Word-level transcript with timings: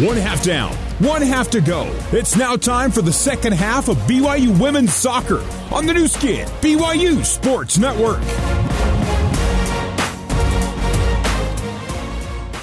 One 0.00 0.18
half 0.18 0.42
down, 0.42 0.74
one 0.98 1.22
half 1.22 1.48
to 1.52 1.62
go. 1.62 1.86
It's 2.12 2.36
now 2.36 2.54
time 2.54 2.90
for 2.90 3.00
the 3.00 3.14
second 3.14 3.54
half 3.54 3.88
of 3.88 3.96
BYU 4.00 4.60
Women's 4.60 4.92
Soccer 4.92 5.42
on 5.72 5.86
the 5.86 5.94
new 5.94 6.06
skin, 6.06 6.46
BYU 6.60 7.24
Sports 7.24 7.78
Network. 7.78 8.20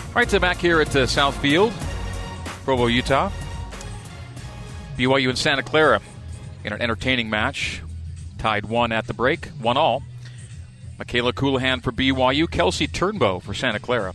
All 0.10 0.14
right, 0.14 0.30
so 0.30 0.38
back 0.40 0.58
here 0.58 0.80
at 0.80 0.96
uh, 0.96 1.08
South 1.08 1.36
Field, 1.42 1.74
Provo, 2.66 2.86
Utah. 2.86 3.32
BYU 4.96 5.30
and 5.30 5.38
Santa 5.38 5.64
Clara 5.64 6.02
in 6.64 6.72
an 6.72 6.84
entertaining 6.84 7.32
match. 7.32 7.82
Tied 8.38 8.68
one 8.68 8.92
at 8.92 9.08
the 9.08 9.14
break, 9.16 9.48
one 9.60 9.76
all. 9.76 10.04
Michaela 11.00 11.34
Colohan 11.34 11.82
for 11.82 11.92
BYU, 11.92 12.48
Kelsey 12.48 12.88
Turnbow 12.88 13.42
for 13.42 13.56
Santa 13.56 13.80
Clara. 13.80 14.14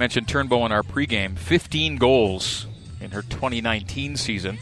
Mentioned 0.00 0.28
Turnbow 0.28 0.64
in 0.64 0.72
our 0.72 0.82
pregame, 0.82 1.36
15 1.36 1.96
goals 1.96 2.66
in 3.02 3.10
her 3.10 3.20
2019 3.20 4.16
season, 4.16 4.56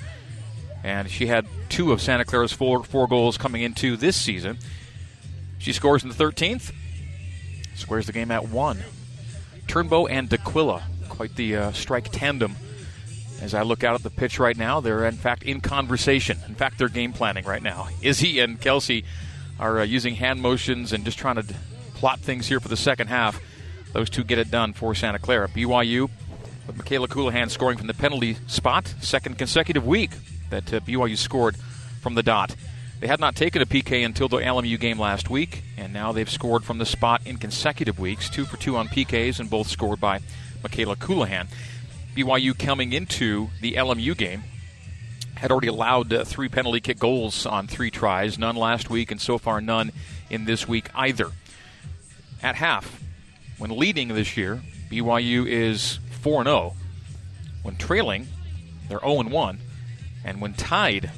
and 0.82 1.08
she 1.08 1.28
had 1.28 1.46
two 1.68 1.92
of 1.92 2.02
Santa 2.02 2.24
Clara's 2.24 2.52
four, 2.52 2.82
four 2.82 3.06
goals 3.06 3.38
coming 3.38 3.62
into 3.62 3.96
this 3.96 4.16
season. 4.16 4.58
She 5.58 5.72
scores 5.72 6.02
in 6.02 6.08
the 6.08 6.16
13th, 6.16 6.72
squares 7.76 8.06
the 8.06 8.12
game 8.12 8.32
at 8.32 8.48
one. 8.48 8.82
Turnbow 9.68 10.10
and 10.10 10.28
D'Aquila, 10.28 10.82
quite 11.08 11.36
the 11.36 11.54
uh, 11.54 11.72
strike 11.72 12.08
tandem. 12.10 12.56
As 13.40 13.54
I 13.54 13.62
look 13.62 13.84
out 13.84 13.94
at 13.94 14.02
the 14.02 14.10
pitch 14.10 14.40
right 14.40 14.56
now, 14.56 14.80
they're 14.80 15.04
in 15.04 15.14
fact 15.14 15.44
in 15.44 15.60
conversation. 15.60 16.38
In 16.48 16.56
fact, 16.56 16.78
they're 16.78 16.88
game 16.88 17.12
planning 17.12 17.44
right 17.44 17.62
now. 17.62 17.90
Izzy 18.02 18.40
and 18.40 18.60
Kelsey 18.60 19.04
are 19.60 19.78
uh, 19.78 19.84
using 19.84 20.16
hand 20.16 20.42
motions 20.42 20.92
and 20.92 21.04
just 21.04 21.16
trying 21.16 21.36
to 21.36 21.44
plot 21.94 22.18
things 22.18 22.48
here 22.48 22.58
for 22.58 22.66
the 22.66 22.76
second 22.76 23.06
half. 23.06 23.40
Those 23.92 24.10
two 24.10 24.24
get 24.24 24.38
it 24.38 24.50
done 24.50 24.72
for 24.72 24.94
Santa 24.94 25.18
Clara. 25.18 25.48
BYU 25.48 26.10
with 26.66 26.76
Michaela 26.76 27.08
Colohan 27.08 27.50
scoring 27.50 27.78
from 27.78 27.86
the 27.86 27.94
penalty 27.94 28.36
spot, 28.46 28.94
second 29.00 29.38
consecutive 29.38 29.86
week 29.86 30.10
that 30.50 30.72
uh, 30.72 30.80
BYU 30.80 31.16
scored 31.16 31.56
from 32.00 32.14
the 32.14 32.22
dot. 32.22 32.54
They 33.00 33.06
had 33.06 33.20
not 33.20 33.36
taken 33.36 33.62
a 33.62 33.66
PK 33.66 34.04
until 34.04 34.28
the 34.28 34.38
LMU 34.38 34.78
game 34.78 34.98
last 34.98 35.30
week, 35.30 35.62
and 35.76 35.92
now 35.92 36.12
they've 36.12 36.28
scored 36.28 36.64
from 36.64 36.78
the 36.78 36.86
spot 36.86 37.22
in 37.24 37.36
consecutive 37.36 37.98
weeks, 37.98 38.28
two 38.28 38.44
for 38.44 38.56
two 38.56 38.76
on 38.76 38.88
PKs, 38.88 39.38
and 39.38 39.48
both 39.48 39.68
scored 39.68 40.00
by 40.00 40.20
Michaela 40.62 40.96
Colohan. 40.96 41.46
BYU 42.16 42.58
coming 42.58 42.92
into 42.92 43.50
the 43.60 43.74
LMU 43.74 44.16
game 44.16 44.42
had 45.36 45.52
already 45.52 45.68
allowed 45.68 46.12
uh, 46.12 46.24
three 46.24 46.48
penalty 46.48 46.80
kick 46.80 46.98
goals 46.98 47.46
on 47.46 47.68
three 47.68 47.90
tries, 47.90 48.38
none 48.38 48.56
last 48.56 48.90
week, 48.90 49.12
and 49.12 49.20
so 49.20 49.38
far 49.38 49.60
none 49.60 49.92
in 50.28 50.44
this 50.44 50.66
week 50.66 50.90
either. 50.96 51.30
At 52.42 52.56
half, 52.56 53.00
when 53.58 53.76
leading 53.76 54.08
this 54.08 54.36
year, 54.36 54.62
BYU 54.90 55.46
is 55.46 55.98
4 56.22 56.44
0. 56.44 56.74
When 57.62 57.76
trailing, 57.76 58.28
they're 58.88 59.00
0 59.00 59.24
1. 59.24 59.58
And 60.24 60.40
when 60.40 60.54
tied, 60.54 61.10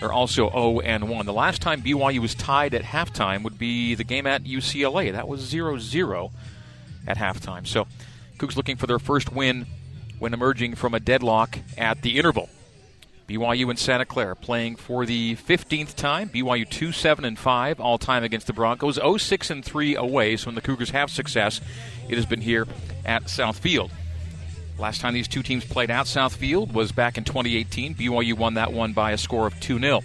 they're 0.00 0.12
also 0.12 0.50
0 0.50 0.80
and 0.80 1.08
1. 1.08 1.26
The 1.26 1.32
last 1.32 1.60
time 1.60 1.82
BYU 1.82 2.20
was 2.20 2.34
tied 2.34 2.74
at 2.74 2.82
halftime 2.82 3.42
would 3.42 3.58
be 3.58 3.94
the 3.94 4.04
game 4.04 4.26
at 4.26 4.44
UCLA. 4.44 5.12
That 5.12 5.28
was 5.28 5.40
0 5.40 5.78
0 5.78 6.30
at 7.06 7.16
halftime. 7.16 7.66
So, 7.66 7.86
Cougs 8.36 8.56
looking 8.56 8.76
for 8.76 8.86
their 8.86 8.98
first 8.98 9.32
win 9.32 9.66
when 10.18 10.34
emerging 10.34 10.74
from 10.74 10.94
a 10.94 11.00
deadlock 11.00 11.58
at 11.76 12.02
the 12.02 12.18
interval. 12.18 12.48
BYU 13.28 13.68
and 13.68 13.78
Santa 13.78 14.06
Clara 14.06 14.34
playing 14.34 14.76
for 14.76 15.04
the 15.04 15.36
15th 15.36 15.94
time. 15.94 16.30
BYU 16.30 16.68
2 16.68 16.92
7 16.92 17.26
and 17.26 17.38
5 17.38 17.78
all 17.78 17.98
time 17.98 18.24
against 18.24 18.46
the 18.46 18.54
Broncos. 18.54 18.94
0 18.94 19.18
6 19.18 19.50
and 19.50 19.62
3 19.62 19.96
away. 19.96 20.36
So 20.36 20.46
when 20.46 20.54
the 20.54 20.62
Cougars 20.62 20.90
have 20.90 21.10
success, 21.10 21.60
it 22.08 22.14
has 22.14 22.24
been 22.24 22.40
here 22.40 22.66
at 23.04 23.28
South 23.28 23.58
Field. 23.58 23.90
Last 24.78 25.02
time 25.02 25.12
these 25.12 25.28
two 25.28 25.42
teams 25.42 25.64
played 25.64 25.90
at 25.90 26.06
South 26.06 26.36
Field 26.36 26.72
was 26.72 26.90
back 26.90 27.18
in 27.18 27.24
2018. 27.24 27.94
BYU 27.94 28.32
won 28.32 28.54
that 28.54 28.72
one 28.72 28.94
by 28.94 29.12
a 29.12 29.18
score 29.18 29.46
of 29.46 29.60
2 29.60 29.78
0. 29.78 30.00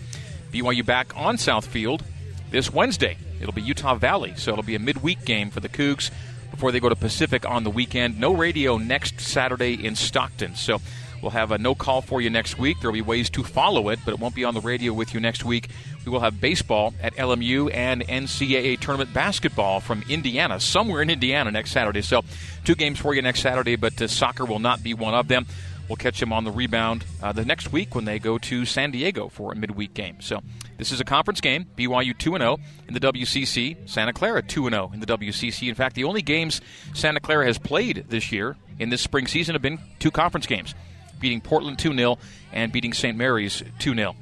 BYU 0.52 0.86
back 0.86 1.16
on 1.16 1.38
South 1.38 1.66
Field 1.66 2.04
this 2.52 2.74
Wednesday. 2.74 3.18
It'll 3.40 3.54
be 3.54 3.62
Utah 3.62 3.96
Valley, 3.96 4.34
so 4.36 4.52
it'll 4.52 4.64
be 4.64 4.76
a 4.76 4.80
midweek 4.80 5.24
game 5.24 5.50
for 5.50 5.62
the 5.62 5.70
Cougs 5.70 6.12
before 6.52 6.74
they 6.74 6.80
go 6.82 6.90
to 6.90 6.96
Pacific 6.96 7.46
on 7.46 7.64
the 7.64 7.70
weekend. 7.70 8.20
No 8.20 8.34
radio 8.34 8.78
next 8.78 9.22
Saturday 9.22 9.74
in 9.74 9.96
Stockton. 9.96 10.56
So 10.56 10.82
We'll 11.24 11.32
have 11.32 11.54
a 11.54 11.58
no 11.58 11.74
call 11.74 12.02
for 12.02 12.20
you 12.20 12.30
next 12.30 12.60
week. 12.60 12.82
There 12.82 12.92
will 12.92 12.96
be 12.96 13.02
ways 13.02 13.30
to 13.30 13.44
follow 13.44 13.88
it, 13.88 14.00
but 14.04 14.14
it 14.14 14.20
won't 14.20 14.36
be 14.36 14.44
on 14.44 14.54
the 14.54 14.60
radio 14.60 14.92
with 14.92 15.14
you 15.14 15.22
next 15.22 15.46
week. 15.46 15.70
We 16.06 16.12
will 16.12 16.20
have 16.20 16.42
baseball 16.42 16.94
at 17.02 17.16
LMU 17.16 17.74
and 17.74 18.06
NCAA 18.06 18.78
tournament 18.82 19.14
basketball 19.14 19.80
from 19.80 20.04
Indiana, 20.10 20.60
somewhere 20.60 21.02
in 21.02 21.10
Indiana 21.10 21.50
next 21.50 21.72
Saturday. 21.72 22.02
So, 22.02 22.24
two 22.66 22.76
games 22.76 23.00
for 23.00 23.16
you 23.16 23.22
next 23.22 23.40
Saturday, 23.40 23.78
but 23.78 24.02
uh, 24.02 24.10
soccer 24.10 24.44
will 24.44 24.60
not 24.60 24.84
be 24.84 24.94
one 24.94 25.14
of 25.14 25.30
them. 25.30 25.46
We'll 25.88 25.96
catch 25.96 26.20
them 26.20 26.34
on 26.34 26.44
the 26.44 26.52
rebound 26.52 27.06
uh, 27.22 27.32
the 27.32 27.46
next 27.46 27.72
week 27.72 27.96
when 27.96 28.04
they 28.04 28.20
go 28.20 28.38
to 28.40 28.66
San 28.66 28.92
Diego 28.92 29.30
for 29.30 29.54
a 29.54 29.56
midweek 29.56 29.94
game. 29.94 30.18
So, 30.20 30.42
this 30.78 30.92
is 30.92 31.00
a 31.00 31.06
conference 31.06 31.40
game. 31.40 31.68
BYU 31.78 32.18
2 32.18 32.32
0 32.32 32.58
in 32.90 32.94
the 32.94 33.00
WCC, 33.00 33.90
Santa 33.90 34.12
Clara 34.12 34.42
2 34.42 34.70
0 34.70 34.92
in 34.94 35.00
the 35.00 35.06
WCC. 35.06 35.70
In 35.70 35.76
fact, 35.76 35.96
the 35.96 36.04
only 36.04 36.22
games 36.22 36.60
Santa 36.94 37.22
Clara 37.22 37.46
has 37.46 37.58
played 37.58 38.08
this 38.10 38.34
year 38.34 38.58
in 38.78 38.90
this 38.90 39.02
spring 39.02 39.28
season 39.28 39.56
have 39.56 39.62
been 39.62 39.80
two 40.00 40.12
conference 40.12 40.48
games 40.48 40.76
beating 41.24 41.42
Portland 41.42 41.80
2 41.80 41.96
0 41.96 42.20
and 42.52 42.72
beating 42.72 42.94
St. 42.94 43.18
Mary's 43.18 43.64
2 43.80 43.96
0. 43.96 44.16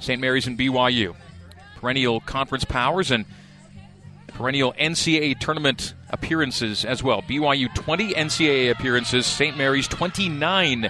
St. 0.00 0.20
Mary's 0.20 0.46
and 0.46 0.58
BYU, 0.58 1.14
perennial 1.76 2.20
conference 2.20 2.64
powers 2.64 3.10
and 3.10 3.24
perennial 4.28 4.72
NCAA 4.72 5.38
tournament 5.38 5.94
appearances 6.10 6.84
as 6.84 7.02
well. 7.02 7.22
BYU 7.22 7.72
20 7.74 8.14
NCAA 8.14 8.70
appearances, 8.70 9.26
St. 9.26 9.56
Mary's 9.56 9.86
29, 9.88 10.88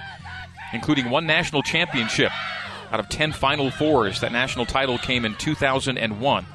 including 0.73 1.09
one 1.09 1.27
national 1.27 1.61
championship 1.61 2.31
out 2.91 2.99
of 2.99 3.09
10 3.09 3.33
Final 3.33 3.69
Fours. 3.69 4.21
That 4.21 4.31
national 4.31 4.65
title 4.65 4.97
came 4.97 5.25
in 5.25 5.35
2001. 5.35 6.45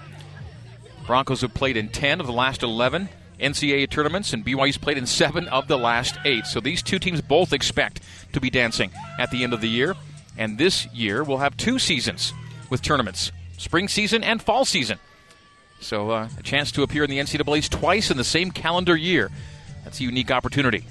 Broncos 1.07 1.43
have 1.43 1.53
played 1.53 1.77
in 1.77 1.91
10 1.91 2.21
of 2.21 2.27
the 2.27 2.33
last 2.33 2.63
11 2.63 3.11
NCAA 3.39 3.91
tournaments, 3.91 4.33
and 4.33 4.45
BYU's 4.45 4.79
played 4.79 4.99
in 4.99 5.07
seven 5.07 5.49
of 5.49 5.69
the 5.69 5.79
last 5.79 6.17
eight. 6.25 6.47
So 6.47 6.61
these 6.61 6.83
two 6.83 6.99
teams 6.99 7.21
both 7.21 7.53
expect 7.53 8.01
to 8.33 8.41
be 8.41 8.51
dancing 8.51 8.91
at 9.19 9.31
the 9.31 9.45
end 9.45 9.53
of 9.53 9.61
the 9.61 9.69
year. 9.69 9.95
And 10.37 10.59
this 10.59 10.87
year 10.93 11.23
we'll 11.23 11.39
have 11.39 11.57
two 11.57 11.79
seasons 11.79 12.33
with 12.71 12.83
tournaments 12.83 13.33
spring 13.57 13.89
season 13.89 14.25
and 14.25 14.43
fall 14.43 14.65
season. 14.65 14.99
So 15.81 16.11
uh, 16.11 16.29
a 16.39 16.43
chance 16.43 16.73
to 16.73 16.83
appear 16.83 17.05
in 17.05 17.11
the 17.11 17.19
NCAA's 17.19 17.69
twice 17.69 18.11
in 18.11 18.17
the 18.17 18.25
same 18.25 18.51
calendar 18.51 18.97
year. 18.97 19.31
That's 19.85 20.01
a 20.01 20.03
unique 20.03 20.31
opportunity. 20.31 20.85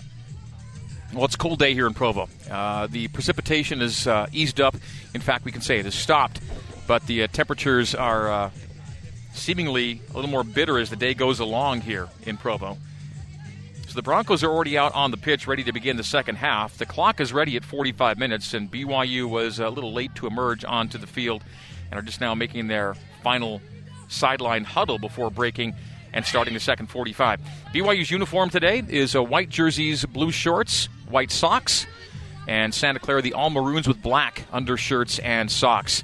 Well, 1.14 1.26
it's 1.26 1.36
a 1.36 1.38
cold 1.38 1.60
day 1.60 1.74
here 1.74 1.88
in 1.88 1.94
Provo. 1.94 2.28
Uh, 2.50 2.88
the 2.88 3.08
precipitation 3.10 3.82
is 3.82 4.08
uh, 4.08 4.28
eased 4.32 4.60
up. 4.60 4.76
In 5.14 5.22
fact, 5.22 5.46
we 5.46 5.52
can 5.52 5.62
say 5.62 5.80
it 5.80 5.86
has 5.86 5.94
stopped, 5.94 6.40
but 6.88 7.06
the 7.06 7.24
uh, 7.24 7.28
temperatures 7.28 7.94
are 7.94 8.32
uh, 8.32 8.50
seemingly 9.34 10.02
a 10.12 10.14
little 10.14 10.30
more 10.30 10.44
bitter 10.44 10.80
as 10.80 10.90
the 10.90 10.96
day 10.96 11.14
goes 11.14 11.40
along 11.40 11.82
here 11.82 12.08
in 12.24 12.38
Provo. 12.38 12.78
So 13.88 13.94
the 13.96 14.02
Broncos 14.02 14.44
are 14.44 14.50
already 14.50 14.78
out 14.78 14.96
on 14.96 15.12
the 15.12 15.18
pitch, 15.18 15.46
ready 15.46 15.64
to 15.66 15.72
begin 15.72 15.98
the 15.98 16.04
second 16.04 16.38
half. 16.38 16.78
The 16.78 16.86
clock 16.86 17.20
is 17.20 17.32
ready 17.32 17.56
at 17.56 17.64
45 17.64 18.18
minutes, 18.18 18.54
and 18.54 18.72
BYU 18.72 19.30
was 19.30 19.60
a 19.60 19.70
little 19.70 19.94
late 19.94 20.16
to 20.16 20.28
emerge 20.28 20.66
onto 20.66 20.98
the 20.98 21.06
field 21.06 21.44
and 21.92 22.00
are 22.00 22.02
just 22.02 22.20
now 22.20 22.34
making 22.34 22.68
their 22.68 22.96
final 23.22 23.62
sideline 24.08 24.64
huddle 24.64 24.98
before 24.98 25.30
breaking 25.30 25.76
and 26.14 26.26
starting 26.26 26.54
the 26.54 26.60
second 26.60 26.88
45. 26.88 27.42
BYU's 27.74 28.10
uniform 28.10 28.50
today 28.50 28.84
is 28.88 29.16
a 29.16 29.20
uh, 29.20 29.24
white 29.24 29.50
jerseys, 29.50 30.06
blue 30.06 30.32
shorts, 30.32 30.88
white 31.10 31.32
socks, 31.32 31.86
and 32.48 32.74
Santa 32.74 33.00
Clara 33.00 33.22
the 33.22 33.34
all 33.34 33.50
maroons 33.50 33.88
with 33.88 34.02
black 34.02 34.46
undershirts 34.52 35.20
and 35.20 35.52
socks. 35.52 36.04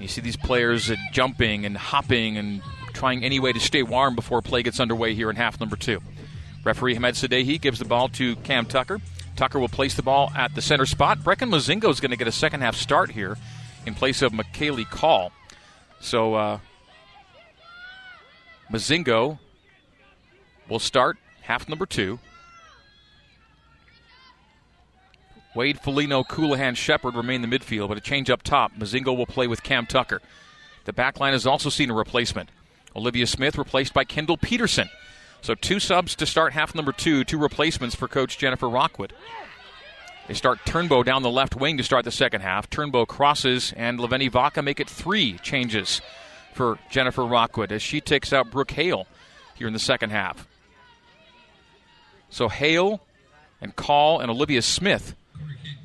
And 0.00 0.08
you 0.08 0.08
see 0.08 0.22
these 0.22 0.38
players 0.38 0.90
uh, 0.90 0.96
jumping 1.12 1.66
and 1.66 1.76
hopping 1.76 2.38
and 2.38 2.62
trying 2.94 3.22
any 3.22 3.38
way 3.38 3.52
to 3.52 3.60
stay 3.60 3.82
warm 3.82 4.14
before 4.14 4.40
play 4.40 4.62
gets 4.62 4.80
underway 4.80 5.14
here 5.14 5.28
in 5.28 5.36
half 5.36 5.60
number 5.60 5.76
two. 5.76 6.00
Referee 6.64 6.94
Hamed 6.94 7.16
Sadehi 7.16 7.60
gives 7.60 7.78
the 7.78 7.84
ball 7.84 8.08
to 8.08 8.34
Cam 8.36 8.64
Tucker. 8.64 8.98
Tucker 9.36 9.58
will 9.58 9.68
place 9.68 9.96
the 9.96 10.02
ball 10.02 10.32
at 10.34 10.54
the 10.54 10.62
center 10.62 10.86
spot. 10.86 11.18
Brecken 11.18 11.50
Mozingo 11.50 11.90
is 11.90 12.00
going 12.00 12.12
to 12.12 12.16
get 12.16 12.26
a 12.26 12.32
second 12.32 12.62
half 12.62 12.76
start 12.76 13.10
here 13.10 13.36
in 13.84 13.94
place 13.94 14.22
of 14.22 14.32
McKaylee 14.32 14.88
Call. 14.88 15.32
So 16.00 16.32
uh, 16.32 16.58
Mozingo 18.72 19.38
will 20.66 20.78
start 20.78 21.18
half 21.42 21.68
number 21.68 21.84
two. 21.84 22.18
Wade, 25.54 25.80
Folino, 25.80 26.24
Colohan, 26.24 26.76
Shepard 26.76 27.16
remain 27.16 27.42
in 27.42 27.50
the 27.50 27.58
midfield, 27.58 27.88
but 27.88 27.98
a 27.98 28.00
change 28.00 28.30
up 28.30 28.42
top. 28.42 28.72
Mozingo 28.76 29.16
will 29.16 29.26
play 29.26 29.46
with 29.46 29.62
Cam 29.62 29.86
Tucker. 29.86 30.20
The 30.84 30.92
back 30.92 31.18
line 31.18 31.32
has 31.32 31.46
also 31.46 31.70
seen 31.70 31.90
a 31.90 31.94
replacement. 31.94 32.50
Olivia 32.94 33.26
Smith 33.26 33.58
replaced 33.58 33.92
by 33.92 34.04
Kendall 34.04 34.36
Peterson. 34.36 34.88
So 35.42 35.54
two 35.54 35.80
subs 35.80 36.14
to 36.16 36.26
start 36.26 36.52
half 36.52 36.74
number 36.74 36.92
two, 36.92 37.24
two 37.24 37.38
replacements 37.38 37.94
for 37.94 38.08
coach 38.08 38.38
Jennifer 38.38 38.68
Rockwood. 38.68 39.12
They 40.28 40.34
start 40.34 40.60
Turnbow 40.64 41.04
down 41.04 41.22
the 41.22 41.30
left 41.30 41.56
wing 41.56 41.76
to 41.78 41.82
start 41.82 42.04
the 42.04 42.12
second 42.12 42.42
half. 42.42 42.70
Turnbow 42.70 43.06
crosses, 43.08 43.72
and 43.76 43.98
Leveni 43.98 44.30
Vaca 44.30 44.62
make 44.62 44.78
it 44.78 44.88
three 44.88 45.38
changes 45.38 46.00
for 46.54 46.78
Jennifer 46.90 47.24
Rockwood 47.24 47.72
as 47.72 47.82
she 47.82 48.00
takes 48.00 48.32
out 48.32 48.50
Brooke 48.50 48.70
Hale 48.70 49.06
here 49.56 49.66
in 49.66 49.72
the 49.72 49.78
second 49.78 50.10
half. 50.10 50.46
So 52.28 52.48
Hale 52.48 53.00
and 53.60 53.74
Call 53.74 54.20
and 54.20 54.30
Olivia 54.30 54.62
Smith 54.62 55.16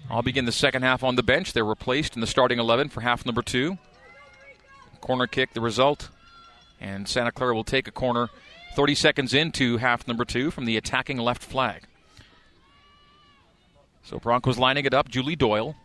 I'll 0.09 0.21
begin 0.21 0.45
the 0.45 0.51
second 0.51 0.83
half 0.83 1.03
on 1.03 1.15
the 1.15 1.23
bench. 1.23 1.53
They're 1.53 1.65
replaced 1.65 2.15
in 2.15 2.21
the 2.21 2.27
starting 2.27 2.59
11 2.59 2.89
for 2.89 3.01
half 3.01 3.25
number 3.25 3.41
two. 3.41 3.77
Corner 5.01 5.27
kick, 5.27 5.53
the 5.53 5.61
result. 5.61 6.09
And 6.79 7.07
Santa 7.07 7.31
Clara 7.31 7.55
will 7.55 7.63
take 7.63 7.87
a 7.87 7.91
corner 7.91 8.29
30 8.75 8.95
seconds 8.95 9.33
into 9.33 9.77
half 9.77 10.07
number 10.07 10.25
two 10.25 10.51
from 10.51 10.65
the 10.65 10.77
attacking 10.77 11.17
left 11.17 11.41
flag. 11.41 11.83
So 14.03 14.19
Broncos 14.19 14.59
lining 14.59 14.85
it 14.85 14.93
up. 14.93 15.09
Julie 15.09 15.35
Doyle 15.35 15.75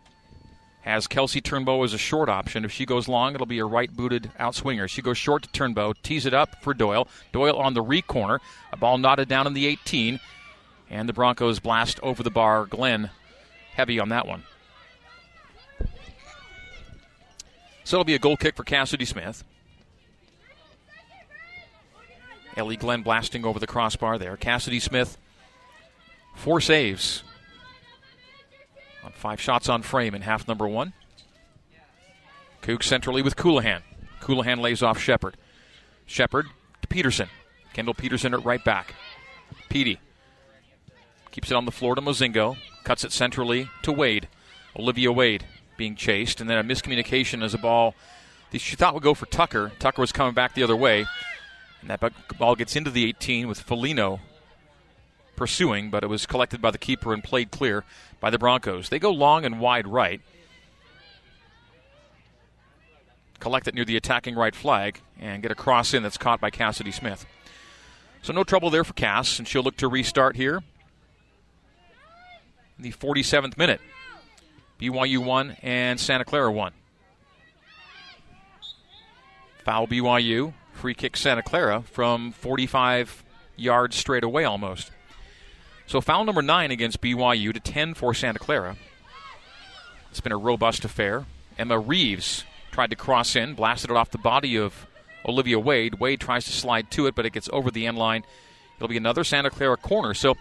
has 0.81 1.07
Kelsey 1.07 1.41
Turnbow 1.41 1.83
as 1.83 1.93
a 1.93 1.97
short 1.97 2.29
option. 2.29 2.65
If 2.65 2.71
she 2.71 2.85
goes 2.85 3.07
long, 3.07 3.33
it'll 3.33 3.47
be 3.47 3.59
a 3.59 3.65
right 3.65 3.91
booted 3.91 4.31
outswinger. 4.39 4.87
She 4.87 5.01
goes 5.01 5.17
short 5.17 5.43
to 5.43 5.49
Turnbow, 5.49 5.95
tees 6.03 6.25
it 6.25 6.33
up 6.33 6.61
for 6.61 6.73
Doyle. 6.73 7.07
Doyle 7.31 7.57
on 7.57 7.73
the 7.73 7.81
re 7.81 8.01
corner. 8.01 8.39
A 8.71 8.77
ball 8.77 8.97
knotted 8.97 9.27
down 9.27 9.47
in 9.47 9.53
the 9.53 9.65
18. 9.65 10.19
And 10.89 11.07
the 11.07 11.13
Broncos 11.13 11.59
blast 11.59 11.99
over 12.01 12.21
the 12.21 12.29
bar. 12.29 12.65
Glenn 12.65 13.09
heavy 13.81 13.99
on 13.99 14.09
that 14.09 14.27
one. 14.27 14.43
So 17.83 17.97
it'll 17.97 18.05
be 18.05 18.13
a 18.13 18.19
goal 18.19 18.37
kick 18.37 18.55
for 18.55 18.63
Cassidy 18.63 19.05
Smith. 19.05 19.43
Ellie 22.55 22.77
Glenn 22.77 23.01
blasting 23.01 23.43
over 23.43 23.57
the 23.57 23.65
crossbar 23.65 24.19
there. 24.19 24.37
Cassidy 24.37 24.79
Smith, 24.79 25.17
four 26.35 26.61
saves 26.61 27.23
on 29.03 29.13
five 29.13 29.41
shots 29.41 29.67
on 29.67 29.81
frame 29.81 30.13
in 30.13 30.21
half 30.21 30.47
number 30.47 30.67
one. 30.67 30.93
Kook 32.61 32.83
centrally 32.83 33.23
with 33.23 33.35
Colohan. 33.35 33.81
Colohan 34.21 34.59
lays 34.59 34.83
off 34.83 34.99
Shepard. 34.99 35.37
Shepard 36.05 36.45
to 36.83 36.87
Peterson. 36.87 37.29
Kendall 37.73 37.95
Peterson 37.95 38.35
at 38.35 38.45
right 38.45 38.63
back. 38.63 38.93
Petey 39.69 39.99
keeps 41.31 41.49
it 41.49 41.55
on 41.55 41.65
the 41.65 41.71
floor 41.71 41.95
to 41.95 42.01
Mozingo. 42.01 42.57
Cuts 42.83 43.03
it 43.03 43.11
centrally 43.11 43.69
to 43.83 43.91
Wade. 43.91 44.27
Olivia 44.77 45.11
Wade 45.11 45.45
being 45.77 45.95
chased, 45.95 46.41
and 46.41 46.49
then 46.49 46.57
a 46.57 46.63
miscommunication 46.63 47.43
as 47.43 47.53
a 47.53 47.57
ball 47.57 47.95
she 48.59 48.75
thought 48.75 48.93
would 48.93 49.03
go 49.03 49.13
for 49.13 49.25
Tucker. 49.27 49.71
Tucker 49.79 50.01
was 50.01 50.11
coming 50.11 50.33
back 50.33 50.53
the 50.53 50.63
other 50.63 50.75
way, 50.75 51.05
and 51.81 51.89
that 51.89 52.13
ball 52.37 52.55
gets 52.55 52.75
into 52.75 52.89
the 52.89 53.07
18 53.07 53.47
with 53.47 53.65
Folino 53.65 54.19
pursuing, 55.35 55.89
but 55.89 56.03
it 56.03 56.07
was 56.07 56.25
collected 56.25 56.61
by 56.61 56.71
the 56.71 56.77
keeper 56.77 57.13
and 57.13 57.23
played 57.23 57.51
clear 57.51 57.83
by 58.19 58.29
the 58.29 58.37
Broncos. 58.37 58.89
They 58.89 58.99
go 58.99 59.11
long 59.11 59.45
and 59.45 59.59
wide 59.59 59.87
right. 59.87 60.21
Collect 63.39 63.67
it 63.67 63.73
near 63.73 63.85
the 63.85 63.97
attacking 63.97 64.35
right 64.35 64.55
flag 64.55 64.99
and 65.19 65.41
get 65.41 65.51
a 65.51 65.55
cross 65.55 65.93
in 65.93 66.03
that's 66.03 66.17
caught 66.17 66.41
by 66.41 66.51
Cassidy 66.51 66.91
Smith. 66.91 67.25
So 68.21 68.33
no 68.33 68.43
trouble 68.43 68.69
there 68.69 68.83
for 68.83 68.93
Cass, 68.93 69.39
and 69.39 69.47
she'll 69.47 69.63
look 69.63 69.77
to 69.77 69.87
restart 69.87 70.35
here 70.35 70.61
the 72.81 72.91
47th 72.91 73.57
minute. 73.57 73.81
BYU 74.79 75.19
1 75.19 75.57
and 75.61 75.99
Santa 75.99 76.25
Clara 76.25 76.51
1. 76.51 76.73
Foul 79.63 79.87
BYU, 79.87 80.53
free 80.73 80.95
kick 80.95 81.15
Santa 81.15 81.43
Clara 81.43 81.83
from 81.83 82.31
45 82.31 83.23
yards 83.55 83.95
straight 83.95 84.23
away 84.23 84.43
almost. 84.43 84.91
So 85.85 86.01
foul 86.01 86.23
number 86.23 86.41
9 86.41 86.71
against 86.71 87.01
BYU 87.01 87.53
to 87.53 87.59
10 87.59 87.93
for 87.93 88.13
Santa 88.13 88.39
Clara. 88.39 88.75
It's 90.09 90.21
been 90.21 90.31
a 90.31 90.37
robust 90.37 90.83
affair. 90.83 91.25
Emma 91.59 91.77
Reeves 91.77 92.43
tried 92.71 92.89
to 92.89 92.95
cross 92.95 93.35
in, 93.35 93.53
blasted 93.53 93.91
it 93.91 93.97
off 93.97 94.09
the 94.09 94.17
body 94.17 94.57
of 94.57 94.87
Olivia 95.25 95.59
Wade. 95.59 95.95
Wade 95.95 96.19
tries 96.19 96.45
to 96.45 96.51
slide 96.51 96.89
to 96.91 97.05
it, 97.05 97.13
but 97.13 97.25
it 97.25 97.33
gets 97.33 97.49
over 97.53 97.69
the 97.69 97.85
end 97.85 97.97
line. 97.97 98.23
It'll 98.77 98.87
be 98.87 98.97
another 98.97 99.23
Santa 99.23 99.51
Clara 99.51 99.77
corner. 99.77 100.13
So 100.13 100.35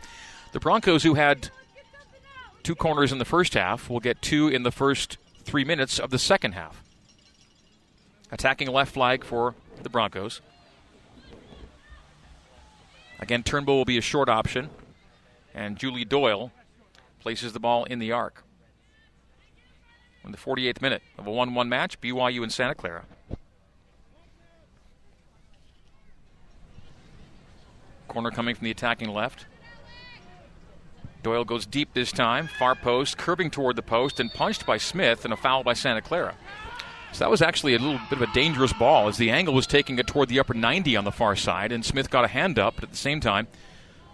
the 0.53 0.61
Broncos, 0.61 1.03
who 1.03 1.15
had 1.15 1.51
two 2.63 2.75
corners 2.75 3.13
in 3.13 3.19
the 3.19 3.25
first 3.25 3.55
half. 3.55 3.89
We'll 3.91 4.01
get 4.01 4.23
two 4.23 4.49
in 4.49 4.63
the 4.63 4.71
first 4.71 5.19
three 5.45 5.65
minutes 5.65 5.99
of 5.99 6.11
the 6.11 6.19
second 6.19 6.53
half. 6.53 6.83
Attacking 8.31 8.69
left 8.69 8.93
flag 8.95 9.25
for 9.25 9.55
the 9.83 9.89
Broncos. 9.89 10.41
Again, 13.19 13.43
Turnbow 13.43 13.67
will 13.67 13.85
be 13.85 13.99
a 13.99 14.03
short 14.03 14.29
option, 14.29 14.71
and 15.55 15.77
Julie 15.77 16.05
Doyle 16.05 16.53
places 17.21 17.53
the 17.53 17.61
ball 17.61 17.85
in 17.85 17.99
the 17.99 18.13
arc. 18.13 18.45
In 20.25 20.33
the 20.33 20.39
48th 20.39 20.81
minute 20.81 21.03
of 21.19 21.27
a 21.27 21.31
1 21.31 21.55
1 21.55 21.69
match, 21.69 22.01
BYU 22.01 22.43
and 22.43 22.53
Santa 22.53 22.75
Clara. 22.75 23.05
Corner 28.09 28.31
coming 28.31 28.55
from 28.55 28.65
the 28.65 28.71
attacking 28.71 29.09
left. 29.09 29.47
Doyle 31.23 31.45
goes 31.45 31.67
deep 31.67 31.93
this 31.93 32.13
time, 32.13 32.49
far 32.59 32.75
post, 32.75 33.19
curving 33.19 33.51
toward 33.51 33.77
the 33.77 33.83
post, 33.83 34.21
and 34.21 34.33
punched 34.33 34.65
by 34.65 34.79
Smith, 34.79 35.25
and 35.25 35.35
a 35.35 35.37
foul 35.37 35.63
by 35.63 35.75
Santa 35.75 36.01
Clara. 36.01 36.35
So 37.13 37.25
that 37.25 37.31
was 37.31 37.43
actually 37.43 37.75
a 37.75 37.79
little 37.79 38.01
bit 38.09 38.21
of 38.21 38.29
a 38.29 38.33
dangerous 38.33 38.73
ball 38.73 39.09
as 39.09 39.19
the 39.19 39.31
angle 39.31 39.53
was 39.53 39.67
taking 39.67 39.99
it 39.99 40.07
toward 40.07 40.29
the 40.29 40.39
upper 40.41 40.55
90 40.55 40.97
on 40.97 41.05
the 41.05 41.13
far 41.13 41.37
side, 41.37 41.73
and 41.73 41.85
Smith 41.85 42.09
got 42.09 42.25
a 42.25 42.29
hand 42.29 42.59
up, 42.59 42.77
but 42.77 42.85
at 42.85 42.91
the 42.91 42.97
same 42.97 43.21
time, 43.21 43.49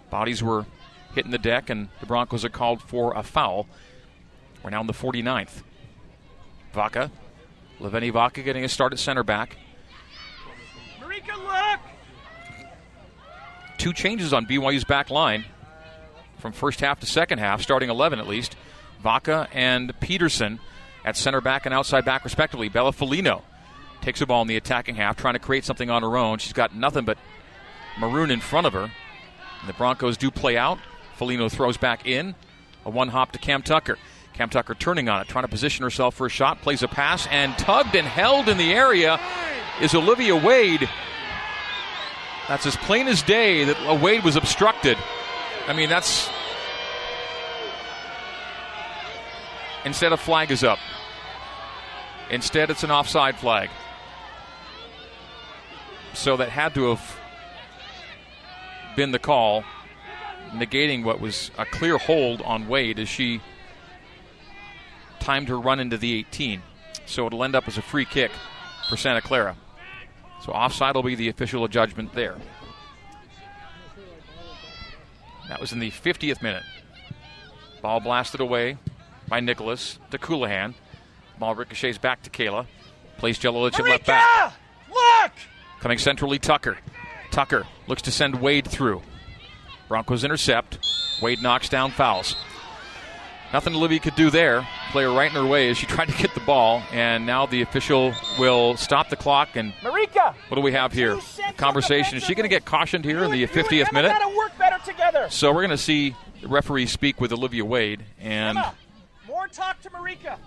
bodies 0.09 0.43
were 0.43 0.65
hitting 1.13 1.31
the 1.31 1.37
deck, 1.37 1.69
and 1.69 1.89
the 1.99 2.05
Broncos 2.05 2.43
are 2.43 2.49
called 2.49 2.81
for 2.81 3.15
a 3.15 3.23
foul. 3.23 3.67
We're 4.63 4.71
now 4.71 4.81
in 4.81 4.87
the 4.87 4.93
49th. 4.93 5.63
Vaca, 6.73 7.11
Leveni 7.79 8.11
Vaca 8.11 8.41
getting 8.41 8.63
a 8.63 8.69
start 8.69 8.91
at 8.93 8.99
center 8.99 9.23
back. 9.23 9.57
Marika, 10.99 11.37
look! 11.37 11.79
Two 13.77 13.93
changes 13.93 14.33
on 14.33 14.45
BYU's 14.45 14.83
back 14.83 15.09
line 15.09 15.45
from 16.47 16.53
first 16.53 16.79
half 16.79 16.99
to 17.01 17.05
second 17.05 17.39
half, 17.39 17.61
starting 17.61 17.89
11 17.89 18.19
at 18.19 18.27
least. 18.27 18.55
Vaca 19.01 19.47
and 19.51 19.97
Peterson 19.99 20.59
at 21.03 21.17
center 21.17 21.41
back 21.41 21.65
and 21.65 21.73
outside 21.73 22.05
back, 22.05 22.23
respectively. 22.23 22.69
Bella 22.69 22.91
Folino 22.91 23.41
takes 24.01 24.19
the 24.19 24.25
ball 24.25 24.41
in 24.41 24.47
the 24.47 24.55
attacking 24.55 24.95
half, 24.95 25.17
trying 25.17 25.33
to 25.33 25.39
create 25.39 25.65
something 25.65 25.89
on 25.89 26.03
her 26.03 26.15
own. 26.17 26.37
She's 26.37 26.53
got 26.53 26.73
nothing 26.73 27.03
but 27.03 27.17
Maroon 27.99 28.31
in 28.31 28.39
front 28.39 28.65
of 28.65 28.73
her. 28.73 28.83
And 28.83 29.69
the 29.69 29.73
Broncos 29.73 30.15
do 30.17 30.31
play 30.31 30.57
out. 30.57 30.79
Folino 31.19 31.51
throws 31.51 31.77
back 31.77 32.07
in. 32.07 32.33
A 32.85 32.89
one 32.89 33.09
hop 33.09 33.33
to 33.33 33.39
Cam 33.39 33.61
Tucker. 33.61 33.97
Cam 34.33 34.49
Tucker 34.49 34.73
turning 34.73 35.09
on 35.09 35.21
it, 35.21 35.27
trying 35.27 35.43
to 35.43 35.49
position 35.49 35.83
herself 35.83 36.15
for 36.15 36.27
a 36.27 36.29
shot, 36.29 36.61
plays 36.61 36.83
a 36.83 36.87
pass, 36.87 37.27
and 37.27 37.57
tugged 37.57 37.95
and 37.95 38.07
held 38.07 38.47
in 38.47 38.57
the 38.57 38.71
area 38.71 39.19
is 39.81 39.93
Olivia 39.93 40.35
Wade. 40.35 40.87
That's 42.47 42.65
as 42.65 42.77
plain 42.77 43.07
as 43.07 43.21
day 43.21 43.65
that 43.65 44.01
Wade 44.01 44.23
was 44.23 44.37
obstructed. 44.37 44.97
I 45.67 45.73
mean, 45.73 45.89
that's. 45.89 46.29
Instead, 49.85 50.13
a 50.13 50.17
flag 50.17 50.51
is 50.51 50.63
up. 50.63 50.79
Instead, 52.29 52.69
it's 52.69 52.83
an 52.83 52.91
offside 52.91 53.37
flag. 53.37 53.69
So 56.13 56.37
that 56.37 56.49
had 56.49 56.73
to 56.75 56.89
have 56.89 57.19
been 58.95 59.11
the 59.11 59.19
call, 59.19 59.63
negating 60.51 61.03
what 61.03 61.19
was 61.21 61.51
a 61.57 61.65
clear 61.65 61.97
hold 61.97 62.41
on 62.41 62.67
Wade 62.67 62.99
as 62.99 63.07
she 63.07 63.41
timed 65.19 65.49
her 65.49 65.59
run 65.59 65.79
into 65.79 65.97
the 65.97 66.17
18. 66.19 66.61
So 67.05 67.27
it'll 67.27 67.43
end 67.43 67.55
up 67.55 67.67
as 67.67 67.77
a 67.77 67.81
free 67.81 68.05
kick 68.05 68.31
for 68.89 68.97
Santa 68.97 69.21
Clara. 69.21 69.55
So 70.43 70.51
offside 70.51 70.95
will 70.95 71.03
be 71.03 71.15
the 71.15 71.29
official 71.29 71.67
judgment 71.67 72.13
there. 72.13 72.37
That 75.49 75.61
was 75.61 75.71
in 75.71 75.79
the 75.79 75.91
50th 75.91 76.41
minute. 76.41 76.63
Ball 77.81 77.99
blasted 77.99 78.41
away 78.41 78.77
by 79.27 79.39
Nicholas 79.39 79.99
to 80.11 80.17
Colohan. 80.17 80.73
Ball 81.39 81.55
ricochets 81.55 81.97
back 81.97 82.23
to 82.23 82.29
Kayla. 82.29 82.65
Plays 83.17 83.39
Jelilich 83.39 83.79
at 83.79 83.85
left 83.85 84.05
back. 84.05 84.53
Look! 84.89 85.31
Coming 85.79 85.97
centrally, 85.97 86.39
Tucker. 86.39 86.77
Tucker 87.31 87.67
looks 87.87 88.01
to 88.03 88.11
send 88.11 88.41
Wade 88.41 88.67
through. 88.67 89.01
Broncos 89.87 90.23
intercept. 90.23 90.79
Wade 91.21 91.41
knocks 91.41 91.69
down 91.69 91.91
fouls. 91.91 92.35
Nothing 93.53 93.75
Olivia 93.75 93.99
could 93.99 94.15
do 94.15 94.29
there. 94.29 94.67
Player 94.91 95.11
right 95.11 95.29
in 95.29 95.35
her 95.41 95.47
way 95.47 95.69
as 95.69 95.77
she 95.77 95.85
tried 95.87 96.09
to 96.09 96.17
get 96.17 96.33
the 96.33 96.41
ball, 96.41 96.83
and 96.91 97.25
now 97.25 97.45
the 97.45 97.61
official 97.61 98.13
will 98.37 98.75
stop 98.75 99.09
the 99.09 99.15
clock. 99.15 99.55
And 99.55 99.73
Marika, 99.81 100.33
what 100.49 100.55
do 100.55 100.61
we 100.61 100.73
have 100.73 100.91
here? 100.91 101.17
Conversation. 101.55 102.17
Is 102.17 102.23
she 102.23 102.35
going 102.35 102.43
to 102.43 102.53
get 102.53 102.65
cautioned 102.65 103.05
here 103.05 103.23
in 103.23 103.31
the 103.31 103.47
50th 103.47 103.93
minute? 103.93 104.11
Together. 104.87 105.27
So 105.29 105.51
we're 105.51 105.61
going 105.61 105.69
to 105.71 105.77
see 105.77 106.15
the 106.41 106.47
referee 106.47 106.87
speak 106.87 107.21
with 107.21 107.31
Olivia 107.31 107.65
Wade, 107.65 108.03
and 108.19 108.57
Emma, 108.57 108.73
more 109.27 109.47
talk 109.47 109.81
to 109.81 109.89
Marika. 109.89 110.37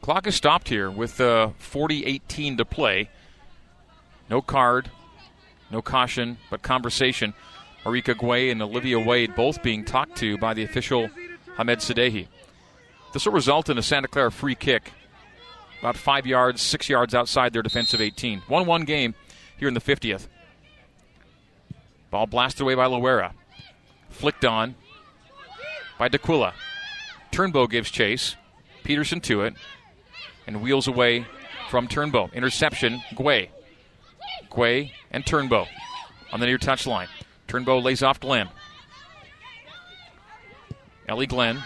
Clock 0.00 0.26
is 0.26 0.34
stopped 0.34 0.68
here 0.68 0.90
with 0.90 1.20
uh, 1.20 1.50
40-18 1.60 2.56
to 2.58 2.64
play. 2.64 3.10
No 4.30 4.40
card, 4.40 4.90
no 5.70 5.82
caution, 5.82 6.38
but 6.50 6.62
conversation. 6.62 7.34
Marika 7.84 8.14
Guay 8.14 8.50
and 8.50 8.60
Olivia 8.62 8.98
Wade 8.98 9.34
both 9.34 9.62
being 9.62 9.84
talked 9.84 10.16
to 10.16 10.38
by 10.38 10.54
the 10.54 10.62
official 10.62 11.08
Hamed 11.56 11.78
Sadehi. 11.78 12.26
This 13.12 13.24
will 13.26 13.32
result 13.32 13.68
in 13.68 13.78
a 13.78 13.82
Santa 13.82 14.08
Clara 14.08 14.32
free 14.32 14.54
kick 14.54 14.92
about 15.80 15.96
five 15.96 16.26
yards, 16.26 16.60
six 16.60 16.88
yards 16.88 17.14
outside 17.14 17.52
their 17.52 17.62
defensive 17.62 18.00
18. 18.00 18.40
1 18.40 18.66
1 18.66 18.84
game 18.84 19.14
here 19.58 19.68
in 19.68 19.74
the 19.74 19.80
50th. 19.80 20.26
Ball 22.10 22.26
blasted 22.26 22.62
away 22.62 22.74
by 22.74 22.86
Loera. 22.86 23.32
Flicked 24.10 24.44
on. 24.44 24.74
by 25.98 26.08
D'Aquila. 26.08 26.54
Turnbow 27.32 27.68
gives 27.68 27.90
chase. 27.90 28.36
Peterson 28.82 29.20
to 29.20 29.42
it 29.42 29.54
and 30.46 30.62
wheels 30.62 30.88
away 30.88 31.26
from 31.68 31.86
Turnbow. 31.86 32.32
Interception, 32.32 33.02
Guay. 33.14 33.50
Guay 34.50 34.92
and 35.10 35.24
Turnbow 35.24 35.66
on 36.32 36.40
the 36.40 36.46
near 36.46 36.58
touch 36.58 36.86
line. 36.86 37.08
Turnbow 37.46 37.82
lays 37.82 38.02
off 38.02 38.18
Glenn. 38.20 38.48
Ellie 41.06 41.26
Glenn 41.26 41.62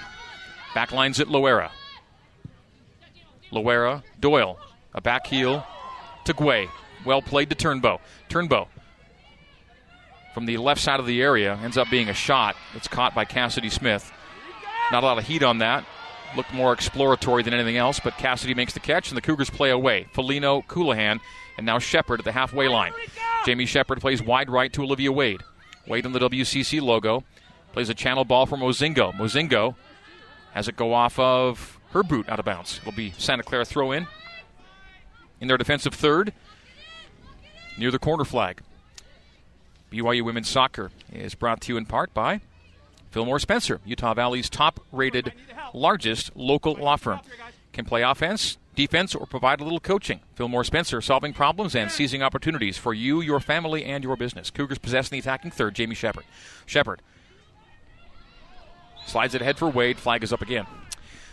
backlines 0.74 1.20
at 1.20 1.28
Loera. 1.28 1.70
Loera, 3.52 4.02
Doyle, 4.18 4.58
a 4.94 5.00
back 5.00 5.26
heel 5.26 5.64
to 6.24 6.34
Guay. 6.34 6.68
Well 7.04 7.22
played 7.22 7.50
to 7.50 7.56
Turnbow. 7.56 8.00
Turnbow 8.28 8.66
from 10.34 10.46
the 10.46 10.56
left 10.56 10.80
side 10.80 11.00
of 11.00 11.06
the 11.06 11.22
area 11.22 11.58
ends 11.62 11.76
up 11.76 11.90
being 11.90 12.08
a 12.08 12.14
shot. 12.14 12.56
It's 12.74 12.88
caught 12.88 13.14
by 13.14 13.24
Cassidy 13.24 13.68
Smith. 13.68 14.10
Not 14.90 15.02
a 15.02 15.06
lot 15.06 15.18
of 15.18 15.26
heat 15.26 15.42
on 15.42 15.58
that. 15.58 15.84
Looked 16.36 16.52
more 16.54 16.72
exploratory 16.72 17.42
than 17.42 17.52
anything 17.52 17.76
else, 17.76 18.00
but 18.00 18.16
Cassidy 18.16 18.54
makes 18.54 18.72
the 18.72 18.80
catch 18.80 19.10
and 19.10 19.16
the 19.16 19.22
Cougars 19.22 19.50
play 19.50 19.70
away. 19.70 20.06
Folino, 20.14 20.64
Colohan, 20.66 21.20
and 21.56 21.66
now 21.66 21.78
Shepard 21.78 22.20
at 22.20 22.24
the 22.24 22.32
halfway 22.32 22.68
line. 22.68 22.92
Jamie 23.44 23.66
Shepard 23.66 24.00
plays 24.00 24.22
wide 24.22 24.48
right 24.48 24.72
to 24.72 24.82
Olivia 24.82 25.12
Wade. 25.12 25.42
Wade 25.86 26.06
on 26.06 26.12
the 26.12 26.18
WCC 26.20 26.80
logo. 26.80 27.24
Plays 27.72 27.88
a 27.88 27.94
channel 27.94 28.24
ball 28.24 28.46
for 28.46 28.56
Mozingo. 28.56 29.12
Mozingo 29.14 29.74
has 30.52 30.68
it 30.68 30.76
go 30.76 30.92
off 30.92 31.18
of 31.18 31.78
her 31.92 32.02
boot 32.02 32.28
out 32.28 32.38
of 32.38 32.44
bounds. 32.44 32.78
It'll 32.78 32.92
be 32.92 33.12
Santa 33.18 33.42
Clara 33.42 33.64
throw 33.64 33.92
in. 33.92 34.06
In 35.40 35.48
their 35.48 35.58
defensive 35.58 35.94
third, 35.94 36.32
near 37.76 37.90
the 37.90 37.98
corner 37.98 38.24
flag. 38.24 38.60
BYU 39.92 40.22
women's 40.22 40.48
soccer 40.48 40.90
is 41.12 41.34
brought 41.34 41.60
to 41.62 41.72
you 41.72 41.76
in 41.76 41.84
part 41.84 42.14
by 42.14 42.40
Fillmore 43.10 43.38
Spencer, 43.38 43.80
Utah 43.84 44.14
Valley's 44.14 44.48
top 44.48 44.80
rated, 44.90 45.34
largest 45.74 46.34
local 46.34 46.74
law 46.74 46.96
firm. 46.96 47.20
Can 47.74 47.84
play 47.84 48.02
offense, 48.02 48.56
defense, 48.74 49.14
or 49.14 49.26
provide 49.26 49.60
a 49.60 49.64
little 49.64 49.80
coaching. 49.80 50.20
Fillmore 50.34 50.64
Spencer, 50.64 51.02
solving 51.02 51.34
problems 51.34 51.76
and 51.76 51.90
seizing 51.90 52.22
opportunities 52.22 52.78
for 52.78 52.94
you, 52.94 53.20
your 53.20 53.38
family, 53.38 53.84
and 53.84 54.02
your 54.02 54.16
business. 54.16 54.50
Cougars 54.50 54.78
possessing 54.78 55.16
the 55.16 55.20
attacking 55.20 55.50
third, 55.50 55.74
Jamie 55.74 55.94
Shepard. 55.94 56.24
Shepard 56.64 57.02
slides 59.06 59.34
it 59.34 59.42
ahead 59.42 59.58
for 59.58 59.68
Wade. 59.68 59.98
Flag 59.98 60.22
is 60.22 60.32
up 60.32 60.40
again. 60.40 60.66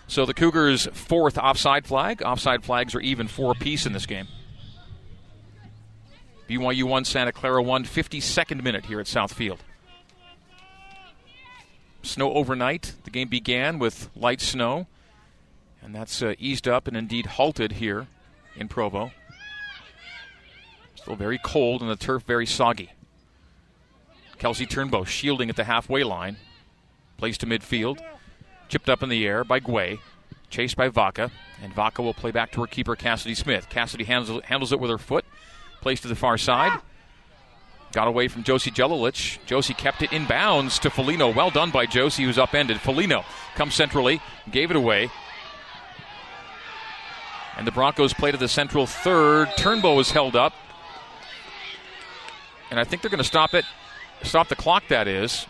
So 0.08 0.26
the 0.26 0.34
Cougars' 0.34 0.88
fourth 0.92 1.38
offside 1.38 1.86
flag. 1.86 2.22
Offside 2.24 2.66
flags 2.66 2.94
are 2.94 3.00
even 3.00 3.30
four 3.30 3.52
apiece 3.52 3.86
in 3.86 3.94
this 3.94 4.06
game. 4.06 4.28
BYU 6.50 6.84
1, 6.86 7.06
Santa 7.06 7.32
Clara 7.32 7.62
1, 7.62 7.86
52nd 7.86 8.64
minute 8.64 8.88
here 8.88 9.00
at 9.00 9.06
Southfield. 9.06 9.60
Snow 12.02 12.34
overnight. 12.34 12.96
The 13.04 13.12
game 13.12 13.28
began 13.28 13.78
with 13.78 14.10
light 14.16 14.42
snow, 14.42 14.88
and 15.80 15.94
that's 15.94 16.24
uh, 16.24 16.34
eased 16.40 16.68
up 16.68 16.88
and 16.88 16.98
indeed 16.98 17.28
halted 17.28 17.74
here 17.74 18.08
in 18.56 18.68
Provo. 18.68 19.12
Still 20.96 21.16
very 21.16 21.38
cold 21.38 21.82
and 21.82 21.92
the 21.92 21.96
turf 21.96 22.24
very 22.24 22.48
soggy. 22.48 22.94
Kelsey 24.40 24.66
Turnbow 24.66 25.06
shielding 25.06 25.52
at 25.52 25.56
the 25.56 25.66
halfway 25.66 26.04
line. 26.04 26.38
Plays 27.18 27.38
to 27.40 27.46
midfield. 27.46 28.00
Chipped 28.70 28.90
up 28.90 29.04
in 29.04 29.10
the 29.10 29.28
air 29.28 29.44
by 29.44 29.60
Guay. 29.60 30.00
Chased 30.50 30.76
by 30.76 30.90
Vaca. 30.90 31.30
And 31.62 31.74
Vaca 31.74 32.02
will 32.02 32.14
play 32.14 32.32
back 32.32 32.52
to 32.54 32.62
her 32.62 32.68
keeper, 32.68 32.96
Cassidy 32.96 33.36
Smith. 33.36 33.70
Cassidy 33.70 34.06
handles, 34.06 34.42
handles 34.46 34.72
it 34.72 34.80
with 34.80 34.90
her 34.90 34.98
foot. 34.98 35.26
Plays 35.82 36.02
to 36.02 36.08
the 36.08 36.16
far 36.16 36.38
side. 36.38 36.80
Got 37.92 38.08
away 38.08 38.28
from 38.28 38.44
Josie 38.44 38.70
Jelilich. 38.70 39.40
Josie 39.46 39.74
kept 39.74 40.04
it 40.04 40.14
in 40.14 40.26
bounds 40.26 40.78
to 40.80 40.90
Folino. 40.90 41.34
Well 41.34 41.50
done 41.50 41.72
by 41.72 41.86
Josie, 41.86 42.24
who's 42.24 42.38
upended. 42.38 42.78
Folino 42.78 43.26
comes 43.56 43.74
centrally, 43.74 44.22
gave 44.52 44.70
it 44.70 44.78
away. 44.78 45.10
And 47.58 47.66
the 47.66 47.72
Broncos 47.72 48.14
play 48.14 48.32
to 48.32 48.38
the 48.38 48.48
central 48.48 48.86
third. 48.86 49.48
Turnbow 49.58 50.00
is 50.00 50.12
held 50.12 50.36
up. 50.36 50.54
And 52.70 52.80
I 52.80 52.84
think 52.84 53.02
they're 53.02 53.10
going 53.10 53.18
to 53.18 53.24
stop 53.24 53.56
it, 53.56 53.66
stop 54.22 54.48
the 54.48 54.56
clock, 54.56 54.84
that 54.90 55.08
is, 55.08 55.48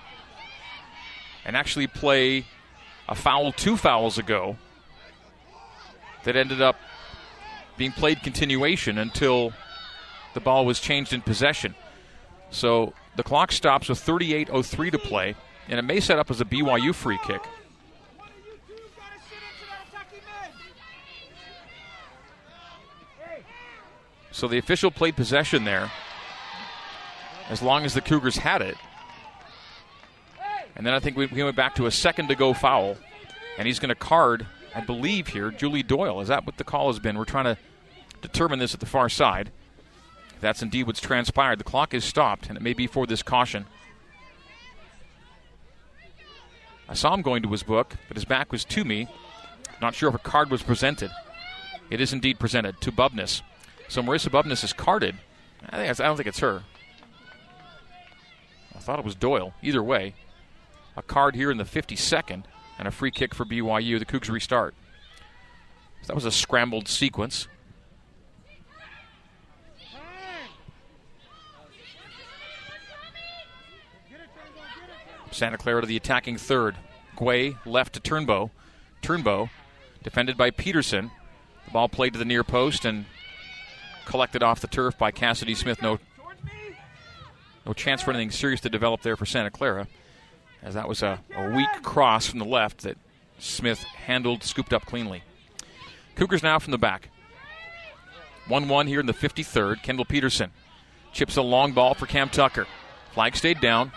and 1.45 1.57
actually 1.57 1.87
play 1.87 2.45
a 3.09 3.15
foul 3.15 3.51
two 3.51 3.75
fouls 3.75 4.17
ago 4.17 4.55
that 6.23 6.37
ended 6.37 6.61
up 6.61 6.77
being 7.77 7.91
played 7.91 8.23
continuation 8.23 8.97
until 8.97 9.53
the 10.33 10.39
ball 10.39 10.65
was 10.65 10.79
changed 10.79 11.13
in 11.13 11.21
possession. 11.21 11.75
So 12.51 12.93
the 13.15 13.23
clock 13.23 13.51
stops 13.51 13.89
with 13.89 13.99
38.03 13.99 14.91
to 14.91 14.97
play, 14.97 15.35
and 15.67 15.79
it 15.79 15.83
may 15.83 15.99
set 15.99 16.19
up 16.19 16.31
as 16.31 16.41
a 16.41 16.45
BYU 16.45 16.93
free 16.93 17.19
kick. 17.25 17.41
So 24.31 24.47
the 24.47 24.57
official 24.57 24.89
played 24.89 25.15
possession 25.15 25.65
there 25.65 25.91
as 27.49 27.61
long 27.61 27.83
as 27.83 27.93
the 27.93 28.01
Cougars 28.01 28.37
had 28.37 28.61
it. 28.61 28.77
And 30.75 30.85
then 30.85 30.93
I 30.93 30.99
think 30.99 31.17
we, 31.17 31.25
we 31.25 31.43
went 31.43 31.57
back 31.57 31.75
to 31.75 31.87
a 31.87 31.91
second 31.91 32.29
to 32.29 32.35
go 32.35 32.53
foul, 32.53 32.95
and 33.57 33.67
he's 33.67 33.79
going 33.79 33.89
to 33.89 33.95
card, 33.95 34.47
I 34.73 34.81
believe, 34.81 35.27
here, 35.27 35.51
Julie 35.51 35.83
Doyle. 35.83 36.21
Is 36.21 36.29
that 36.29 36.45
what 36.45 36.55
the 36.55 36.63
call 36.63 36.87
has 36.87 36.99
been? 36.99 37.17
We're 37.17 37.25
trying 37.25 37.45
to 37.45 37.57
determine 38.21 38.59
this 38.59 38.73
at 38.73 38.79
the 38.79 38.85
far 38.85 39.09
side. 39.09 39.51
That's 40.41 40.61
indeed 40.61 40.87
what's 40.87 41.01
transpired. 41.01 41.59
The 41.59 41.65
clock 41.65 41.93
is 41.93 42.05
stopped, 42.05 42.47
and 42.47 42.57
it 42.57 42.61
may 42.61 42.73
be 42.73 42.87
for 42.87 43.05
this 43.05 43.23
caution. 43.23 43.65
I 46.87 46.93
saw 46.93 47.13
him 47.13 47.21
going 47.21 47.43
to 47.43 47.51
his 47.51 47.63
book, 47.63 47.95
but 48.07 48.17
his 48.17 48.25
back 48.25 48.51
was 48.51 48.65
to 48.65 48.83
me. 48.83 49.07
Not 49.81 49.95
sure 49.95 50.09
if 50.09 50.15
a 50.15 50.19
card 50.19 50.49
was 50.49 50.63
presented. 50.63 51.11
It 51.89 52.01
is 52.01 52.13
indeed 52.13 52.39
presented 52.39 52.79
to 52.81 52.91
Bubness. 52.91 53.41
So 53.87 54.01
Marissa 54.01 54.29
Bubness 54.29 54.63
is 54.63 54.73
carded. 54.73 55.15
I, 55.69 55.89
I 55.89 55.93
don't 55.93 56.17
think 56.17 56.27
it's 56.27 56.39
her. 56.39 56.63
I 58.75 58.79
thought 58.79 58.99
it 58.99 59.05
was 59.05 59.15
Doyle. 59.15 59.53
Either 59.61 59.83
way, 59.83 60.15
a 60.95 61.01
card 61.01 61.35
here 61.35 61.51
in 61.51 61.57
the 61.57 61.63
52nd 61.63 62.43
and 62.77 62.87
a 62.87 62.91
free 62.91 63.11
kick 63.11 63.35
for 63.35 63.45
BYU. 63.45 63.99
The 63.99 64.05
Cougs 64.05 64.29
restart. 64.29 64.73
So 66.01 66.07
that 66.07 66.15
was 66.15 66.25
a 66.25 66.31
scrambled 66.31 66.87
sequence. 66.87 67.47
Santa 75.31 75.57
Clara 75.57 75.81
to 75.81 75.87
the 75.87 75.97
attacking 75.97 76.37
third. 76.37 76.75
Guay 77.15 77.57
left 77.65 77.93
to 77.93 77.99
Turnbow. 77.99 78.49
Turnbow 79.01 79.49
defended 80.03 80.37
by 80.37 80.51
Peterson. 80.51 81.11
The 81.65 81.71
ball 81.71 81.89
played 81.89 82.13
to 82.13 82.19
the 82.19 82.25
near 82.25 82.43
post 82.43 82.85
and 82.85 83.05
collected 84.05 84.41
off 84.41 84.59
the 84.59 84.67
turf 84.67 84.97
by 84.97 85.11
Cassidy 85.11 85.53
Smith. 85.53 85.81
No, 85.81 85.99
no 87.65 87.73
chance 87.73 88.01
for 88.01 88.11
anything 88.11 88.31
serious 88.31 88.61
to 88.61 88.69
develop 88.69 89.01
there 89.01 89.15
for 89.15 89.25
Santa 89.25 89.51
Clara, 89.51 89.87
as 90.63 90.73
that 90.73 90.87
was 90.87 91.03
a, 91.03 91.19
a 91.35 91.49
weak 91.51 91.69
cross 91.83 92.27
from 92.27 92.39
the 92.39 92.45
left 92.45 92.79
that 92.79 92.97
Smith 93.37 93.83
handled, 93.83 94.43
scooped 94.43 94.73
up 94.73 94.85
cleanly. 94.85 95.23
Cougars 96.15 96.43
now 96.43 96.59
from 96.59 96.71
the 96.71 96.77
back. 96.77 97.09
1 98.47 98.67
1 98.67 98.87
here 98.87 98.99
in 98.99 99.05
the 99.05 99.13
53rd. 99.13 99.83
Kendall 99.83 100.05
Peterson 100.05 100.51
chips 101.13 101.37
a 101.37 101.41
long 101.41 101.71
ball 101.71 101.93
for 101.93 102.07
Cam 102.07 102.29
Tucker. 102.29 102.65
Flag 103.13 103.35
stayed 103.35 103.61
down, 103.61 103.91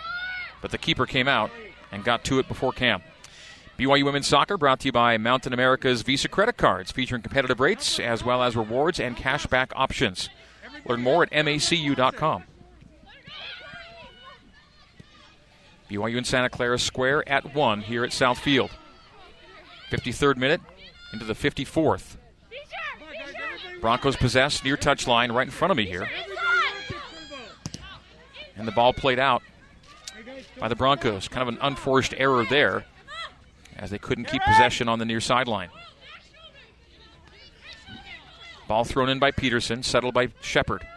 but 0.63 0.71
the 0.71 0.77
keeper 0.77 1.05
came 1.05 1.27
out 1.27 1.51
and 1.91 2.05
got 2.05 2.23
to 2.23 2.39
it 2.39 2.47
before 2.47 2.71
Cam. 2.71 3.03
BYU 3.77 4.05
Women's 4.05 4.27
Soccer 4.27 4.57
brought 4.57 4.79
to 4.79 4.85
you 4.85 4.91
by 4.93 5.17
Mountain 5.17 5.51
America's 5.51 6.03
Visa 6.03 6.29
credit 6.29 6.55
cards 6.55 6.89
featuring 6.89 7.21
competitive 7.21 7.59
rates 7.59 7.99
as 7.99 8.23
well 8.23 8.41
as 8.41 8.55
rewards 8.55 8.97
and 8.97 9.17
cashback 9.17 9.73
options. 9.75 10.29
Learn 10.87 11.01
more 11.01 11.23
at 11.23 11.31
macu.com. 11.31 12.45
BYU 15.91 16.17
and 16.17 16.25
Santa 16.25 16.49
Clara 16.49 16.79
Square 16.79 17.27
at 17.27 17.53
1 17.53 17.81
here 17.81 18.05
at 18.05 18.11
Southfield. 18.11 18.71
53rd 19.91 20.37
minute 20.37 20.61
into 21.11 21.25
the 21.25 21.33
54th. 21.33 22.15
Broncos 23.81 24.15
possess 24.15 24.63
near 24.63 24.77
touchline 24.77 25.33
right 25.33 25.45
in 25.45 25.51
front 25.51 25.71
of 25.71 25.77
me 25.77 25.85
here. 25.85 26.07
And 28.55 28.65
the 28.65 28.71
ball 28.71 28.93
played 28.93 29.19
out 29.19 29.43
by 30.59 30.67
the 30.67 30.75
Broncos. 30.75 31.27
Kind 31.27 31.47
of 31.47 31.53
an 31.53 31.59
unforced 31.61 32.13
error 32.17 32.45
there 32.49 32.85
as 33.77 33.89
they 33.89 33.97
couldn't 33.97 34.25
keep 34.25 34.41
possession 34.43 34.87
on 34.87 34.99
the 34.99 35.05
near 35.05 35.19
sideline. 35.19 35.69
Ball 38.67 38.85
thrown 38.85 39.09
in 39.09 39.19
by 39.19 39.31
Peterson, 39.31 39.83
settled 39.83 40.13
by 40.13 40.29
Shepard. 40.41 40.87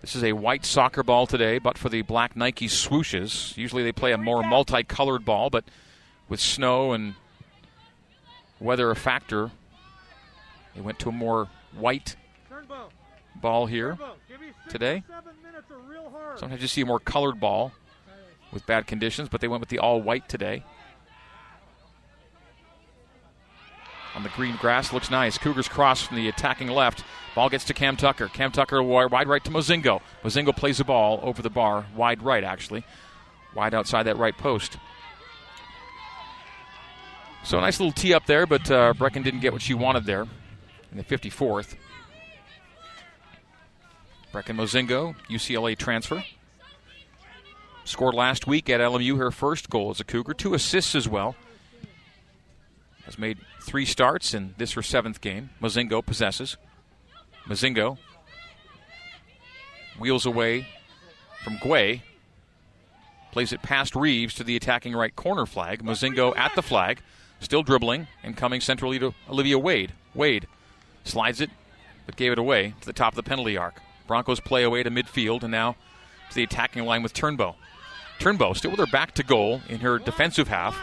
This 0.00 0.16
is 0.16 0.24
a 0.24 0.32
white 0.32 0.64
soccer 0.64 1.02
ball 1.02 1.26
today, 1.26 1.58
but 1.58 1.78
for 1.78 1.88
the 1.88 2.02
black 2.02 2.34
Nike 2.34 2.66
swooshes. 2.66 3.56
Usually 3.56 3.84
they 3.84 3.92
play 3.92 4.12
a 4.12 4.18
more 4.18 4.42
multicolored 4.42 5.24
ball, 5.24 5.50
but 5.50 5.64
with 6.28 6.40
snow 6.40 6.92
and 6.92 7.14
weather 8.58 8.90
a 8.90 8.96
factor, 8.96 9.50
they 10.74 10.80
went 10.80 10.98
to 11.00 11.10
a 11.10 11.12
more 11.12 11.48
white 11.76 12.16
ball 13.36 13.66
here 13.66 13.98
today. 14.68 15.04
Sometimes 16.36 16.62
you 16.62 16.68
see 16.68 16.80
a 16.80 16.86
more 16.86 16.98
colored 16.98 17.38
ball 17.38 17.72
with 18.52 18.66
bad 18.66 18.86
conditions, 18.86 19.28
but 19.28 19.40
they 19.40 19.48
went 19.48 19.60
with 19.60 19.68
the 19.68 19.78
all 19.78 20.00
white 20.00 20.28
today. 20.28 20.64
On 24.14 24.22
the 24.22 24.28
green 24.30 24.56
grass, 24.56 24.92
looks 24.92 25.10
nice. 25.10 25.38
Cougars 25.38 25.68
cross 25.68 26.02
from 26.02 26.16
the 26.16 26.28
attacking 26.28 26.68
left. 26.68 27.02
Ball 27.34 27.48
gets 27.48 27.64
to 27.64 27.74
Cam 27.74 27.96
Tucker. 27.96 28.28
Cam 28.28 28.52
Tucker 28.52 28.82
wide 28.82 29.26
right 29.26 29.42
to 29.44 29.50
Mozingo. 29.50 30.02
Mozingo 30.22 30.54
plays 30.54 30.78
the 30.78 30.84
ball 30.84 31.20
over 31.22 31.40
the 31.40 31.48
bar, 31.48 31.86
wide 31.96 32.22
right 32.22 32.44
actually, 32.44 32.84
wide 33.54 33.72
outside 33.72 34.02
that 34.02 34.18
right 34.18 34.36
post. 34.36 34.76
So 37.42 37.58
nice 37.58 37.80
little 37.80 37.92
tee 37.92 38.12
up 38.12 38.26
there, 38.26 38.46
but 38.46 38.70
uh, 38.70 38.92
Brecken 38.92 39.24
didn't 39.24 39.40
get 39.40 39.52
what 39.52 39.62
she 39.62 39.74
wanted 39.74 40.04
there 40.04 40.26
in 40.90 40.98
the 40.98 41.04
54th. 41.04 41.74
Brecken 44.32 44.56
Mozingo, 44.56 45.14
UCLA 45.28 45.76
transfer. 45.76 46.22
Scored 47.84 48.14
last 48.14 48.46
week 48.46 48.70
at 48.70 48.80
LMU 48.80 49.18
her 49.18 49.30
first 49.30 49.68
goal 49.68 49.90
as 49.90 50.00
a 50.00 50.04
Cougar, 50.04 50.34
two 50.34 50.54
assists 50.54 50.94
as 50.94 51.08
well. 51.08 51.34
Has 53.04 53.18
made 53.18 53.38
three 53.60 53.84
starts 53.84 54.32
in 54.34 54.54
this 54.58 54.72
her 54.72 54.82
seventh 54.82 55.20
game. 55.20 55.50
Mozingo 55.60 56.04
possesses. 56.04 56.56
Mozingo 57.46 57.98
wheels 59.98 60.24
away 60.24 60.66
from 61.42 61.56
Guay. 61.58 62.02
Plays 63.32 63.52
it 63.52 63.62
past 63.62 63.96
Reeves 63.96 64.34
to 64.34 64.44
the 64.44 64.56
attacking 64.56 64.94
right 64.94 65.14
corner 65.14 65.46
flag. 65.46 65.82
Mozingo 65.82 66.36
at 66.36 66.54
the 66.54 66.62
flag, 66.62 67.00
still 67.40 67.62
dribbling 67.62 68.06
and 68.22 68.36
coming 68.36 68.60
centrally 68.60 68.98
to 69.00 69.14
Olivia 69.28 69.58
Wade. 69.58 69.92
Wade 70.14 70.46
slides 71.04 71.40
it, 71.40 71.50
but 72.06 72.16
gave 72.16 72.30
it 72.30 72.38
away 72.38 72.74
to 72.80 72.86
the 72.86 72.92
top 72.92 73.12
of 73.12 73.16
the 73.16 73.22
penalty 73.22 73.56
arc. 73.56 73.80
Broncos 74.06 74.40
play 74.40 74.62
away 74.62 74.82
to 74.82 74.90
midfield 74.90 75.42
and 75.42 75.50
now 75.50 75.76
to 76.28 76.34
the 76.34 76.42
attacking 76.42 76.84
line 76.84 77.02
with 77.02 77.14
Turnbow. 77.14 77.54
Turnbow 78.22 78.56
still 78.56 78.70
with 78.70 78.78
her 78.78 78.86
back 78.86 79.14
to 79.14 79.24
goal 79.24 79.62
in 79.68 79.80
her 79.80 79.98
defensive 79.98 80.46
half. 80.46 80.78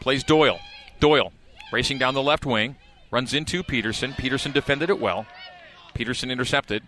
Plays 0.00 0.22
Doyle. 0.22 0.60
Doyle 1.00 1.32
racing 1.72 1.96
down 1.96 2.12
the 2.12 2.22
left 2.22 2.44
wing. 2.44 2.76
Runs 3.10 3.32
into 3.32 3.62
Peterson. 3.62 4.12
Peterson 4.12 4.52
defended 4.52 4.90
it 4.90 5.00
well. 5.00 5.26
Peterson 5.94 6.30
intercepted. 6.30 6.82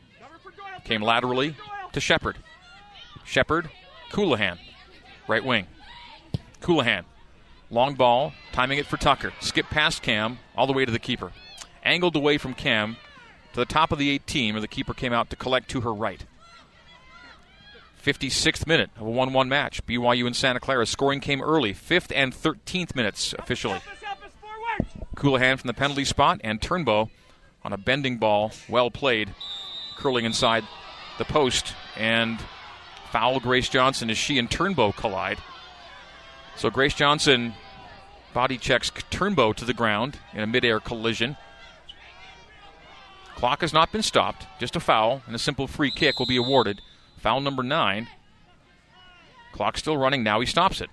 Came 0.84 1.00
laterally 1.00 1.56
to 1.92 2.00
Shepard. 2.00 2.36
Shepard, 3.24 3.70
Colohan, 4.10 4.58
right 5.28 5.42
wing. 5.42 5.66
Colohan, 6.60 7.04
long 7.70 7.94
ball, 7.94 8.34
timing 8.52 8.78
it 8.78 8.84
for 8.86 8.98
Tucker. 8.98 9.32
Skip 9.40 9.66
past 9.70 10.02
Cam, 10.02 10.38
all 10.54 10.66
the 10.66 10.74
way 10.74 10.84
to 10.84 10.92
the 10.92 10.98
keeper. 10.98 11.32
Angled 11.84 12.16
away 12.16 12.36
from 12.36 12.52
Cam 12.52 12.98
to 13.54 13.60
the 13.60 13.64
top 13.64 13.92
of 13.92 13.98
the 13.98 14.10
18, 14.10 14.52
where 14.52 14.60
the 14.60 14.68
keeper 14.68 14.92
came 14.92 15.14
out 15.14 15.30
to 15.30 15.36
collect 15.36 15.70
to 15.70 15.80
her 15.80 15.92
right. 15.92 16.26
56th 18.04 18.66
minute 18.66 18.90
of 18.96 19.06
a 19.06 19.10
1 19.10 19.32
1 19.32 19.48
match. 19.48 19.84
BYU 19.86 20.26
and 20.26 20.36
Santa 20.36 20.60
Clara. 20.60 20.84
Scoring 20.84 21.20
came 21.20 21.40
early, 21.40 21.72
5th 21.72 22.12
and 22.14 22.34
13th 22.34 22.94
minutes 22.94 23.34
officially. 23.38 23.80
Colohan 25.16 25.58
from 25.58 25.68
the 25.68 25.74
penalty 25.74 26.04
spot, 26.04 26.40
and 26.44 26.60
Turnbow 26.60 27.08
on 27.64 27.72
a 27.72 27.78
bending 27.78 28.18
ball, 28.18 28.52
well 28.68 28.90
played, 28.90 29.34
curling 29.96 30.26
inside 30.26 30.64
the 31.16 31.24
post, 31.24 31.74
and 31.96 32.38
foul 33.10 33.40
Grace 33.40 33.70
Johnson 33.70 34.10
as 34.10 34.18
she 34.18 34.38
and 34.38 34.50
Turnbow 34.50 34.94
collide. 34.94 35.38
So 36.56 36.68
Grace 36.68 36.94
Johnson 36.94 37.54
body 38.34 38.58
checks 38.58 38.90
Turnbow 38.90 39.54
to 39.54 39.64
the 39.64 39.72
ground 39.72 40.18
in 40.34 40.40
a 40.40 40.46
midair 40.46 40.78
collision. 40.78 41.38
Clock 43.36 43.62
has 43.62 43.72
not 43.72 43.92
been 43.92 44.02
stopped, 44.02 44.46
just 44.60 44.76
a 44.76 44.80
foul, 44.80 45.22
and 45.26 45.34
a 45.34 45.38
simple 45.38 45.66
free 45.66 45.90
kick 45.90 46.18
will 46.18 46.26
be 46.26 46.36
awarded. 46.36 46.80
Foul 47.24 47.40
number 47.40 47.62
nine. 47.62 48.06
Clock 49.52 49.78
still 49.78 49.96
running, 49.96 50.22
now 50.22 50.40
he 50.40 50.46
stops 50.46 50.82
it. 50.82 50.90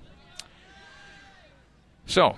So, 2.05 2.37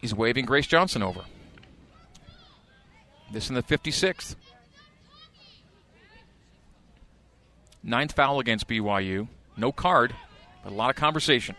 He's 0.00 0.14
waving 0.14 0.46
Grace 0.46 0.66
Johnson 0.66 1.02
over. 1.02 1.20
This 3.30 3.50
in 3.50 3.56
the 3.56 3.62
56th. 3.62 4.36
Ninth 7.82 8.12
foul 8.12 8.40
against 8.40 8.66
BYU. 8.66 9.28
No 9.58 9.70
card, 9.70 10.14
but 10.64 10.72
a 10.72 10.74
lot 10.74 10.88
of 10.88 10.96
conversation. 10.96 11.56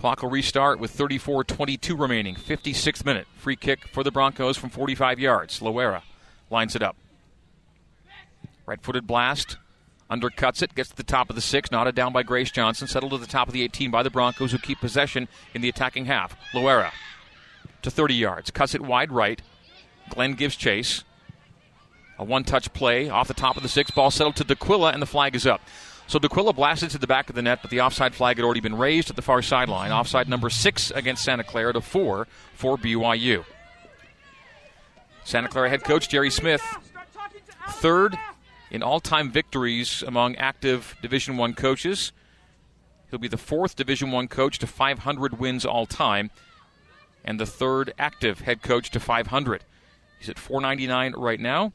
Clock 0.00 0.22
will 0.22 0.30
restart 0.30 0.80
with 0.80 0.92
34 0.92 1.44
22 1.44 1.94
remaining. 1.94 2.34
56th 2.34 3.04
minute. 3.04 3.26
Free 3.36 3.54
kick 3.54 3.86
for 3.88 4.02
the 4.02 4.10
Broncos 4.10 4.56
from 4.56 4.70
45 4.70 5.20
yards. 5.20 5.60
Loera 5.60 6.02
lines 6.48 6.74
it 6.74 6.82
up. 6.82 6.96
Right 8.64 8.80
footed 8.80 9.06
blast 9.06 9.58
undercuts 10.10 10.62
it, 10.62 10.74
gets 10.74 10.88
to 10.88 10.96
the 10.96 11.02
top 11.02 11.30
of 11.30 11.36
the 11.36 11.42
six, 11.42 11.70
knotted 11.70 11.94
down 11.94 12.12
by 12.12 12.22
Grace 12.22 12.50
Johnson, 12.50 12.88
settled 12.88 13.12
to 13.12 13.18
the 13.18 13.26
top 13.26 13.46
of 13.46 13.52
the 13.54 13.62
18 13.62 13.90
by 13.90 14.02
the 14.02 14.10
Broncos, 14.10 14.52
who 14.52 14.58
keep 14.58 14.80
possession 14.80 15.28
in 15.54 15.60
the 15.60 15.68
attacking 15.68 16.06
half. 16.06 16.34
Loera 16.52 16.92
to 17.82 17.90
30 17.90 18.14
yards, 18.14 18.50
cuts 18.50 18.74
it 18.74 18.80
wide 18.80 19.12
right. 19.12 19.40
Glenn 20.08 20.32
gives 20.32 20.56
chase. 20.56 21.04
A 22.18 22.24
one 22.24 22.44
touch 22.44 22.72
play 22.72 23.08
off 23.08 23.28
the 23.28 23.34
top 23.34 23.56
of 23.56 23.62
the 23.62 23.68
six, 23.68 23.90
ball 23.90 24.10
settled 24.10 24.36
to 24.36 24.44
D'Aquila, 24.44 24.92
and 24.92 25.00
the 25.00 25.06
flag 25.06 25.34
is 25.34 25.46
up. 25.46 25.60
So 26.10 26.18
D'Aquila 26.18 26.52
blasted 26.52 26.90
to 26.90 26.98
the 26.98 27.06
back 27.06 27.30
of 27.30 27.36
the 27.36 27.42
net, 27.42 27.60
but 27.62 27.70
the 27.70 27.82
offside 27.82 28.16
flag 28.16 28.36
had 28.36 28.44
already 28.44 28.58
been 28.58 28.76
raised 28.76 29.10
at 29.10 29.14
the 29.14 29.22
far 29.22 29.42
sideline. 29.42 29.92
Offside 29.92 30.28
number 30.28 30.50
six 30.50 30.90
against 30.90 31.22
Santa 31.22 31.44
Clara 31.44 31.72
to 31.72 31.80
four 31.80 32.26
for 32.52 32.76
BYU. 32.76 33.44
Santa 35.22 35.46
Clara 35.46 35.70
head 35.70 35.84
coach 35.84 36.08
Jerry 36.08 36.30
Smith, 36.30 36.64
third 37.68 38.18
in 38.72 38.82
all-time 38.82 39.30
victories 39.30 40.02
among 40.04 40.34
active 40.34 40.96
Division 41.00 41.36
One 41.36 41.54
coaches. 41.54 42.10
He'll 43.10 43.20
be 43.20 43.28
the 43.28 43.36
fourth 43.36 43.76
Division 43.76 44.10
One 44.10 44.26
coach 44.26 44.58
to 44.58 44.66
500 44.66 45.38
wins 45.38 45.64
all 45.64 45.86
time, 45.86 46.32
and 47.24 47.38
the 47.38 47.46
third 47.46 47.94
active 48.00 48.40
head 48.40 48.62
coach 48.62 48.90
to 48.90 48.98
500. 48.98 49.64
He's 50.18 50.28
at 50.28 50.40
499 50.40 51.12
right 51.16 51.38
now. 51.38 51.72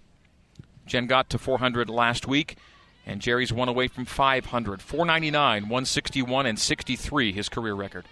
Jen 0.85 1.07
got 1.07 1.29
to 1.29 1.37
400 1.37 1.89
last 1.89 2.27
week, 2.27 2.57
and 3.05 3.21
Jerry's 3.21 3.53
one 3.53 3.69
away 3.69 3.87
from 3.87 4.05
500. 4.05 4.81
499, 4.81 5.63
161, 5.63 6.45
and 6.45 6.59
63 6.59 7.31
his 7.31 7.49
career 7.49 7.73
record 7.73 8.05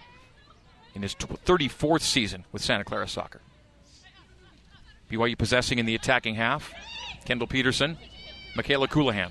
in 0.94 1.02
his 1.02 1.14
34th 1.14 2.02
season 2.02 2.44
with 2.52 2.62
Santa 2.62 2.84
Clara 2.84 3.08
Soccer. 3.08 3.40
BYU 5.10 5.36
possessing 5.36 5.78
in 5.78 5.86
the 5.86 5.94
attacking 5.94 6.36
half. 6.36 6.72
Kendall 7.24 7.46
Peterson 7.46 7.98
Michaela 8.56 8.88
Colohan. 8.88 9.30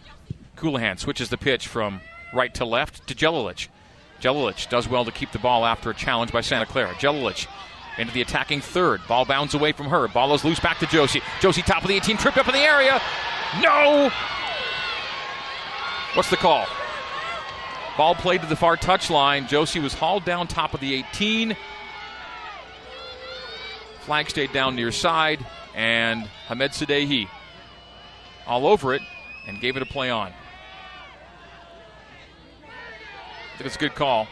Colohan 0.58 1.00
switches 1.00 1.30
the 1.30 1.38
pitch 1.38 1.68
from 1.68 2.02
right 2.34 2.54
to 2.56 2.66
left 2.66 3.08
to 3.08 3.16
Jelilich. 3.16 3.70
Jelilich 4.22 4.70
does 4.70 4.88
well 4.88 5.06
to 5.06 5.12
keep 5.12 5.32
the 5.32 5.40
ball 5.40 5.66
after 5.66 5.90
a 5.90 5.94
challenge 5.94 6.32
by 6.32 6.42
Santa 6.42 6.66
Clara. 6.66 6.94
Jelilich 6.96 7.48
into 7.98 8.14
the 8.14 8.22
attacking 8.22 8.62
third. 8.62 9.02
Ball 9.08 9.26
bounds 9.26 9.54
away 9.54 9.72
from 9.72 9.88
her. 9.88 10.08
Ball 10.08 10.34
is 10.34 10.44
loose 10.44 10.60
back 10.60 10.80
to 10.80 10.88
Josie. 10.88 11.22
Josie 11.40 11.62
top 11.62 11.84
of 11.84 11.88
the 11.88 11.96
18, 11.96 12.18
tripped 12.18 12.38
up 12.38 12.48
in 12.48 12.54
the 12.54 12.60
area. 12.60 13.02
No! 13.62 14.12
What's 16.14 16.30
the 16.30 16.38
call? 16.38 16.68
Ball 17.98 18.14
played 18.14 18.42
to 18.42 18.48
the 18.48 18.56
far 18.56 18.78
touchline. 18.78 19.48
Josie 19.48 19.80
was 19.80 19.96
hauled 19.96 20.26
down 20.26 20.48
top 20.48 20.76
of 20.76 20.80
the 20.80 20.94
18. 20.94 21.58
Flag 24.02 24.30
stayed 24.30 24.54
down 24.54 24.76
near 24.76 24.92
side, 24.92 25.44
and 25.74 26.22
Hamed 26.48 26.70
Sadehi 26.70 27.28
all 28.46 28.68
over 28.68 28.94
it 28.94 29.02
and 29.48 29.60
gave 29.60 29.76
it 29.76 29.82
a 29.82 29.88
play 29.88 30.12
on. 30.12 30.32
I 33.54 33.58
think 33.58 33.66
it's 33.66 33.76
a 33.76 33.80
good 33.80 33.96
call. 33.96 34.28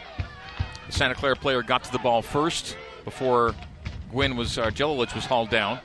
The 0.86 0.92
Santa 0.92 1.16
Clara 1.16 1.34
player 1.34 1.62
got 1.62 1.82
to 1.82 1.90
the 1.90 1.98
ball 1.98 2.22
first 2.22 2.76
before 3.04 3.56
Gwynn 4.12 4.36
was 4.36 4.56
uh, 4.56 4.70
Jelilich 4.70 5.16
was 5.16 5.24
hauled 5.24 5.50
down. 5.50 5.80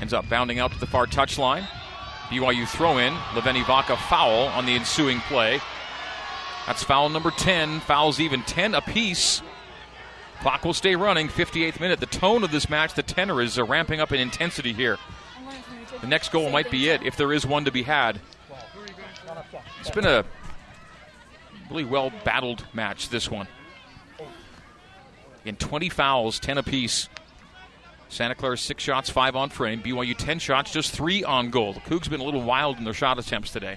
Ends 0.00 0.14
up 0.14 0.26
bounding 0.30 0.60
out 0.60 0.72
to 0.72 0.78
the 0.78 0.86
far 0.86 1.04
touchline. 1.06 1.66
BYU 2.34 2.66
throw 2.66 2.98
in. 2.98 3.14
Leveni 3.32 3.64
Vaca 3.64 3.96
foul 3.96 4.48
on 4.48 4.66
the 4.66 4.74
ensuing 4.74 5.20
play. 5.20 5.60
That's 6.66 6.82
foul 6.82 7.08
number 7.08 7.30
10. 7.30 7.80
Fouls 7.80 8.18
even 8.18 8.42
10 8.42 8.74
apiece. 8.74 9.42
Clock 10.40 10.64
will 10.64 10.74
stay 10.74 10.96
running. 10.96 11.28
58th 11.28 11.78
minute. 11.78 12.00
The 12.00 12.06
tone 12.06 12.42
of 12.42 12.50
this 12.50 12.68
match, 12.68 12.94
the 12.94 13.02
tenor 13.02 13.40
is 13.40 13.58
uh, 13.58 13.64
ramping 13.64 14.00
up 14.00 14.12
in 14.12 14.20
intensity 14.20 14.72
here. 14.72 14.98
The 16.00 16.06
next 16.06 16.32
goal 16.32 16.50
might 16.50 16.70
be 16.70 16.88
it 16.88 17.02
if 17.02 17.16
there 17.16 17.32
is 17.32 17.46
one 17.46 17.64
to 17.66 17.70
be 17.70 17.84
had. 17.84 18.20
It's 19.80 19.90
been 19.90 20.06
a 20.06 20.24
really 21.70 21.84
well 21.84 22.10
battled 22.24 22.66
match, 22.72 23.10
this 23.10 23.30
one. 23.30 23.46
In 25.44 25.56
20 25.56 25.88
fouls, 25.88 26.40
10 26.40 26.58
apiece. 26.58 27.08
Santa 28.14 28.36
Clara 28.36 28.56
six 28.56 28.80
shots, 28.80 29.10
five 29.10 29.34
on 29.34 29.50
frame. 29.50 29.82
BYU 29.82 30.16
10 30.16 30.38
shots, 30.38 30.72
just 30.72 30.92
three 30.92 31.24
on 31.24 31.50
goal. 31.50 31.72
The 31.72 31.80
Cougs 31.80 32.08
been 32.08 32.20
a 32.20 32.24
little 32.24 32.42
wild 32.42 32.78
in 32.78 32.84
their 32.84 32.94
shot 32.94 33.18
attempts 33.18 33.50
today, 33.50 33.76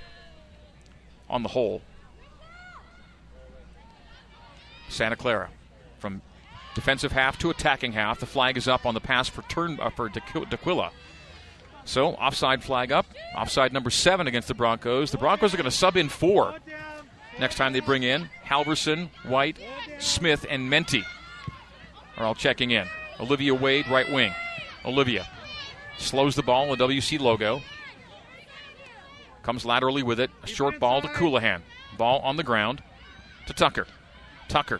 on 1.27 1.41
the 1.41 1.49
whole. 1.49 1.81
Santa 4.89 5.15
Clara 5.15 5.49
from 5.97 6.21
defensive 6.75 7.11
half 7.11 7.39
to 7.39 7.49
attacking 7.49 7.93
half. 7.93 8.19
The 8.19 8.27
flag 8.27 8.57
is 8.57 8.67
up 8.67 8.85
on 8.85 8.93
the 8.93 9.01
pass 9.01 9.27
for 9.27 9.41
turn 9.43 9.79
uh, 9.81 9.89
for 9.89 10.07
D'Aquila. 10.07 10.91
So, 11.85 12.09
offside 12.09 12.63
flag 12.63 12.91
up. 12.91 13.07
Offside 13.35 13.73
number 13.73 13.89
seven 13.89 14.27
against 14.27 14.47
the 14.47 14.53
Broncos. 14.53 15.09
The 15.09 15.17
Broncos 15.17 15.51
are 15.55 15.57
going 15.57 15.65
to 15.65 15.71
sub 15.71 15.97
in 15.97 16.09
four. 16.09 16.53
Next 17.39 17.55
time 17.55 17.73
they 17.73 17.79
bring 17.79 18.03
in 18.03 18.29
Halverson, 18.45 19.09
White, 19.23 19.57
Smith, 19.97 20.45
and 20.47 20.69
Menti 20.69 21.03
are 22.17 22.25
all 22.25 22.35
checking 22.35 22.69
in. 22.69 22.87
Olivia 23.19 23.53
Wade, 23.53 23.87
right 23.87 24.11
wing. 24.11 24.33
Olivia 24.85 25.27
slows 25.97 26.35
the 26.35 26.43
ball, 26.43 26.71
in 26.71 26.77
the 26.77 26.87
WC 26.87 27.19
logo. 27.19 27.61
Comes 29.43 29.65
laterally 29.65 30.03
with 30.03 30.19
it. 30.19 30.29
A 30.43 30.47
short 30.47 30.79
ball 30.79 31.01
to 31.01 31.07
Colohan. 31.07 31.61
Ball 31.97 32.19
on 32.19 32.35
the 32.35 32.43
ground 32.43 32.83
to 33.47 33.53
Tucker. 33.53 33.87
Tucker 34.47 34.79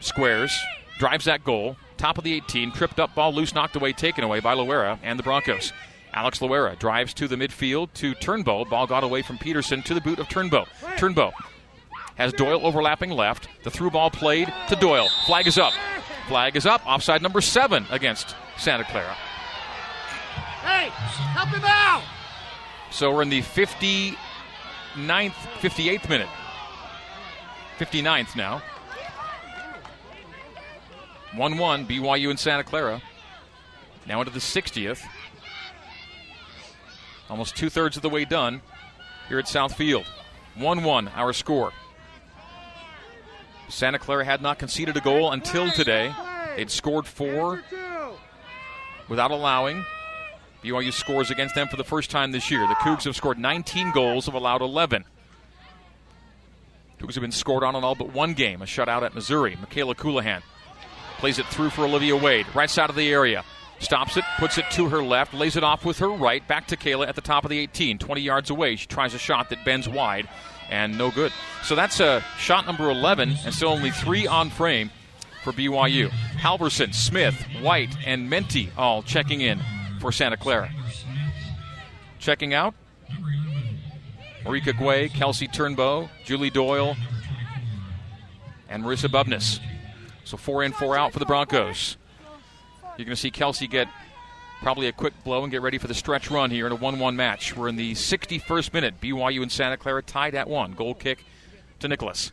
squares, 0.00 0.56
drives 0.98 1.24
that 1.24 1.44
goal. 1.44 1.76
Top 1.96 2.18
of 2.18 2.24
the 2.24 2.34
18, 2.34 2.72
tripped 2.72 3.00
up 3.00 3.14
ball, 3.14 3.32
loose, 3.32 3.54
knocked 3.54 3.76
away, 3.76 3.92
taken 3.92 4.24
away 4.24 4.40
by 4.40 4.54
Loera 4.54 4.98
and 5.02 5.18
the 5.18 5.22
Broncos. 5.22 5.72
Alex 6.12 6.38
Loera 6.38 6.78
drives 6.78 7.12
to 7.14 7.26
the 7.26 7.36
midfield 7.36 7.92
to 7.94 8.14
Turnbow. 8.14 8.68
Ball 8.68 8.86
got 8.86 9.02
away 9.02 9.22
from 9.22 9.38
Peterson 9.38 9.82
to 9.82 9.94
the 9.94 10.00
boot 10.00 10.18
of 10.18 10.28
Turnbow. 10.28 10.66
Turnbow 10.96 11.32
has 12.16 12.32
Doyle 12.32 12.64
overlapping 12.64 13.10
left. 13.10 13.48
The 13.64 13.70
through 13.70 13.90
ball 13.90 14.10
played 14.10 14.52
to 14.68 14.76
Doyle. 14.76 15.08
Flag 15.26 15.46
is 15.46 15.58
up. 15.58 15.72
Flag 16.26 16.56
is 16.56 16.66
up. 16.66 16.86
Offside 16.86 17.22
number 17.22 17.40
seven 17.40 17.86
against 17.90 18.34
Santa 18.56 18.84
Clara. 18.84 19.14
Hey, 20.62 20.88
help 20.88 21.48
him 21.50 21.62
out! 21.64 22.02
So 22.90 23.12
we're 23.12 23.22
in 23.22 23.28
the 23.28 23.42
59th, 23.42 24.16
58th 24.96 26.08
minute. 26.08 26.28
59th 27.78 28.36
now. 28.36 28.62
1 31.34 31.58
1, 31.58 31.86
BYU 31.86 32.30
and 32.30 32.38
Santa 32.38 32.64
Clara. 32.64 33.02
Now 34.06 34.20
into 34.20 34.32
the 34.32 34.38
60th. 34.38 35.02
Almost 37.28 37.56
two 37.56 37.68
thirds 37.68 37.96
of 37.96 38.02
the 38.02 38.10
way 38.10 38.24
done 38.24 38.62
here 39.28 39.38
at 39.38 39.48
South 39.48 39.74
Field. 39.74 40.06
1 40.54 40.84
1, 40.84 41.08
our 41.08 41.32
score. 41.32 41.72
Santa 43.74 43.98
Clara 43.98 44.24
had 44.24 44.40
not 44.40 44.60
conceded 44.60 44.96
a 44.96 45.00
goal 45.00 45.32
until 45.32 45.68
today. 45.72 46.14
They'd 46.56 46.70
scored 46.70 47.08
four 47.08 47.60
without 49.08 49.32
allowing. 49.32 49.84
BYU 50.62 50.92
scores 50.92 51.32
against 51.32 51.56
them 51.56 51.66
for 51.66 51.76
the 51.76 51.82
first 51.82 52.08
time 52.08 52.30
this 52.30 52.52
year. 52.52 52.60
The 52.68 52.76
Cougs 52.76 53.02
have 53.02 53.16
scored 53.16 53.36
19 53.36 53.90
goals, 53.90 54.26
have 54.26 54.34
allowed 54.36 54.62
11. 54.62 55.04
Cougs 57.00 57.14
have 57.14 57.20
been 57.20 57.32
scored 57.32 57.64
on 57.64 57.74
in 57.74 57.82
all 57.82 57.96
but 57.96 58.12
one 58.12 58.34
game, 58.34 58.62
a 58.62 58.64
shutout 58.64 59.02
at 59.02 59.12
Missouri. 59.12 59.56
Michaela 59.60 59.96
Colohan 59.96 60.42
plays 61.18 61.40
it 61.40 61.46
through 61.46 61.70
for 61.70 61.84
Olivia 61.84 62.16
Wade, 62.16 62.46
right 62.54 62.70
side 62.70 62.90
of 62.90 62.96
the 62.96 63.12
area. 63.12 63.44
Stops 63.80 64.16
it, 64.16 64.24
puts 64.38 64.56
it 64.56 64.70
to 64.70 64.88
her 64.88 65.02
left, 65.02 65.34
lays 65.34 65.56
it 65.56 65.64
off 65.64 65.84
with 65.84 65.98
her 65.98 66.10
right, 66.10 66.46
back 66.46 66.68
to 66.68 66.76
Kayla 66.76 67.08
at 67.08 67.16
the 67.16 67.20
top 67.20 67.44
of 67.44 67.50
the 67.50 67.58
18, 67.58 67.98
20 67.98 68.20
yards 68.20 68.50
away. 68.50 68.76
She 68.76 68.86
tries 68.86 69.14
a 69.14 69.18
shot 69.18 69.50
that 69.50 69.64
bends 69.64 69.88
wide 69.88 70.28
and 70.70 70.96
no 70.96 71.10
good. 71.10 71.32
So 71.62 71.74
that's 71.74 72.00
a 72.00 72.06
uh, 72.06 72.20
shot 72.38 72.66
number 72.66 72.90
11, 72.90 73.36
and 73.44 73.54
still 73.54 73.70
only 73.70 73.90
three 73.90 74.26
on 74.26 74.50
frame 74.50 74.90
for 75.42 75.52
BYU. 75.52 76.08
Halverson, 76.08 76.94
Smith, 76.94 77.34
White, 77.60 77.94
and 78.06 78.28
Menti 78.28 78.70
all 78.76 79.02
checking 79.02 79.40
in 79.40 79.60
for 80.00 80.12
Santa 80.12 80.36
Clara. 80.36 80.70
Checking 82.18 82.54
out 82.54 82.74
Marika 84.44 84.72
Guay, 84.72 85.12
Kelsey 85.12 85.48
Turnbow, 85.48 86.08
Julie 86.24 86.50
Doyle, 86.50 86.96
and 88.68 88.82
Marissa 88.82 89.08
Bubness. 89.08 89.60
So 90.24 90.36
four 90.36 90.62
in, 90.62 90.72
four 90.72 90.96
out 90.96 91.12
for 91.12 91.18
the 91.18 91.26
Broncos. 91.26 91.96
You're 92.96 93.06
going 93.06 93.16
to 93.16 93.20
see 93.20 93.30
Kelsey 93.30 93.66
get 93.66 93.88
probably 94.64 94.88
a 94.88 94.92
quick 94.92 95.12
blow 95.24 95.42
and 95.42 95.50
get 95.50 95.60
ready 95.60 95.76
for 95.76 95.88
the 95.88 95.94
stretch 95.94 96.30
run 96.30 96.50
here 96.50 96.64
in 96.64 96.72
a 96.72 96.74
1 96.74 96.98
1 96.98 97.16
match. 97.16 97.54
We're 97.54 97.68
in 97.68 97.76
the 97.76 97.92
61st 97.92 98.72
minute. 98.72 98.98
BYU 98.98 99.42
and 99.42 99.52
Santa 99.52 99.76
Clara 99.76 100.02
tied 100.02 100.34
at 100.34 100.48
one. 100.48 100.72
Goal 100.72 100.94
kick 100.94 101.22
to 101.80 101.86
Nicholas. 101.86 102.32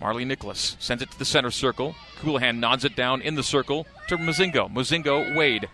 Marley 0.00 0.24
Nicholas 0.24 0.78
sends 0.80 1.02
it 1.02 1.10
to 1.10 1.18
the 1.18 1.26
center 1.26 1.50
circle. 1.50 1.94
Colohan 2.20 2.58
nods 2.58 2.86
it 2.86 2.96
down 2.96 3.20
in 3.20 3.34
the 3.34 3.42
circle 3.42 3.86
to 4.08 4.16
Mozingo. 4.16 4.72
Mozingo, 4.72 5.36
Wade. 5.36 5.68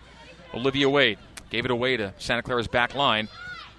Olivia 0.52 0.88
Wade 0.88 1.18
gave 1.48 1.64
it 1.64 1.70
away 1.70 1.96
to 1.96 2.12
Santa 2.18 2.42
Clara's 2.42 2.66
back 2.66 2.96
line. 2.96 3.28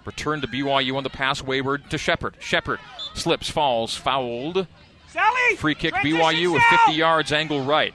Returned 0.06 0.42
to 0.44 0.48
BYU 0.48 0.96
on 0.96 1.04
the 1.04 1.10
pass 1.10 1.44
wayward 1.44 1.90
to 1.90 1.98
Shepard. 1.98 2.38
Shepard 2.40 2.80
slips, 3.14 3.50
falls, 3.50 3.94
fouled. 3.94 4.68
Sally! 5.10 5.58
Free 5.58 5.76
kick 5.76 5.96
BYU 5.96 6.54
with 6.54 6.64
50 6.64 6.94
yards, 6.94 7.34
angle 7.34 7.62
right. 7.66 7.94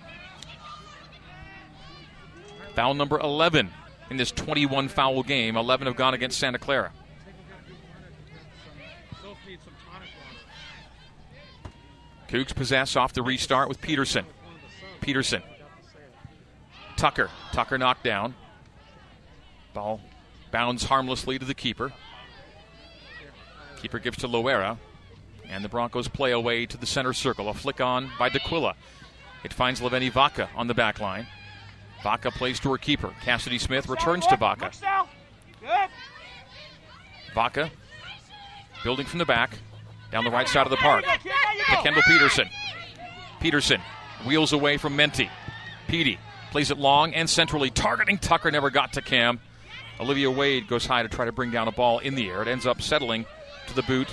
Foul 2.75 2.93
number 2.93 3.19
11 3.19 3.71
in 4.11 4.17
this 4.17 4.31
21 4.31 4.89
foul 4.89 5.23
game. 5.23 5.57
11 5.57 5.87
have 5.87 5.97
gone 5.97 6.15
against 6.15 6.39
Santa 6.39 6.59
Clara. 6.59 6.93
Cougs 12.29 12.55
possess 12.55 12.95
off 12.95 13.15
the 13.15 13.23
restart 13.23 13.69
with 13.69 13.81
Peterson. 13.81 14.27
Peterson. 15.01 15.43
Tucker. 16.97 17.31
Tucker 17.53 17.79
knocked 17.79 18.05
down. 18.05 18.35
Ball 19.73 20.01
bounds 20.51 20.85
harmlessly 20.85 21.39
to 21.39 21.45
the 21.45 21.55
keeper. 21.55 21.93
Keeper 23.81 23.99
gives 23.99 24.19
to 24.19 24.29
Loera. 24.29 24.77
And 25.49 25.65
the 25.65 25.69
Broncos 25.71 26.09
play 26.09 26.33
away 26.33 26.67
to 26.67 26.77
the 26.77 26.85
center 26.85 27.15
circle. 27.15 27.49
A 27.49 27.55
flick 27.55 27.81
on 27.81 28.11
by 28.19 28.29
D'Aquila. 28.29 28.75
It 29.45 29.55
finds 29.55 29.81
Leveni 29.81 30.13
Vaca 30.13 30.51
on 30.55 30.67
the 30.67 30.75
back 30.75 31.01
line. 31.01 31.27
Vaca 32.03 32.31
plays 32.31 32.61
to 32.61 32.71
her 32.71 32.79
keeper. 32.79 33.13
Cassidy 33.23 33.59
Smith 33.59 33.89
returns 33.89 34.27
to 34.27 34.37
Vaca. 34.37 34.71
Vaca 37.35 37.71
building 38.85 39.07
from 39.07 39.19
the 39.19 39.25
back 39.25 39.59
down 40.11 40.25
the 40.25 40.31
right 40.31 40.49
side 40.49 40.67
of 40.67 40.71
the 40.71 40.77
park. 40.77 41.05
There 41.05 41.15
you 41.15 41.19
go, 41.19 41.31
kid. 41.31 41.33
There 41.33 41.57
you 41.57 41.65
to. 41.65 41.83
Kendall 41.83 42.03
Peterson. 42.07 42.49
Peterson 43.41 43.81
wheels 44.25 44.53
away 44.53 44.77
from 44.77 44.97
Menti. 44.97 45.31
Petey 45.87 46.19
plays 46.51 46.71
it 46.71 46.79
long 46.79 47.15
and 47.15 47.29
centrally, 47.29 47.71
targeting 47.71 48.19
Tucker. 48.19 48.51
Never 48.51 48.71
got 48.71 48.93
to 48.95 49.03
Cam. 49.03 49.41
Olivia 50.01 50.31
Wade 50.31 50.69
goes 50.69 50.87
high 50.87 51.03
to 51.03 51.09
try 51.09 51.25
to 51.25 51.33
bring 51.33 51.51
down 51.51 51.69
a 51.69 51.73
ball 51.73 51.99
in 51.99 52.15
the 52.15 52.29
air. 52.29 52.43
It 52.43 52.49
ends 52.49 52.67
up 52.67 52.81
settling 52.81 53.27
to 53.67 53.75
the 53.75 53.83
boot 53.83 54.09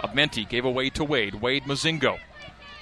of 0.00 0.14
Menti. 0.14 0.44
Gave 0.44 0.64
away 0.64 0.90
to 0.90 1.04
Wade. 1.04 1.36
Wade 1.36 1.64
Mozingo. 1.64 2.18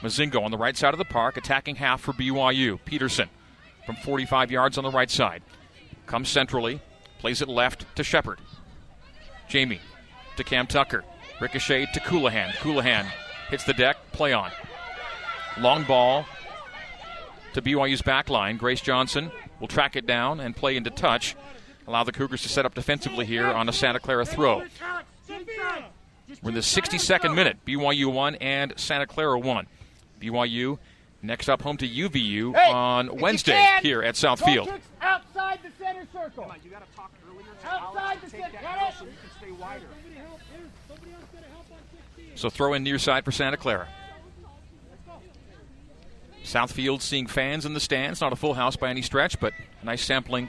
Mozingo 0.01 0.43
on 0.43 0.51
the 0.51 0.57
right 0.57 0.77
side 0.77 0.95
of 0.95 0.99
the 0.99 1.05
park, 1.05 1.37
attacking 1.37 1.77
half 1.77 2.01
for 2.01 2.13
BYU. 2.13 2.79
Peterson 2.85 3.29
from 3.91 3.97
45 4.05 4.53
yards 4.53 4.79
on 4.79 4.85
the 4.85 4.91
right 4.91 5.11
side. 5.11 5.43
Comes 6.07 6.29
centrally, 6.29 6.81
plays 7.19 7.43
it 7.43 7.49
left 7.49 7.85
to 7.97 8.05
Shepard. 8.05 8.39
Jamie 9.49 9.81
to 10.37 10.45
Cam 10.45 10.69
Tucker. 10.69 11.03
Ricochet 11.41 11.87
to 11.95 11.99
Colohan. 11.99 12.51
Colohan 12.51 13.05
hits 13.49 13.65
the 13.65 13.75
deck, 13.75 13.97
play 14.13 14.33
on. 14.33 14.53
Long 15.59 15.83
ball 15.83 16.25
to 17.55 17.61
BYU's 17.61 18.01
back 18.01 18.31
line. 18.31 18.59
Grace 18.59 18.81
Johnson 18.81 19.33
will 19.59 19.67
track 19.67 19.97
it 19.97 20.07
down 20.07 20.39
and 20.39 20.55
play 20.55 20.77
into 20.77 20.91
touch. 20.91 21.35
Allow 21.89 22.05
the 22.05 22.13
Cougars 22.13 22.43
to 22.43 22.49
set 22.49 22.65
up 22.65 22.77
defensively 22.77 23.27
here 23.27 23.47
on 23.47 23.69
a 23.69 23.73
Santa 23.73 23.99
Clara 23.99 24.25
throw. 24.25 24.63
We're 25.29 26.51
in 26.51 26.55
the 26.55 26.61
62nd 26.61 27.35
minute. 27.35 27.57
BYU 27.67 28.13
1 28.13 28.37
and 28.37 28.73
Santa 28.77 29.09
Clara 29.09 29.37
1. 29.37 29.67
BYU 30.21 30.79
next 31.23 31.49
up 31.49 31.63
home 31.63 31.77
to 31.79 31.89
UVU 31.89 32.55
Hey, 32.55 32.71
on 32.71 33.17
Wednesday 33.19 33.53
can, 33.53 33.83
here 33.83 34.03
at 34.03 34.17
South 34.17 34.41
Field. 34.45 34.69
outside 35.01 35.59
the 35.63 35.71
center 35.83 36.07
circle. 36.13 36.51
You 36.65 36.71
got 36.71 36.89
to 36.89 36.97
talk 36.97 37.13
earlier 37.29 37.47
to 37.63 37.69
Outside 37.69 38.21
the 38.23 38.31
center. 38.31 38.49
that 38.53 38.63
Got 38.63 38.89
it? 38.89 38.95
so 38.99 39.05
you 39.05 39.11
can 39.11 39.31
stay 39.39 39.51
wider. 39.63 39.87
So 42.37 42.49
throw 42.49 42.73
in 42.75 42.83
near 42.83 42.99
side 42.99 43.25
for 43.25 43.33
Santa 43.33 43.57
Clara. 43.57 43.89
Southfield 46.45 47.03
seeing 47.03 47.27
fans 47.27 47.67
in 47.67 47.75
the 47.75 47.81
stands. 47.81 48.21
Not 48.21 48.33
a 48.33 48.37
full 48.37 48.55
house 48.55 48.77
by 48.77 48.89
any 48.89 49.03
stretch, 49.03 49.39
but 49.39 49.53
a 49.83 49.85
nice 49.85 50.03
sampling 50.05 50.49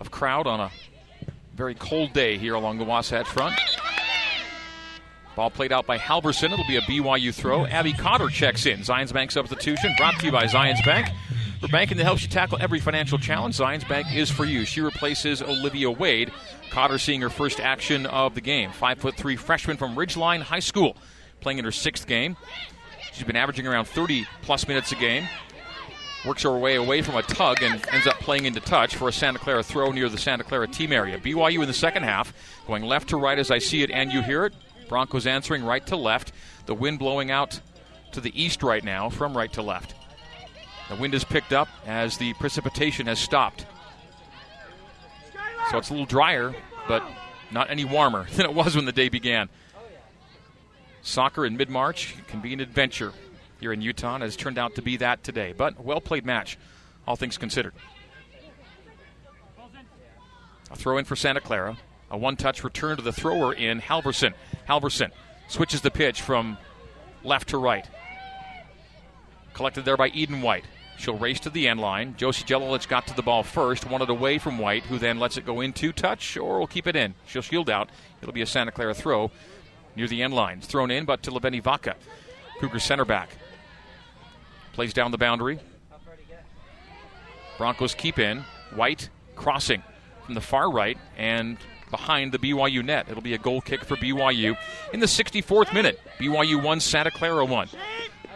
of 0.00 0.10
crowd 0.10 0.46
on 0.46 0.60
a 0.60 0.70
very 1.54 1.74
cold 1.74 2.12
day 2.12 2.38
here 2.38 2.54
along 2.54 2.78
the 2.78 2.84
Wasatch 2.84 3.26
Front. 3.26 3.56
Ball 5.38 5.50
played 5.50 5.70
out 5.70 5.86
by 5.86 5.98
Halverson. 5.98 6.52
It'll 6.52 6.66
be 6.66 6.78
a 6.78 6.80
BYU 6.80 7.32
throw. 7.32 7.64
Abby 7.64 7.92
Cotter 7.92 8.26
checks 8.26 8.66
in. 8.66 8.80
Zions 8.80 9.12
Bank 9.12 9.30
substitution 9.30 9.94
brought 9.96 10.18
to 10.18 10.26
you 10.26 10.32
by 10.32 10.46
Zions 10.46 10.84
Bank. 10.84 11.06
For 11.60 11.68
banking 11.68 11.96
that 11.98 12.02
helps 12.02 12.24
you 12.24 12.28
tackle 12.28 12.58
every 12.60 12.80
financial 12.80 13.18
challenge, 13.18 13.56
Zions 13.56 13.88
Bank 13.88 14.12
is 14.12 14.32
for 14.32 14.44
you. 14.44 14.64
She 14.64 14.80
replaces 14.80 15.40
Olivia 15.40 15.92
Wade. 15.92 16.32
Cotter 16.72 16.98
seeing 16.98 17.20
her 17.20 17.30
first 17.30 17.60
action 17.60 18.04
of 18.06 18.34
the 18.34 18.40
game. 18.40 18.72
Five 18.72 18.98
foot 18.98 19.14
three 19.14 19.36
freshman 19.36 19.76
from 19.76 19.94
Ridgeline 19.94 20.40
High 20.40 20.58
School, 20.58 20.96
playing 21.38 21.60
in 21.60 21.64
her 21.64 21.70
sixth 21.70 22.08
game. 22.08 22.36
She's 23.12 23.22
been 23.22 23.36
averaging 23.36 23.68
around 23.68 23.84
30 23.84 24.26
plus 24.42 24.66
minutes 24.66 24.90
a 24.90 24.96
game. 24.96 25.28
Works 26.26 26.42
her 26.42 26.58
way 26.58 26.74
away 26.74 27.00
from 27.00 27.14
a 27.14 27.22
tug 27.22 27.62
and 27.62 27.80
ends 27.92 28.08
up 28.08 28.16
playing 28.16 28.46
into 28.46 28.58
touch 28.58 28.96
for 28.96 29.06
a 29.06 29.12
Santa 29.12 29.38
Clara 29.38 29.62
throw 29.62 29.92
near 29.92 30.08
the 30.08 30.18
Santa 30.18 30.42
Clara 30.42 30.66
team 30.66 30.90
area. 30.90 31.16
BYU 31.16 31.62
in 31.62 31.68
the 31.68 31.72
second 31.72 32.02
half, 32.02 32.34
going 32.66 32.82
left 32.82 33.10
to 33.10 33.16
right 33.16 33.38
as 33.38 33.52
I 33.52 33.58
see 33.58 33.84
it 33.84 33.92
and 33.92 34.12
you 34.12 34.20
hear 34.20 34.44
it. 34.44 34.52
Broncos 34.88 35.26
answering 35.26 35.64
right 35.64 35.86
to 35.86 35.96
left. 35.96 36.32
The 36.66 36.74
wind 36.74 36.98
blowing 36.98 37.30
out 37.30 37.60
to 38.12 38.20
the 38.20 38.40
east 38.40 38.62
right 38.62 38.82
now 38.82 39.10
from 39.10 39.36
right 39.36 39.52
to 39.52 39.62
left. 39.62 39.94
The 40.88 40.96
wind 40.96 41.12
has 41.12 41.24
picked 41.24 41.52
up 41.52 41.68
as 41.86 42.16
the 42.16 42.32
precipitation 42.34 43.06
has 43.06 43.18
stopped. 43.18 43.66
So 45.70 45.78
it's 45.78 45.90
a 45.90 45.92
little 45.92 46.06
drier, 46.06 46.54
but 46.86 47.02
not 47.50 47.70
any 47.70 47.84
warmer 47.84 48.26
than 48.32 48.46
it 48.46 48.54
was 48.54 48.74
when 48.74 48.86
the 48.86 48.92
day 48.92 49.08
began. 49.08 49.48
Soccer 51.02 51.46
in 51.46 51.56
mid 51.56 51.70
March 51.70 52.16
can 52.26 52.40
be 52.40 52.52
an 52.52 52.60
adventure 52.60 53.12
here 53.60 53.72
in 53.72 53.82
Utah, 53.82 54.14
and 54.14 54.22
has 54.22 54.36
turned 54.36 54.58
out 54.58 54.74
to 54.76 54.82
be 54.82 54.96
that 54.98 55.24
today. 55.24 55.52
But 55.56 55.82
well 55.82 56.00
played 56.00 56.24
match, 56.24 56.58
all 57.06 57.16
things 57.16 57.38
considered. 57.38 57.74
A 60.70 60.76
throw 60.76 60.98
in 60.98 61.04
for 61.04 61.16
Santa 61.16 61.40
Clara. 61.40 61.76
A 62.10 62.16
one 62.16 62.36
touch 62.36 62.64
return 62.64 62.96
to 62.96 63.02
the 63.02 63.12
thrower 63.12 63.52
in 63.52 63.80
Halverson. 63.80 64.32
Halverson 64.68 65.10
switches 65.48 65.80
the 65.80 65.90
pitch 65.90 66.22
from 66.22 66.58
left 67.22 67.48
to 67.50 67.58
right. 67.58 67.86
Collected 69.52 69.84
there 69.84 69.96
by 69.96 70.08
Eden 70.08 70.40
White. 70.40 70.64
She'll 70.98 71.16
race 71.16 71.38
to 71.40 71.50
the 71.50 71.68
end 71.68 71.80
line. 71.80 72.14
Josie 72.16 72.44
Jelilich 72.44 72.88
got 72.88 73.06
to 73.06 73.14
the 73.14 73.22
ball 73.22 73.44
first, 73.44 73.88
wanted 73.88 74.10
away 74.10 74.38
from 74.38 74.58
White, 74.58 74.84
who 74.84 74.98
then 74.98 75.20
lets 75.20 75.36
it 75.36 75.46
go 75.46 75.60
into 75.60 75.92
touch 75.92 76.36
or 76.36 76.58
will 76.58 76.66
keep 76.66 76.86
it 76.86 76.96
in. 76.96 77.14
She'll 77.26 77.42
shield 77.42 77.70
out. 77.70 77.88
It'll 78.20 78.34
be 78.34 78.42
a 78.42 78.46
Santa 78.46 78.72
Clara 78.72 78.94
throw 78.94 79.30
near 79.94 80.08
the 80.08 80.22
end 80.22 80.34
line. 80.34 80.60
Thrown 80.60 80.90
in, 80.90 81.04
but 81.04 81.22
to 81.22 81.30
Leveni 81.30 81.62
Vaca. 81.62 81.94
Cougar 82.60 82.80
center 82.80 83.04
back. 83.04 83.30
Plays 84.72 84.92
down 84.92 85.12
the 85.12 85.18
boundary. 85.18 85.60
Broncos 87.58 87.94
keep 87.94 88.18
in. 88.18 88.44
White 88.74 89.08
crossing 89.36 89.82
from 90.24 90.34
the 90.34 90.40
far 90.40 90.70
right 90.70 90.98
and 91.16 91.58
behind 91.90 92.32
the 92.32 92.38
BYU 92.38 92.84
net. 92.84 93.06
It'll 93.08 93.22
be 93.22 93.34
a 93.34 93.38
goal 93.38 93.60
kick 93.60 93.84
for 93.84 93.96
BYU 93.96 94.56
in 94.92 95.00
the 95.00 95.06
64th 95.06 95.72
minute. 95.72 96.00
BYU 96.18 96.62
1, 96.62 96.80
Santa 96.80 97.10
Clara 97.10 97.44
1. 97.44 97.68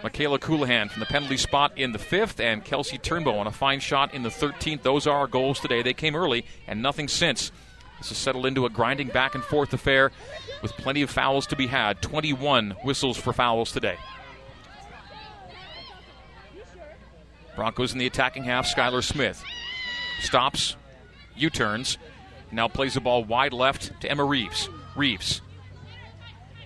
Michaela 0.02 0.38
Colohan 0.38 0.90
from 0.90 1.00
the 1.00 1.06
penalty 1.06 1.36
spot 1.36 1.78
in 1.78 1.92
the 1.92 1.98
fifth, 1.98 2.40
and 2.40 2.64
Kelsey 2.64 2.98
Turnbow 2.98 3.38
on 3.38 3.46
a 3.46 3.52
fine 3.52 3.78
shot 3.78 4.12
in 4.14 4.22
the 4.22 4.28
13th. 4.28 4.82
Those 4.82 5.06
are 5.06 5.16
our 5.16 5.28
goals 5.28 5.60
today. 5.60 5.82
They 5.82 5.94
came 5.94 6.16
early, 6.16 6.44
and 6.66 6.82
nothing 6.82 7.06
since. 7.06 7.52
This 7.98 8.08
has 8.08 8.18
settled 8.18 8.46
into 8.46 8.66
a 8.66 8.70
grinding 8.70 9.08
back 9.08 9.36
and 9.36 9.44
forth 9.44 9.72
affair 9.72 10.10
with 10.60 10.72
plenty 10.72 11.02
of 11.02 11.10
fouls 11.10 11.46
to 11.48 11.56
be 11.56 11.68
had. 11.68 12.02
21 12.02 12.72
whistles 12.82 13.16
for 13.16 13.32
fouls 13.32 13.70
today. 13.70 13.96
Broncos 17.54 17.92
in 17.92 17.98
the 17.98 18.06
attacking 18.06 18.42
half. 18.42 18.66
Skylar 18.66 19.04
Smith 19.04 19.44
stops, 20.20 20.76
U 21.36 21.48
turns, 21.48 21.98
now 22.52 22.68
plays 22.68 22.94
the 22.94 23.00
ball 23.00 23.24
wide 23.24 23.52
left 23.52 24.00
to 24.00 24.10
Emma 24.10 24.24
Reeves. 24.24 24.68
Reeves 24.94 25.40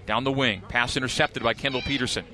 down 0.06 0.24
the 0.24 0.32
wing. 0.32 0.62
Pass 0.68 0.96
intercepted 0.96 1.42
by 1.42 1.54
Kendall 1.54 1.82
Peterson. 1.82 2.24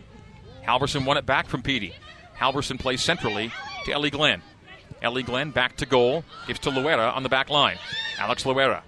Halverson 0.66 1.04
won 1.04 1.16
it 1.16 1.26
back 1.26 1.46
from 1.48 1.62
Petey. 1.62 1.94
Halverson 2.36 2.78
plays 2.78 3.02
centrally 3.02 3.50
to 3.84 3.92
Ellie 3.92 4.10
Glenn. 4.10 4.42
Ellie 5.00 5.22
Glenn 5.22 5.50
back 5.50 5.76
to 5.78 5.86
goal. 5.86 6.24
Gives 6.46 6.60
to 6.60 6.70
Loera 6.70 7.14
on 7.14 7.22
the 7.22 7.28
back 7.28 7.50
line. 7.50 7.78
Alex 8.18 8.44
Loera 8.44 8.82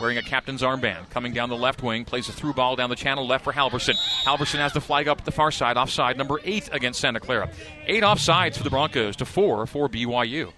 wearing 0.00 0.18
a 0.18 0.22
captain's 0.22 0.62
armband. 0.62 1.08
Coming 1.10 1.32
down 1.32 1.48
the 1.48 1.56
left 1.56 1.82
wing. 1.82 2.04
Plays 2.04 2.28
a 2.28 2.32
through 2.32 2.52
ball 2.52 2.76
down 2.76 2.90
the 2.90 2.96
channel 2.96 3.26
left 3.26 3.44
for 3.44 3.52
Halverson. 3.52 3.94
Halverson 4.24 4.58
has 4.58 4.72
the 4.72 4.80
flag 4.80 5.08
up 5.08 5.18
at 5.18 5.24
the 5.24 5.32
far 5.32 5.50
side. 5.50 5.76
Offside 5.76 6.18
number 6.18 6.40
eight 6.44 6.68
against 6.72 7.00
Santa 7.00 7.20
Clara. 7.20 7.48
Eight 7.86 8.02
offsides 8.02 8.56
for 8.56 8.64
the 8.64 8.70
Broncos 8.70 9.16
to 9.16 9.24
four 9.24 9.66
for 9.66 9.88
BYU. 9.88 10.52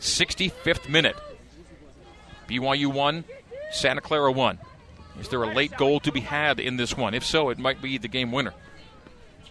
65th 0.00 0.88
minute. 0.88 1.16
BYU 2.48 2.92
1, 2.92 3.24
Santa 3.72 4.00
Clara 4.00 4.32
1. 4.32 4.58
Is 5.20 5.28
there 5.28 5.42
a 5.42 5.54
late 5.54 5.76
goal 5.76 6.00
to 6.00 6.12
be 6.12 6.20
had 6.20 6.58
in 6.58 6.76
this 6.76 6.96
one? 6.96 7.14
If 7.14 7.24
so, 7.24 7.50
it 7.50 7.58
might 7.58 7.80
be 7.80 7.98
the 7.98 8.08
game 8.08 8.32
winner. 8.32 8.54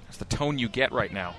That's 0.06 0.18
the 0.18 0.26
tone 0.26 0.60
you 0.60 0.68
get 0.68 0.92
right 0.92 1.12
now. 1.12 1.36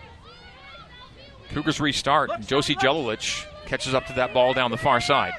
Cougars 1.50 1.80
restart. 1.80 2.40
Josie 2.40 2.74
Jelilich 2.74 3.46
catches 3.66 3.94
up 3.94 4.06
to 4.06 4.12
that 4.14 4.32
ball 4.32 4.54
down 4.54 4.70
the 4.70 4.76
far 4.76 5.00
side. 5.00 5.34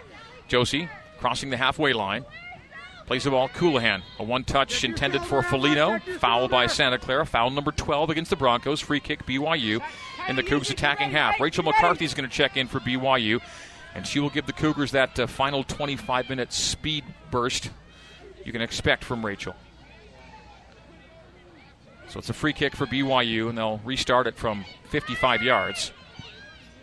Josie 0.48 0.88
crossing 1.20 1.50
the 1.50 1.58
halfway 1.58 1.94
line. 1.94 2.26
Plays 3.08 3.24
the 3.24 3.32
ball. 3.32 3.50
Colohan. 3.50 4.02
A 4.20 4.24
one 4.24 4.44
touch 4.44 4.84
intended 4.84 5.22
for 5.24 5.42
Folino. 5.42 6.02
Foul 6.20 6.48
by 6.48 6.68
Santa 6.68 6.98
Clara. 6.98 7.26
Foul 7.26 7.52
number 7.52 7.72
12 7.72 8.10
against 8.10 8.30
the 8.30 8.36
Broncos. 8.36 8.80
Free 8.80 9.00
kick 9.00 9.26
BYU 9.26 9.82
in 10.28 10.36
the 10.36 10.44
Cougs 10.44 10.72
attacking 10.72 11.12
half. 11.12 11.40
Rachel 11.40 11.64
McCarthy 11.64 12.06
is 12.06 12.14
going 12.14 12.28
to 12.28 12.36
check 12.36 12.58
in 12.58 12.68
for 12.68 12.80
BYU, 12.80 13.42
and 13.96 14.06
she 14.06 14.20
will 14.20 14.30
give 14.30 14.46
the 14.46 14.54
Cougars 14.54 14.92
that 14.92 15.18
uh, 15.20 15.26
final 15.26 15.64
25 15.64 16.30
minute 16.30 16.54
speed 16.54 17.04
burst 17.32 17.72
you 18.44 18.52
can 18.52 18.62
expect 18.62 19.04
from 19.04 19.26
Rachel. 19.26 19.56
So 22.10 22.20
it's 22.20 22.30
a 22.30 22.34
free 22.34 22.54
kick 22.54 22.76
for 22.76 22.86
BYU, 22.86 23.50
and 23.50 23.58
they'll 23.58 23.82
restart 23.84 24.28
it 24.28 24.36
from 24.38 24.64
55 24.90 25.42
yards. 25.42 25.92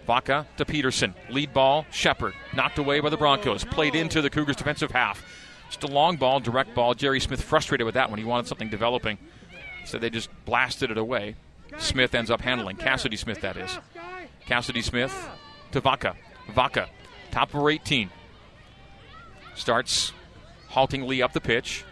Vaca 0.07 0.47
to 0.57 0.65
Peterson. 0.65 1.15
Lead 1.31 1.53
ball, 1.53 1.87
Shepard. 1.93 2.35
Knocked 2.55 2.79
away 2.79 2.99
by 2.99 3.09
the 3.09 3.17
Broncos. 3.17 3.65
Played 3.65 3.95
into 3.95 4.21
the 4.21 4.31
Cougars' 4.31 4.57
defensive 4.57 4.91
half. 4.91 5.25
Just 5.69 5.85
a 5.85 5.87
long 5.87 6.17
ball, 6.17 6.41
direct 6.41 6.75
ball. 6.75 6.95
Jerry 6.95 7.21
Smith 7.21 7.41
frustrated 7.41 7.85
with 7.85 7.95
that 7.95 8.11
one. 8.11 8.19
He 8.19 8.25
wanted 8.25 8.49
something 8.49 8.69
developing. 8.69 9.17
So 9.85 9.99
they 9.99 10.11
just 10.11 10.29
blasted 10.45 10.91
it 10.91 10.99
away. 10.99 11.37
Smith 11.79 12.15
ends 12.15 12.31
up 12.31 12.41
handling. 12.41 12.77
Cassidy 12.77 13.17
Smith, 13.17 13.41
that 13.43 13.57
is. 13.57 13.79
Cassidy 14.45 14.83
Smith 14.83 15.15
to 15.71 15.81
Vaca. 15.81 16.17
Vaca, 16.51 16.89
top 17.33 17.53
of 17.55 17.67
18. 17.69 18.11
Starts 19.57 20.13
haltingly 20.69 21.23
up 21.23 21.33
the 21.33 21.41
pitch 21.41 21.85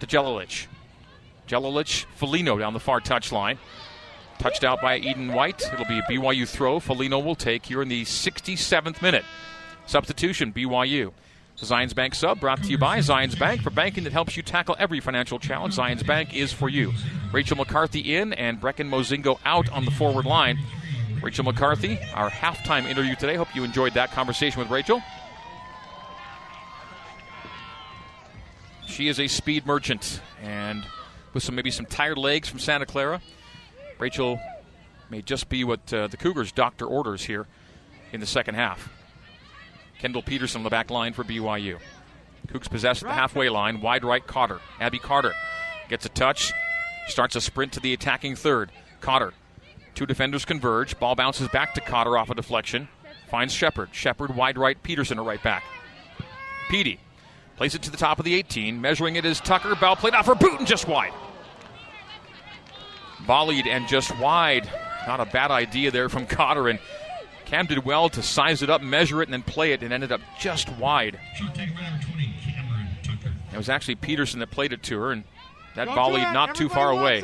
to 0.00 0.06
Jelilich. 0.06 0.66
Jelilich, 1.46 2.06
Folino 2.18 2.58
down 2.58 2.72
the 2.72 2.80
far 2.80 3.00
touchline. 3.00 3.58
Touched 4.38 4.64
out 4.64 4.80
by 4.80 4.96
Eden 4.96 5.32
White. 5.32 5.62
It'll 5.72 5.84
be 5.84 5.98
a 5.98 6.02
BYU 6.02 6.48
throw. 6.48 6.80
Folino 6.80 7.22
will 7.22 7.36
take 7.36 7.66
here 7.66 7.82
in 7.82 7.88
the 7.88 8.02
67th 8.02 9.02
minute. 9.02 9.24
Substitution, 9.86 10.52
BYU. 10.52 11.12
Zions 11.58 11.94
Bank 11.94 12.14
sub 12.14 12.40
brought 12.40 12.60
to 12.62 12.68
you 12.70 12.78
by 12.78 12.98
Zions 12.98 13.38
Bank 13.38 13.62
for 13.62 13.70
banking 13.70 14.02
that 14.04 14.12
helps 14.12 14.36
you 14.36 14.42
tackle 14.42 14.74
every 14.80 14.98
financial 14.98 15.38
challenge. 15.38 15.76
Zions 15.76 16.04
Bank 16.04 16.34
is 16.34 16.52
for 16.52 16.68
you. 16.68 16.92
Rachel 17.32 17.56
McCarthy 17.56 18.16
in 18.16 18.32
and 18.32 18.60
Brecken 18.60 18.88
Mozingo 18.88 19.38
out 19.44 19.70
on 19.70 19.84
the 19.84 19.92
forward 19.92 20.24
line. 20.24 20.58
Rachel 21.22 21.44
McCarthy, 21.44 22.00
our 22.14 22.28
halftime 22.28 22.84
interview 22.84 23.14
today. 23.14 23.36
Hope 23.36 23.54
you 23.54 23.62
enjoyed 23.62 23.94
that 23.94 24.10
conversation 24.10 24.58
with 24.58 24.70
Rachel. 24.70 25.00
She 28.88 29.06
is 29.06 29.20
a 29.20 29.28
speed 29.28 29.64
merchant, 29.64 30.20
and 30.42 30.84
with 31.32 31.44
some 31.44 31.54
maybe 31.54 31.70
some 31.70 31.86
tired 31.86 32.18
legs 32.18 32.48
from 32.48 32.58
Santa 32.58 32.86
Clara, 32.86 33.22
Rachel 34.00 34.40
may 35.10 35.22
just 35.22 35.48
be 35.48 35.62
what 35.62 35.92
uh, 35.94 36.08
the 36.08 36.16
Cougars' 36.16 36.50
doctor 36.50 36.86
orders 36.86 37.22
here 37.22 37.46
in 38.12 38.18
the 38.18 38.26
second 38.26 38.56
half. 38.56 38.92
Kendall 40.00 40.22
Peterson 40.22 40.58
on 40.58 40.64
the 40.64 40.70
back 40.70 40.90
line 40.90 41.12
for 41.12 41.22
BYU. 41.22 41.78
Cougs 42.48 42.68
possessed 42.68 43.04
at 43.04 43.08
the 43.08 43.14
halfway 43.14 43.48
line, 43.48 43.80
wide 43.80 44.04
right 44.04 44.26
Cotter. 44.26 44.60
Abby 44.80 44.98
Cotter 44.98 45.34
gets 45.88 46.04
a 46.04 46.08
touch, 46.08 46.52
starts 47.06 47.36
a 47.36 47.40
sprint 47.40 47.72
to 47.74 47.80
the 47.80 47.92
attacking 47.92 48.34
third. 48.34 48.72
Cotter. 49.00 49.32
Two 49.94 50.06
defenders 50.06 50.44
converge. 50.44 50.98
Ball 50.98 51.14
bounces 51.14 51.48
back 51.48 51.74
to 51.74 51.80
Cotter 51.80 52.16
off 52.16 52.30
a 52.30 52.34
deflection. 52.34 52.88
Finds 53.28 53.52
Shepard. 53.52 53.90
Shepard 53.92 54.34
wide 54.34 54.58
right. 54.58 54.82
Peterson 54.82 55.18
a 55.18 55.22
right 55.22 55.42
back. 55.42 55.64
Petey 56.68 56.98
Plays 57.56 57.74
it 57.74 57.82
to 57.82 57.90
the 57.90 57.96
top 57.96 58.18
of 58.18 58.24
the 58.24 58.34
18. 58.34 58.80
Measuring 58.80 59.16
it 59.16 59.24
is 59.24 59.40
Tucker. 59.40 59.74
Bell 59.76 59.96
played 59.96 60.14
off 60.14 60.24
for 60.24 60.34
Booten 60.34 60.66
just 60.66 60.88
wide. 60.88 61.12
Volleyed 63.24 63.66
and 63.66 63.86
just 63.86 64.18
wide. 64.18 64.68
Not 65.06 65.20
a 65.20 65.26
bad 65.26 65.50
idea 65.50 65.90
there 65.90 66.08
from 66.08 66.26
Cotter. 66.26 66.68
And 66.68 66.80
Cam 67.44 67.66
did 67.66 67.84
well 67.84 68.08
to 68.08 68.22
size 68.22 68.62
it 68.62 68.70
up, 68.70 68.82
measure 68.82 69.22
it, 69.22 69.26
and 69.26 69.32
then 69.32 69.42
play 69.42 69.72
it, 69.72 69.82
and 69.82 69.92
ended 69.92 70.10
up 70.10 70.20
just 70.40 70.70
wide. 70.70 71.20
It 73.52 73.56
was 73.56 73.68
actually 73.68 73.96
Peterson 73.96 74.40
that 74.40 74.50
played 74.50 74.72
it 74.72 74.82
to 74.84 74.98
her, 74.98 75.12
and 75.12 75.24
that 75.76 75.86
volleyed 75.88 76.32
not 76.32 76.54
too 76.54 76.68
far 76.68 76.90
away 76.90 77.20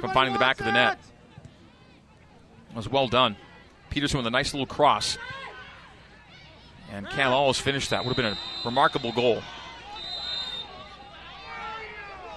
from 0.00 0.12
finding 0.12 0.32
the 0.32 0.38
back 0.38 0.60
of 0.60 0.66
the 0.66 0.72
net. 0.72 0.98
Was 2.74 2.88
well 2.88 3.08
done. 3.08 3.36
Peterson 3.90 4.18
with 4.18 4.26
a 4.26 4.30
nice 4.30 4.52
little 4.52 4.66
cross. 4.66 5.16
And 6.90 7.08
Cam 7.10 7.32
almost 7.32 7.62
finished 7.62 7.90
that. 7.90 8.04
Would 8.04 8.16
have 8.16 8.16
been 8.16 8.32
a 8.32 8.38
remarkable 8.64 9.12
goal. 9.12 9.42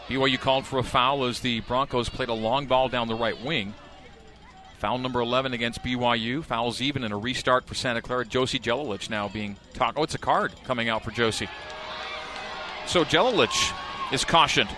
BYU 0.07 0.39
called 0.39 0.65
for 0.65 0.79
a 0.79 0.83
foul 0.83 1.25
as 1.25 1.41
the 1.41 1.59
Broncos 1.61 2.07
played 2.07 2.29
a 2.29 2.33
long 2.33 2.65
ball 2.65 2.87
down 2.87 3.07
the 3.07 3.15
right 3.15 3.39
wing. 3.43 3.73
Foul 4.77 4.99
number 4.99 5.19
11 5.19 5.53
against 5.53 5.83
BYU. 5.83 6.43
Fouls 6.43 6.81
even 6.81 7.03
in 7.03 7.11
a 7.11 7.17
restart 7.17 7.65
for 7.65 7.73
Santa 7.73 8.01
Clara. 8.01 8.23
Josie 8.23 8.59
Jelilich 8.59 9.09
now 9.09 9.27
being 9.27 9.57
talked. 9.73 9.97
Oh, 9.97 10.03
it's 10.03 10.15
a 10.15 10.19
card 10.19 10.53
coming 10.63 10.87
out 10.87 11.03
for 11.03 11.11
Josie. 11.11 11.49
So 12.85 13.03
Jelilich 13.03 13.73
is 14.13 14.23
cautioned. 14.23 14.69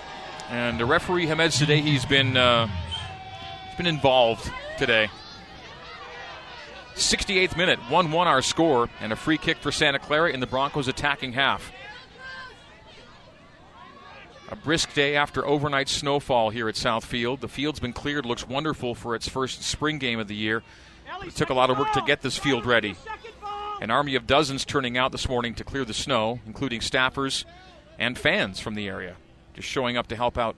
And 0.49 0.79
the 0.79 0.85
referee, 0.85 1.27
Hamed 1.27 1.51
today, 1.51 1.81
he's 1.81 2.05
been, 2.05 2.35
uh, 2.35 2.67
he's 3.67 3.77
been 3.77 3.87
involved 3.87 4.49
today. 4.77 5.09
68th 6.99 7.57
minute, 7.57 7.79
1 7.89 8.11
1 8.11 8.27
our 8.27 8.41
score, 8.41 8.89
and 8.99 9.11
a 9.11 9.15
free 9.15 9.37
kick 9.37 9.57
for 9.57 9.71
Santa 9.71 9.99
Clara 9.99 10.31
in 10.31 10.39
the 10.39 10.47
Broncos 10.47 10.87
attacking 10.87 11.33
half. 11.33 11.71
A 14.49 14.55
brisk 14.55 14.93
day 14.93 15.15
after 15.15 15.45
overnight 15.45 15.89
snowfall 15.89 16.49
here 16.49 16.67
at 16.67 16.75
Southfield. 16.75 17.39
The 17.39 17.47
field's 17.47 17.79
been 17.79 17.93
cleared, 17.93 18.25
looks 18.25 18.47
wonderful 18.47 18.95
for 18.95 19.13
its 19.13 19.29
first 19.29 19.61
spring 19.61 19.99
game 19.99 20.19
of 20.19 20.27
the 20.27 20.35
year. 20.35 20.63
It 21.23 21.35
took 21.35 21.49
a 21.49 21.53
lot 21.53 21.69
of 21.69 21.77
work 21.77 21.91
to 21.93 22.01
get 22.01 22.21
this 22.21 22.37
field 22.37 22.65
ready. 22.65 22.95
An 23.81 23.91
army 23.91 24.15
of 24.15 24.27
dozens 24.27 24.65
turning 24.65 24.97
out 24.97 25.11
this 25.11 25.29
morning 25.29 25.53
to 25.55 25.63
clear 25.63 25.85
the 25.85 25.93
snow, 25.93 26.39
including 26.45 26.81
staffers 26.81 27.45
and 27.97 28.17
fans 28.17 28.59
from 28.59 28.75
the 28.75 28.87
area. 28.87 29.15
just 29.53 29.67
showing 29.67 29.97
up 29.97 30.07
to 30.07 30.15
help 30.15 30.37
out 30.37 30.55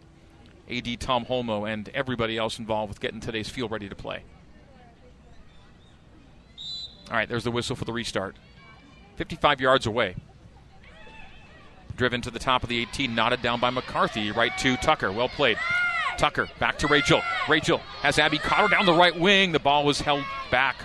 AD 0.69 0.99
Tom 0.99 1.25
Holmoe 1.25 1.65
and 1.65 1.89
everybody 1.89 2.38
else 2.38 2.60
involved 2.60 2.89
with 2.89 2.99
getting 2.99 3.19
today's 3.19 3.49
field 3.49 3.71
ready 3.71 3.89
to 3.89 3.95
play. 3.95 4.23
All 7.12 7.17
right, 7.17 7.28
there's 7.28 7.43
the 7.43 7.52
whistle 7.52 7.76
for 7.76 7.84
the 7.84 7.91
restart. 7.91 8.38
55 9.17 9.60
yards 9.60 9.86
away. 9.86 10.15
Driven 11.97 12.21
to 12.21 12.32
the 12.32 12.39
top 12.39 12.63
of 12.63 12.69
the 12.69 12.80
18, 12.80 13.13
knotted 13.13 13.41
down 13.41 13.60
by 13.60 13.69
McCarthy. 13.69 14.32
Right 14.32 14.58
to 14.60 14.78
Tucker. 14.78 15.12
Well 15.12 15.28
played. 15.28 15.58
Tucker 16.17 16.47
back 16.58 16.78
to 16.80 16.88
Rachel. 16.88 17.21
Rachel 17.50 17.80
has 18.02 18.17
Abby 18.17 18.38
Cotter 18.38 18.74
down 18.74 18.86
the 18.86 18.93
right 18.93 19.17
wing. 19.19 19.52
The 19.52 19.60
ball 19.60 19.84
was 19.84 20.00
held 20.00 20.24
back 20.50 20.78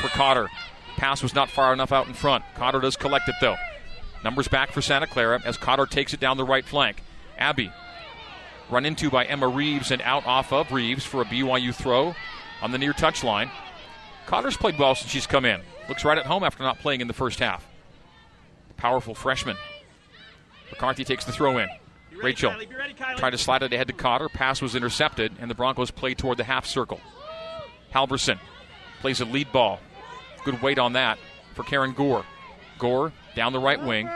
for 0.00 0.08
Cotter. 0.08 0.48
Pass 0.96 1.22
was 1.22 1.34
not 1.34 1.50
far 1.50 1.72
enough 1.72 1.90
out 1.90 2.06
in 2.06 2.14
front. 2.14 2.44
Cotter 2.54 2.80
does 2.80 2.96
collect 2.96 3.28
it 3.28 3.34
though. 3.40 3.56
Numbers 4.22 4.46
back 4.46 4.70
for 4.70 4.80
Santa 4.80 5.08
Clara 5.08 5.42
as 5.44 5.56
Cotter 5.56 5.86
takes 5.86 6.14
it 6.14 6.20
down 6.20 6.36
the 6.36 6.44
right 6.44 6.64
flank. 6.64 7.02
Abby 7.36 7.72
run 8.70 8.86
into 8.86 9.10
by 9.10 9.24
Emma 9.24 9.48
Reeves 9.48 9.90
and 9.90 10.00
out 10.02 10.24
off 10.24 10.52
of 10.52 10.70
Reeves 10.70 11.04
for 11.04 11.20
a 11.20 11.24
BYU 11.24 11.74
throw 11.74 12.14
on 12.62 12.70
the 12.70 12.78
near 12.78 12.92
touchline. 12.92 13.50
Cotter's 14.26 14.56
played 14.56 14.78
well 14.78 14.94
since 14.94 15.10
she's 15.10 15.26
come 15.26 15.44
in. 15.44 15.60
Looks 15.88 16.04
right 16.04 16.18
at 16.18 16.26
home 16.26 16.44
after 16.44 16.62
not 16.62 16.78
playing 16.78 17.00
in 17.00 17.08
the 17.08 17.14
first 17.14 17.38
half. 17.38 17.66
Powerful 18.76 19.14
freshman. 19.14 19.56
McCarthy 20.70 21.04
takes 21.04 21.24
the 21.24 21.32
throw 21.32 21.58
in. 21.58 21.68
Rachel 22.22 22.52
Kylie, 22.52 22.76
ready, 22.76 22.94
tried 22.94 23.30
to 23.30 23.38
slide 23.38 23.62
it 23.62 23.72
ahead 23.72 23.88
to 23.88 23.92
Cotter. 23.92 24.28
Pass 24.28 24.62
was 24.62 24.74
intercepted, 24.74 25.32
and 25.40 25.50
the 25.50 25.54
Broncos 25.54 25.90
play 25.90 26.14
toward 26.14 26.38
the 26.38 26.44
half 26.44 26.64
circle. 26.64 27.00
Halverson 27.92 28.38
plays 29.00 29.20
a 29.20 29.24
lead 29.24 29.52
ball. 29.52 29.80
Good 30.44 30.62
weight 30.62 30.78
on 30.78 30.94
that 30.94 31.18
for 31.54 31.62
Karen 31.64 31.92
Gore. 31.92 32.24
Gore 32.78 33.12
down 33.34 33.52
the 33.52 33.60
right 33.60 33.82
wing, 33.82 34.08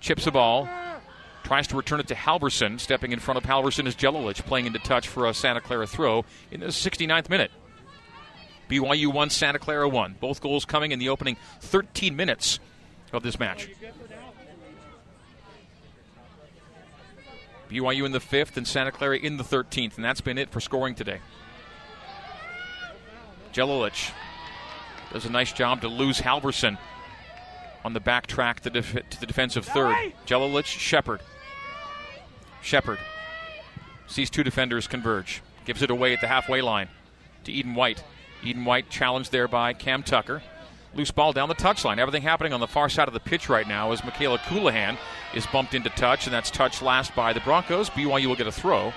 chips 0.00 0.26
a 0.26 0.30
ball, 0.30 0.68
tries 1.42 1.66
to 1.68 1.76
return 1.76 2.00
it 2.00 2.08
to 2.08 2.14
Halverson. 2.14 2.80
Stepping 2.80 3.12
in 3.12 3.18
front 3.18 3.38
of 3.38 3.44
Halverson 3.44 3.86
is 3.86 3.94
Jelilich 3.94 4.44
playing 4.44 4.66
into 4.66 4.78
touch 4.78 5.08
for 5.08 5.26
a 5.26 5.34
Santa 5.34 5.60
Clara 5.60 5.86
throw 5.86 6.24
in 6.50 6.60
the 6.60 6.66
69th 6.66 7.28
minute. 7.28 7.50
BYU 8.68 9.12
1, 9.12 9.30
Santa 9.30 9.58
Clara 9.58 9.88
1. 9.88 10.16
Both 10.20 10.40
goals 10.40 10.64
coming 10.64 10.92
in 10.92 10.98
the 10.98 11.08
opening 11.08 11.36
13 11.60 12.16
minutes 12.16 12.58
of 13.12 13.22
this 13.22 13.38
match. 13.38 13.68
BYU 17.70 18.04
in 18.04 18.12
the 18.12 18.20
fifth 18.20 18.56
and 18.56 18.66
Santa 18.66 18.92
Clara 18.92 19.18
in 19.18 19.36
the 19.36 19.44
13th, 19.44 19.96
and 19.96 20.04
that's 20.04 20.20
been 20.20 20.38
it 20.38 20.50
for 20.50 20.60
scoring 20.60 20.94
today. 20.94 21.20
Jelilich 23.52 24.10
does 25.12 25.24
a 25.24 25.30
nice 25.30 25.52
job 25.52 25.80
to 25.82 25.88
lose 25.88 26.20
Halverson 26.20 26.76
on 27.84 27.92
the 27.92 28.00
back 28.00 28.26
track 28.26 28.60
to, 28.60 28.70
def- 28.70 29.08
to 29.10 29.20
the 29.20 29.26
defensive 29.26 29.64
third. 29.64 29.94
Jelilich, 30.26 30.66
Shepard. 30.66 31.20
Shepard 32.62 32.98
sees 34.06 34.30
two 34.30 34.42
defenders 34.42 34.86
converge, 34.86 35.42
gives 35.64 35.82
it 35.82 35.90
away 35.90 36.12
at 36.12 36.20
the 36.20 36.26
halfway 36.26 36.62
line 36.62 36.88
to 37.44 37.52
Eden 37.52 37.74
White. 37.74 38.02
Eden 38.44 38.64
White 38.64 38.90
challenged 38.90 39.32
there 39.32 39.48
by 39.48 39.72
Cam 39.72 40.02
Tucker. 40.02 40.42
Loose 40.94 41.10
ball 41.10 41.32
down 41.32 41.48
the 41.48 41.54
touchline. 41.54 41.98
Everything 41.98 42.22
happening 42.22 42.52
on 42.52 42.60
the 42.60 42.68
far 42.68 42.88
side 42.88 43.08
of 43.08 43.14
the 43.14 43.20
pitch 43.20 43.48
right 43.48 43.66
now 43.66 43.90
as 43.90 44.04
Michaela 44.04 44.38
Colohan 44.38 44.96
is 45.34 45.46
bumped 45.46 45.74
into 45.74 45.90
touch, 45.90 46.26
and 46.26 46.34
that's 46.34 46.50
touched 46.50 46.82
last 46.82 47.14
by 47.16 47.32
the 47.32 47.40
Broncos. 47.40 47.90
BYU 47.90 48.26
will 48.26 48.36
get 48.36 48.46
a 48.46 48.52
throw 48.52 48.92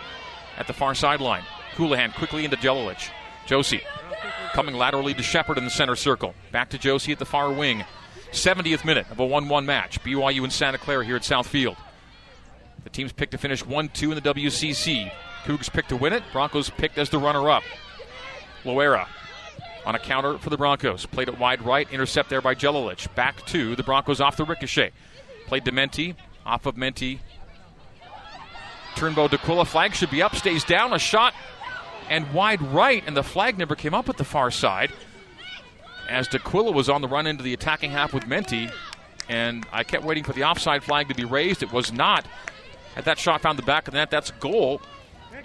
at 0.58 0.68
the 0.68 0.74
far 0.74 0.94
sideline. 0.94 1.44
Colohan 1.76 2.14
quickly 2.14 2.46
into 2.46 2.58
Jelilich. 2.58 3.10
Josie 3.48 3.82
coming 4.54 4.76
laterally 4.76 5.14
to 5.14 5.24
Shepard 5.24 5.58
in 5.58 5.64
the 5.64 5.70
center 5.70 5.96
circle. 5.96 6.36
Back 6.52 6.70
to 6.70 6.78
Josie 6.78 7.12
at 7.14 7.20
the 7.20 7.26
far 7.26 7.52
wing. 7.52 7.84
70th 8.32 8.84
minute 8.84 9.10
of 9.10 9.20
a 9.20 9.26
1 9.26 9.50
1 9.50 9.66
match. 9.66 10.02
BYU 10.04 10.44
and 10.44 10.54
Santa 10.54 10.78
Clara 10.78 11.06
here 11.06 11.16
at 11.16 11.22
Southfield. 11.24 11.78
The 12.84 12.90
teams 12.90 13.12
picked 13.12 13.32
to 13.32 13.38
finish 13.38 13.66
1 13.66 13.90
2 13.90 14.12
in 14.12 14.22
the 14.22 14.34
WCC. 14.34 15.12
Cougs 15.46 15.72
picked 15.72 15.90
to 15.90 15.98
win 15.98 16.14
it. 16.14 16.24
Broncos 16.32 16.70
picked 16.70 16.98
as 16.98 17.10
the 17.10 17.18
runner 17.18 17.50
up. 17.50 17.64
Loera 18.64 19.08
on 19.88 19.96
a 19.96 20.00
counter 20.00 20.38
for 20.38 20.50
the 20.50 20.58
Broncos. 20.58 21.06
Played 21.06 21.30
it 21.30 21.40
wide 21.40 21.62
right, 21.62 21.90
intercept 21.94 22.30
there 22.30 22.42
by 22.42 22.54
Jelilich. 22.54 23.08
Back 23.16 23.46
to 23.48 23.74
the 23.74 23.84
Broncos 23.84 24.20
off 24.20 24.36
the 24.36 24.44
ricochet. 24.44 24.92
Played 25.46 25.64
to 25.64 25.72
Menti, 25.72 26.14
off 26.46 26.66
of 26.66 26.76
Menti. 26.76 27.22
Turnbow 28.96 29.30
D'Aquila 29.30 29.64
flag 29.64 29.96
should 29.96 30.12
be 30.12 30.22
up, 30.22 30.36
stays 30.36 30.66
down, 30.66 30.92
a 30.92 31.00
shot 31.00 31.34
and 32.10 32.34
wide 32.34 32.62
right, 32.62 33.02
and 33.08 33.16
the 33.16 33.24
flag 33.24 33.58
never 33.58 33.76
came 33.76 33.94
up 33.94 34.10
at 34.10 34.18
the 34.18 34.26
far 34.26 34.52
side. 34.52 34.92
As 36.10 36.28
D'Aquila 36.28 36.74
was 36.74 36.90
on 36.90 37.02
the 37.02 37.08
run 37.08 37.26
into 37.26 37.44
the 37.44 37.54
attacking 37.54 37.92
half 37.92 38.14
with 38.14 38.28
Menti, 38.28 38.70
and 39.30 39.66
I 39.72 39.86
kept 39.86 40.04
waiting 40.04 40.26
for 40.26 40.34
the 40.34 40.44
offside 40.44 40.84
flag 40.84 41.08
to 41.08 41.16
be 41.16 41.24
raised. 41.24 41.64
It 41.64 41.72
was 41.72 41.94
not. 41.94 42.26
Had 42.96 43.06
that 43.06 43.20
shot 43.20 43.40
found 43.40 43.58
the 43.58 43.64
back 43.64 43.88
of 43.88 43.94
the 43.94 44.00
net, 44.00 44.12
that's 44.12 44.32
goal. 44.32 44.82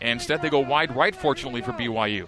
And 0.01 0.11
instead, 0.19 0.43
they 0.43 0.51
go 0.51 0.59
wide 0.59 0.97
right, 0.97 1.15
fortunately, 1.15 1.63
for 1.63 1.73
BYU. 1.73 2.27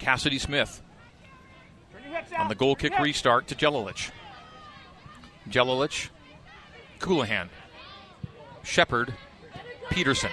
Cassidy 0.00 0.38
Smith 0.38 0.82
Turn 1.92 2.02
your 2.02 2.12
hips 2.12 2.32
on 2.36 2.48
the 2.48 2.54
goal 2.54 2.74
kick 2.74 2.98
restart 2.98 3.46
to 3.48 3.54
Jelilich. 3.54 4.10
Jelilich, 5.48 6.08
Colohan, 6.98 7.48
Shepard, 8.62 9.14
Peterson. 9.90 10.30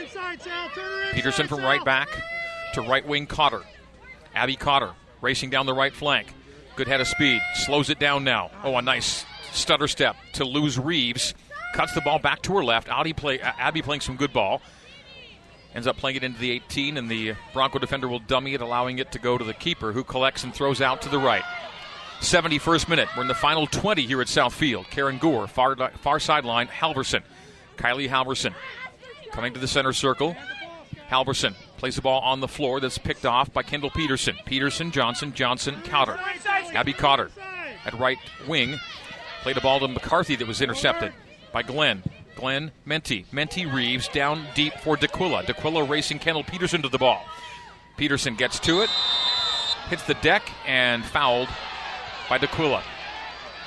Inside, 0.00 0.42
Sal. 0.42 0.68
Turn 0.70 0.84
her 0.84 1.00
inside, 1.02 1.14
Peterson 1.14 1.48
from 1.48 1.60
right 1.60 1.84
back 1.84 2.08
to 2.74 2.82
right 2.82 3.06
wing 3.06 3.26
Cotter. 3.26 3.62
Abby 4.34 4.56
Cotter 4.56 4.92
racing 5.20 5.50
down 5.50 5.66
the 5.66 5.74
right 5.74 5.94
flank. 5.94 6.32
Good 6.76 6.88
head 6.88 7.00
of 7.00 7.08
speed. 7.08 7.42
Slows 7.54 7.90
it 7.90 7.98
down 7.98 8.24
now. 8.24 8.50
Oh, 8.62 8.76
a 8.76 8.82
nice 8.82 9.24
stutter 9.52 9.88
step 9.88 10.16
to 10.34 10.44
lose 10.44 10.78
Reeves. 10.78 11.34
Cuts 11.74 11.92
the 11.92 12.00
ball 12.00 12.18
back 12.18 12.40
to 12.42 12.56
her 12.56 12.64
left. 12.64 12.88
Audi 12.88 13.12
play, 13.12 13.40
uh, 13.40 13.52
Abby 13.58 13.82
playing 13.82 14.00
some 14.00 14.16
good 14.16 14.32
ball. 14.32 14.62
Ends 15.78 15.86
up 15.86 15.96
playing 15.96 16.16
it 16.16 16.24
into 16.24 16.40
the 16.40 16.50
18, 16.50 16.96
and 16.96 17.08
the 17.08 17.36
Bronco 17.52 17.78
defender 17.78 18.08
will 18.08 18.18
dummy 18.18 18.54
it, 18.54 18.60
allowing 18.60 18.98
it 18.98 19.12
to 19.12 19.20
go 19.20 19.38
to 19.38 19.44
the 19.44 19.54
keeper, 19.54 19.92
who 19.92 20.02
collects 20.02 20.42
and 20.42 20.52
throws 20.52 20.80
out 20.80 21.02
to 21.02 21.08
the 21.08 21.20
right. 21.20 21.44
71st 22.18 22.88
minute. 22.88 23.08
We're 23.16 23.22
in 23.22 23.28
the 23.28 23.34
final 23.34 23.68
20 23.68 24.02
here 24.02 24.20
at 24.20 24.26
Southfield. 24.26 24.90
Karen 24.90 25.18
Gore, 25.18 25.46
far, 25.46 25.76
far 26.00 26.18
sideline. 26.18 26.66
Halverson. 26.66 27.22
Kylie 27.76 28.08
Halverson 28.08 28.54
coming 29.30 29.54
to 29.54 29.60
the 29.60 29.68
center 29.68 29.92
circle. 29.92 30.34
Halverson 31.08 31.54
plays 31.76 31.94
the 31.94 32.02
ball 32.02 32.22
on 32.22 32.40
the 32.40 32.48
floor 32.48 32.80
that's 32.80 32.98
picked 32.98 33.24
off 33.24 33.52
by 33.52 33.62
Kendall 33.62 33.90
Peterson. 33.90 34.36
Peterson, 34.46 34.90
Johnson, 34.90 35.32
Johnson, 35.32 35.80
Cotter. 35.84 36.18
Abby 36.74 36.92
Cotter 36.92 37.30
at 37.86 37.96
right 38.00 38.18
wing 38.48 38.80
played 39.42 39.56
a 39.56 39.60
ball 39.60 39.78
to 39.78 39.86
McCarthy 39.86 40.34
that 40.34 40.48
was 40.48 40.60
intercepted 40.60 41.12
by 41.52 41.62
Glenn. 41.62 42.02
Glenn, 42.38 42.70
Menti. 42.84 43.26
Menti 43.32 43.66
Reeves 43.66 44.06
down 44.08 44.46
deep 44.54 44.72
for 44.74 44.96
D'Aquila. 44.96 45.42
D'Aquila 45.42 45.82
racing 45.82 46.20
Kendall 46.20 46.44
Peterson 46.44 46.82
to 46.82 46.88
the 46.88 46.98
ball. 46.98 47.24
Peterson 47.96 48.36
gets 48.36 48.60
to 48.60 48.80
it, 48.80 48.90
hits 49.88 50.04
the 50.04 50.14
deck, 50.14 50.48
and 50.64 51.04
fouled 51.04 51.48
by 52.28 52.38
D'Aquila. 52.38 52.82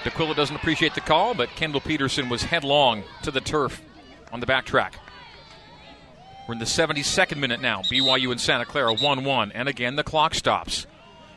D'Aquila 0.05 0.33
doesn't 0.33 0.55
appreciate 0.55 0.95
the 0.95 1.01
call, 1.01 1.33
but 1.33 1.49
Kendall 1.49 1.81
Peterson 1.81 2.29
was 2.29 2.43
headlong 2.43 3.03
to 3.23 3.31
the 3.31 3.41
turf 3.41 3.81
on 4.31 4.39
the 4.39 4.45
backtrack. 4.45 4.93
We're 6.47 6.53
in 6.53 6.59
the 6.59 6.65
72nd 6.65 7.37
minute 7.37 7.61
now. 7.61 7.81
BYU 7.81 8.31
and 8.31 8.39
Santa 8.39 8.65
Clara 8.65 8.93
1 8.93 9.23
1. 9.25 9.51
And 9.51 9.67
again, 9.67 9.97
the 9.97 10.03
clock 10.03 10.33
stops. 10.33 10.87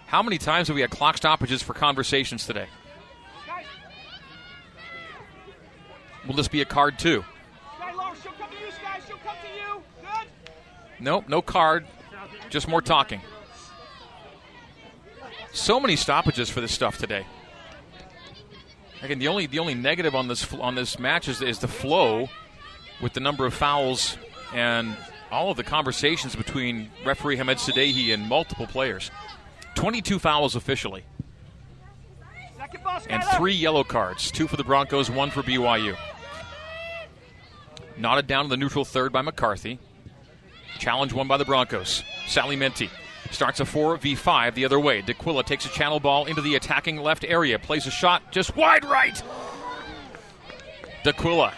How 0.06 0.22
many 0.22 0.38
times 0.38 0.68
have 0.68 0.76
we 0.76 0.82
had 0.82 0.90
clock 0.90 1.16
stoppages 1.16 1.62
for 1.62 1.74
conversations 1.74 2.46
today? 2.46 2.68
Will 6.26 6.34
this 6.34 6.48
be 6.48 6.60
a 6.60 6.64
card 6.64 6.98
too? 6.98 7.24
Sky 7.76 7.92
low. 7.92 8.12
She'll 8.22 8.32
come 8.32 8.50
to 8.50 8.64
you, 8.64 8.70
Sky. 8.70 9.00
She'll 9.06 9.16
come 9.18 9.36
to 9.42 9.58
you. 9.58 9.82
Good. 10.00 10.28
Nope, 11.00 11.28
no 11.28 11.42
card. 11.42 11.86
Just 12.50 12.68
more 12.68 12.80
talking. 12.80 13.20
So 15.52 15.78
many 15.78 15.96
stoppages 15.96 16.50
for 16.50 16.60
this 16.60 16.72
stuff 16.72 16.98
today. 16.98 17.26
Again, 19.02 19.18
the 19.18 19.28
only 19.28 19.46
the 19.46 19.58
only 19.58 19.74
negative 19.74 20.14
on 20.14 20.28
this 20.28 20.52
on 20.54 20.74
this 20.74 20.98
match 20.98 21.28
is, 21.28 21.42
is 21.42 21.58
the 21.58 21.68
flow 21.68 22.28
with 23.02 23.12
the 23.12 23.20
number 23.20 23.44
of 23.44 23.52
fouls 23.52 24.16
and 24.54 24.96
all 25.30 25.50
of 25.50 25.56
the 25.56 25.64
conversations 25.64 26.34
between 26.34 26.90
referee 27.04 27.36
Hamed 27.36 27.58
Sadehi 27.58 28.14
and 28.14 28.26
multiple 28.26 28.66
players. 28.66 29.10
22 29.74 30.18
fouls 30.18 30.54
officially 30.54 31.04
Second 32.56 32.82
ball, 32.82 33.00
Sky 33.00 33.14
and 33.14 33.24
three 33.36 33.52
yellow 33.52 33.84
cards, 33.84 34.30
two 34.30 34.48
for 34.48 34.56
the 34.56 34.64
Broncos, 34.64 35.10
one 35.10 35.30
for 35.30 35.42
BYU. 35.42 35.96
Knotted 37.96 38.26
down 38.26 38.44
to 38.44 38.48
the 38.48 38.56
neutral 38.56 38.84
third 38.84 39.12
by 39.12 39.22
McCarthy. 39.22 39.78
Challenge 40.78 41.12
won 41.12 41.28
by 41.28 41.36
the 41.36 41.44
Broncos. 41.44 42.02
Sally 42.26 42.56
Menti 42.56 42.90
starts 43.30 43.60
a 43.60 43.64
4v5 43.64 44.54
the 44.54 44.64
other 44.64 44.80
way. 44.80 45.00
D'Aquila 45.02 45.44
takes 45.44 45.64
a 45.66 45.68
channel 45.68 46.00
ball 46.00 46.26
into 46.26 46.40
the 46.40 46.56
attacking 46.56 46.98
left 46.98 47.24
area, 47.24 47.58
plays 47.58 47.86
a 47.86 47.90
shot 47.90 48.32
just 48.32 48.56
wide 48.56 48.84
right. 48.84 49.22
D'Aquila 51.04 51.52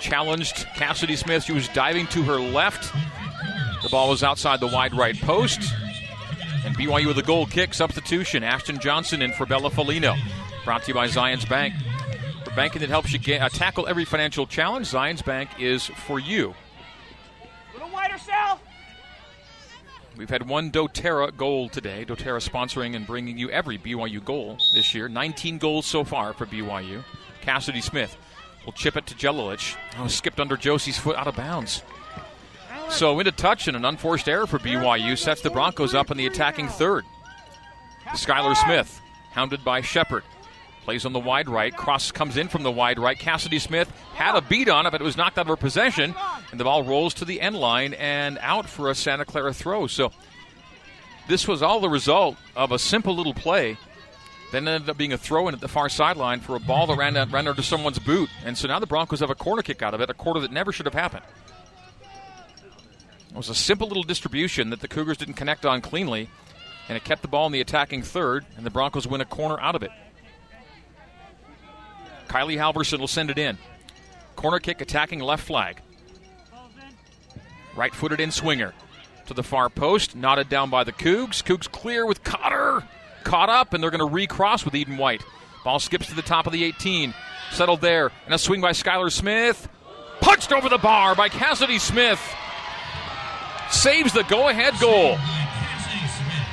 challenged 0.00 0.66
Cassidy 0.74 1.16
Smith. 1.16 1.44
She 1.44 1.52
was 1.52 1.68
diving 1.68 2.06
to 2.08 2.22
her 2.24 2.38
left. 2.40 2.92
The 3.82 3.88
ball 3.88 4.08
was 4.10 4.22
outside 4.22 4.60
the 4.60 4.66
wide 4.66 4.94
right 4.94 5.16
post. 5.20 5.60
And 6.64 6.76
BYU 6.76 7.06
with 7.06 7.18
a 7.18 7.22
goal 7.22 7.46
kick 7.46 7.74
substitution. 7.74 8.42
Ashton 8.42 8.78
Johnson 8.80 9.22
in 9.22 9.32
for 9.32 9.46
Bella 9.46 9.70
Folino. 9.70 10.16
Brought 10.64 10.82
to 10.82 10.88
you 10.88 10.94
by 10.94 11.06
Zions 11.06 11.48
Bank. 11.48 11.74
Banking 12.56 12.80
that 12.80 12.88
helps 12.88 13.12
you 13.12 13.18
get, 13.18 13.42
uh, 13.42 13.50
tackle 13.50 13.86
every 13.86 14.06
financial 14.06 14.46
challenge. 14.46 14.88
Zions 14.90 15.22
Bank 15.22 15.50
is 15.58 15.84
for 15.84 16.18
you. 16.18 16.54
Little 17.74 17.90
wider, 17.90 18.16
Sal. 18.16 18.58
We've 20.16 20.30
had 20.30 20.48
one 20.48 20.70
doTERRA 20.70 21.36
goal 21.36 21.68
today. 21.68 22.06
doTERRA 22.06 22.48
sponsoring 22.48 22.96
and 22.96 23.06
bringing 23.06 23.36
you 23.36 23.50
every 23.50 23.76
BYU 23.76 24.24
goal 24.24 24.56
this 24.72 24.94
year. 24.94 25.06
19 25.06 25.58
goals 25.58 25.84
so 25.84 26.02
far 26.02 26.32
for 26.32 26.46
BYU. 26.46 27.04
Cassidy 27.42 27.82
Smith 27.82 28.16
will 28.64 28.72
chip 28.72 28.96
it 28.96 29.04
to 29.06 29.14
Jelilich. 29.14 29.76
Oh, 29.98 30.06
skipped 30.06 30.40
under 30.40 30.56
Josie's 30.56 30.96
foot 30.96 31.16
out 31.16 31.26
of 31.26 31.36
bounds. 31.36 31.82
So 32.88 33.18
into 33.18 33.32
touch 33.32 33.68
and 33.68 33.76
an 33.76 33.84
unforced 33.84 34.30
error 34.30 34.46
for 34.46 34.58
BYU 34.58 35.18
sets 35.18 35.42
the 35.42 35.50
Broncos 35.50 35.94
up 35.94 36.10
in 36.10 36.16
the 36.16 36.26
attacking 36.26 36.68
third. 36.68 37.04
Skylar 38.14 38.56
Smith, 38.56 38.98
hounded 39.32 39.62
by 39.62 39.82
Shepard. 39.82 40.22
Plays 40.86 41.04
on 41.04 41.12
the 41.12 41.18
wide 41.18 41.48
right. 41.48 41.74
Cross 41.74 42.12
comes 42.12 42.36
in 42.36 42.46
from 42.46 42.62
the 42.62 42.70
wide 42.70 43.00
right. 43.00 43.18
Cassidy 43.18 43.58
Smith 43.58 43.90
had 44.14 44.36
a 44.36 44.40
beat 44.40 44.68
on 44.68 44.86
it, 44.86 44.92
but 44.92 45.00
it 45.00 45.04
was 45.04 45.16
knocked 45.16 45.36
out 45.36 45.42
of 45.42 45.48
her 45.48 45.56
possession. 45.56 46.14
And 46.52 46.60
the 46.60 46.62
ball 46.62 46.84
rolls 46.84 47.12
to 47.14 47.24
the 47.24 47.40
end 47.40 47.56
line 47.56 47.92
and 47.94 48.38
out 48.40 48.68
for 48.68 48.88
a 48.88 48.94
Santa 48.94 49.24
Clara 49.24 49.52
throw. 49.52 49.88
So 49.88 50.12
this 51.26 51.48
was 51.48 51.60
all 51.60 51.80
the 51.80 51.88
result 51.88 52.36
of 52.54 52.70
a 52.70 52.78
simple 52.78 53.16
little 53.16 53.34
play. 53.34 53.78
Then 54.52 54.68
ended 54.68 54.88
up 54.88 54.96
being 54.96 55.12
a 55.12 55.18
throw 55.18 55.48
in 55.48 55.54
at 55.54 55.60
the 55.60 55.66
far 55.66 55.88
sideline 55.88 56.38
for 56.38 56.54
a 56.54 56.60
ball 56.60 56.86
that 56.86 56.96
ran, 56.96 57.14
ran 57.14 57.48
under 57.48 57.62
someone's 57.62 57.98
boot. 57.98 58.30
And 58.44 58.56
so 58.56 58.68
now 58.68 58.78
the 58.78 58.86
Broncos 58.86 59.18
have 59.18 59.30
a 59.30 59.34
corner 59.34 59.62
kick 59.62 59.82
out 59.82 59.92
of 59.92 60.00
it, 60.00 60.08
a 60.08 60.14
quarter 60.14 60.38
that 60.38 60.52
never 60.52 60.70
should 60.70 60.86
have 60.86 60.94
happened. 60.94 61.24
It 63.28 63.36
was 63.36 63.48
a 63.48 63.56
simple 63.56 63.88
little 63.88 64.04
distribution 64.04 64.70
that 64.70 64.82
the 64.82 64.86
Cougars 64.86 65.16
didn't 65.16 65.34
connect 65.34 65.66
on 65.66 65.80
cleanly, 65.80 66.30
and 66.88 66.96
it 66.96 67.02
kept 67.02 67.22
the 67.22 67.28
ball 67.28 67.46
in 67.46 67.52
the 67.52 67.60
attacking 67.60 68.02
third, 68.02 68.46
and 68.56 68.64
the 68.64 68.70
Broncos 68.70 69.08
win 69.08 69.20
a 69.20 69.24
corner 69.24 69.58
out 69.58 69.74
of 69.74 69.82
it. 69.82 69.90
Kylie 72.36 72.58
Halverson 72.58 72.98
will 72.98 73.08
send 73.08 73.30
it 73.30 73.38
in. 73.38 73.56
Corner 74.34 74.58
kick 74.58 74.82
attacking 74.82 75.20
left 75.20 75.46
flag. 75.46 75.80
Right 77.74 77.94
footed 77.94 78.20
in 78.20 78.30
swinger 78.30 78.74
to 79.24 79.32
the 79.32 79.42
far 79.42 79.70
post, 79.70 80.14
knotted 80.14 80.50
down 80.50 80.68
by 80.68 80.84
the 80.84 80.92
Cougs. 80.92 81.42
Cougs 81.42 81.70
clear 81.70 82.04
with 82.04 82.22
Cotter. 82.22 82.86
Caught 83.24 83.48
up, 83.48 83.72
and 83.72 83.82
they're 83.82 83.90
going 83.90 84.06
to 84.06 84.14
recross 84.14 84.66
with 84.66 84.74
Eden 84.74 84.98
White. 84.98 85.24
Ball 85.64 85.78
skips 85.78 86.08
to 86.08 86.14
the 86.14 86.20
top 86.20 86.46
of 86.46 86.52
the 86.52 86.62
18. 86.62 87.14
Settled 87.52 87.80
there, 87.80 88.12
and 88.26 88.34
a 88.34 88.38
swing 88.38 88.60
by 88.60 88.72
Skylar 88.72 89.10
Smith. 89.10 89.66
Punched 90.20 90.52
over 90.52 90.68
the 90.68 90.76
bar 90.76 91.14
by 91.14 91.30
Cassidy 91.30 91.78
Smith. 91.78 92.20
Saves 93.70 94.12
the 94.12 94.24
go 94.24 94.48
ahead 94.48 94.74
goal. 94.78 95.16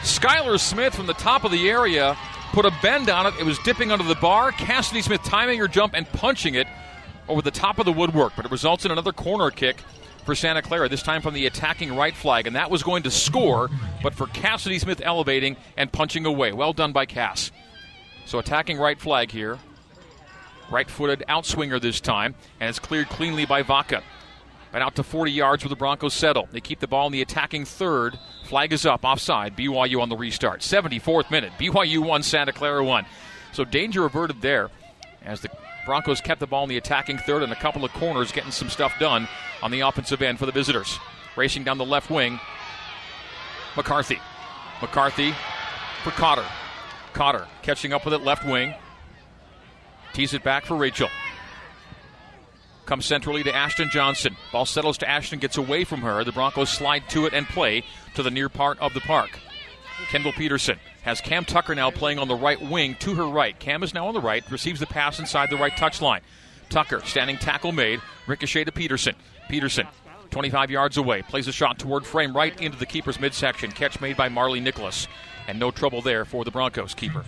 Skylar 0.04 0.58
Smith 0.58 0.96
from 0.96 1.08
the 1.08 1.14
top 1.14 1.44
of 1.44 1.52
the 1.52 1.70
area 1.70 2.18
put 2.54 2.66
a 2.66 2.72
bend 2.84 3.10
on 3.10 3.26
it. 3.26 3.34
It 3.40 3.46
was 3.46 3.58
dipping 3.60 3.92
under 3.92 4.06
the 4.06 4.16
bar. 4.16 4.52
Cassidy 4.52 5.02
Smith 5.02 5.24
timing 5.24 5.58
her 5.60 5.68
jump 5.68 5.96
and 5.96 6.08
punching 6.14 6.54
it 6.54 6.68
over 7.28 7.42
the 7.42 7.52
top 7.52 7.80
of 7.80 7.86
the 7.86 7.92
woodwork, 7.92 8.34
but 8.36 8.46
it 8.46 8.52
results 8.52 8.86
in 8.86 8.92
another 8.92 9.12
corner 9.12 9.50
kick 9.50 9.78
for 10.24 10.36
Santa 10.36 10.62
Clara, 10.62 10.88
this 10.88 11.02
time 11.02 11.22
from 11.22 11.34
the 11.34 11.48
attacking 11.48 11.96
right 11.96 12.16
flag, 12.16 12.48
and 12.48 12.56
that 12.56 12.70
was 12.70 12.84
going 12.84 13.04
to 13.04 13.12
score, 13.12 13.70
but 14.02 14.14
for 14.14 14.28
Cassidy 14.28 14.80
Smith 14.80 15.02
elevating 15.04 15.58
and 15.76 15.92
punching 15.92 16.26
away. 16.26 16.54
Well 16.54 16.74
done 16.74 16.94
by 16.94 17.06
Cass. 17.06 17.52
So 18.26 18.40
attacking 18.40 18.78
right 18.78 19.00
flag 19.00 19.32
here. 19.32 19.58
Right 20.72 20.90
footed 20.90 21.24
outswinger 21.28 21.82
this 21.82 22.00
time, 22.00 22.36
and 22.60 22.70
it's 22.70 22.80
cleared 22.80 23.10
cleanly 23.10 23.46
by 23.46 23.64
Vaca. 23.64 24.02
But 24.72 24.82
out 24.82 24.96
to 24.96 25.04
40 25.04 25.32
yards 25.32 25.64
where 25.64 25.70
the 25.70 25.76
Broncos 25.76 26.14
settle. 26.14 26.48
They 26.52 26.62
keep 26.62 26.80
the 26.80 26.88
ball 26.88 27.08
in 27.08 27.12
the 27.12 27.22
attacking 27.22 27.66
third. 27.66 28.18
Flag 28.54 28.72
is 28.72 28.86
up, 28.86 29.04
offside. 29.04 29.58
BYU 29.58 30.00
on 30.00 30.10
the 30.10 30.16
restart. 30.16 30.60
74th 30.60 31.32
minute. 31.32 31.52
BYU 31.58 32.06
1, 32.06 32.22
Santa 32.22 32.54
Clara 32.54 32.84
1. 32.84 33.04
So 33.52 33.66
danger 33.66 34.06
averted 34.06 34.44
there 34.44 34.70
as 35.26 35.42
the 35.42 35.50
Broncos 35.88 36.22
kept 36.22 36.40
the 36.40 36.46
ball 36.46 36.62
in 36.62 36.70
the 36.70 36.78
attacking 36.78 37.18
third 37.18 37.42
and 37.42 37.52
a 37.52 37.56
couple 37.56 37.84
of 37.84 37.92
corners 37.94 38.32
getting 38.32 38.52
some 38.52 38.70
stuff 38.70 38.94
done 39.00 39.28
on 39.64 39.72
the 39.72 39.80
offensive 39.80 40.22
end 40.22 40.38
for 40.38 40.46
the 40.46 40.52
visitors. 40.52 41.00
Racing 41.36 41.64
down 41.64 41.80
the 41.80 41.84
left 41.84 42.12
wing, 42.12 42.40
McCarthy. 43.76 44.20
McCarthy 44.84 45.34
for 46.04 46.12
Cotter. 46.12 46.46
Cotter 47.14 47.48
catching 47.64 47.92
up 47.92 48.06
with 48.06 48.14
it 48.14 48.22
left 48.22 48.46
wing. 48.46 48.76
Tees 50.14 50.36
it 50.36 50.44
back 50.44 50.64
for 50.64 50.76
Rachel. 50.78 51.10
Comes 52.86 53.06
centrally 53.06 53.44
to 53.44 53.56
Ashton 53.56 53.90
Johnson. 53.90 54.36
Ball 54.52 54.66
settles 54.66 54.98
to 55.00 55.10
Ashton, 55.10 55.40
gets 55.40 55.58
away 55.58 55.86
from 55.86 56.02
her. 56.02 56.24
The 56.24 56.34
Broncos 56.34 56.70
slide 56.70 57.08
to 57.10 57.26
it 57.26 57.34
and 57.34 57.48
play 57.48 57.84
to 58.16 58.24
the 58.24 58.32
near 58.32 58.50
part 58.50 58.80
of 58.80 58.94
the 58.94 59.00
park. 59.00 59.40
Kendall 60.10 60.34
Peterson 60.34 60.78
has 61.04 61.22
Cam 61.22 61.46
Tucker 61.46 61.76
now 61.76 61.92
playing 61.92 62.20
on 62.20 62.28
the 62.28 62.36
right 62.36 62.62
wing 62.62 62.96
to 63.00 63.16
her 63.16 63.28
right. 63.28 63.58
Cam 63.60 63.84
is 63.84 63.94
now 63.94 64.08
on 64.08 64.14
the 64.14 64.22
right, 64.22 64.50
receives 64.52 64.80
the 64.80 64.86
pass 64.86 65.20
inside 65.20 65.50
the 65.50 65.58
right 65.58 65.74
touchline. 65.74 66.22
Tucker 66.70 67.02
standing 67.06 67.38
tackle 67.38 67.72
made, 67.72 68.02
ricochet 68.28 68.66
to 68.66 68.72
Peterson. 68.72 69.16
Peterson, 69.50 69.88
25 70.32 70.72
yards 70.72 70.98
away, 70.98 71.22
plays 71.22 71.48
a 71.48 71.52
shot 71.52 71.80
toward 71.80 72.06
frame 72.06 72.36
right 72.36 72.60
into 72.60 72.78
the 72.78 72.86
keeper's 72.86 73.20
midsection. 73.20 73.72
Catch 73.72 74.02
made 74.02 74.18
by 74.18 74.28
Marley 74.28 74.60
Nicholas, 74.60 75.08
and 75.48 75.60
no 75.60 75.72
trouble 75.72 76.02
there 76.02 76.26
for 76.26 76.44
the 76.44 76.52
Broncos 76.52 76.94
keeper. 76.94 77.24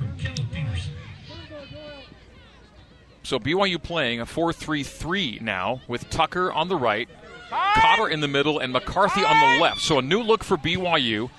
So 3.26 3.40
BYU 3.40 3.82
playing 3.82 4.22
a 4.22 4.26
4 4.26 4.54
3 4.54 4.84
3 4.84 5.40
now 5.42 5.82
with 5.88 6.08
Tucker 6.12 6.54
on 6.54 6.70
the 6.70 6.76
right, 6.76 7.10
Cotter 7.50 8.08
in 8.08 8.20
the 8.20 8.28
middle, 8.28 8.60
and 8.60 8.72
McCarthy 8.72 9.26
on 9.26 9.40
the 9.40 9.62
left. 9.62 9.82
So 9.82 9.98
a 9.98 10.02
new 10.04 10.22
look 10.22 10.44
for 10.44 10.58
BYU. 10.58 11.32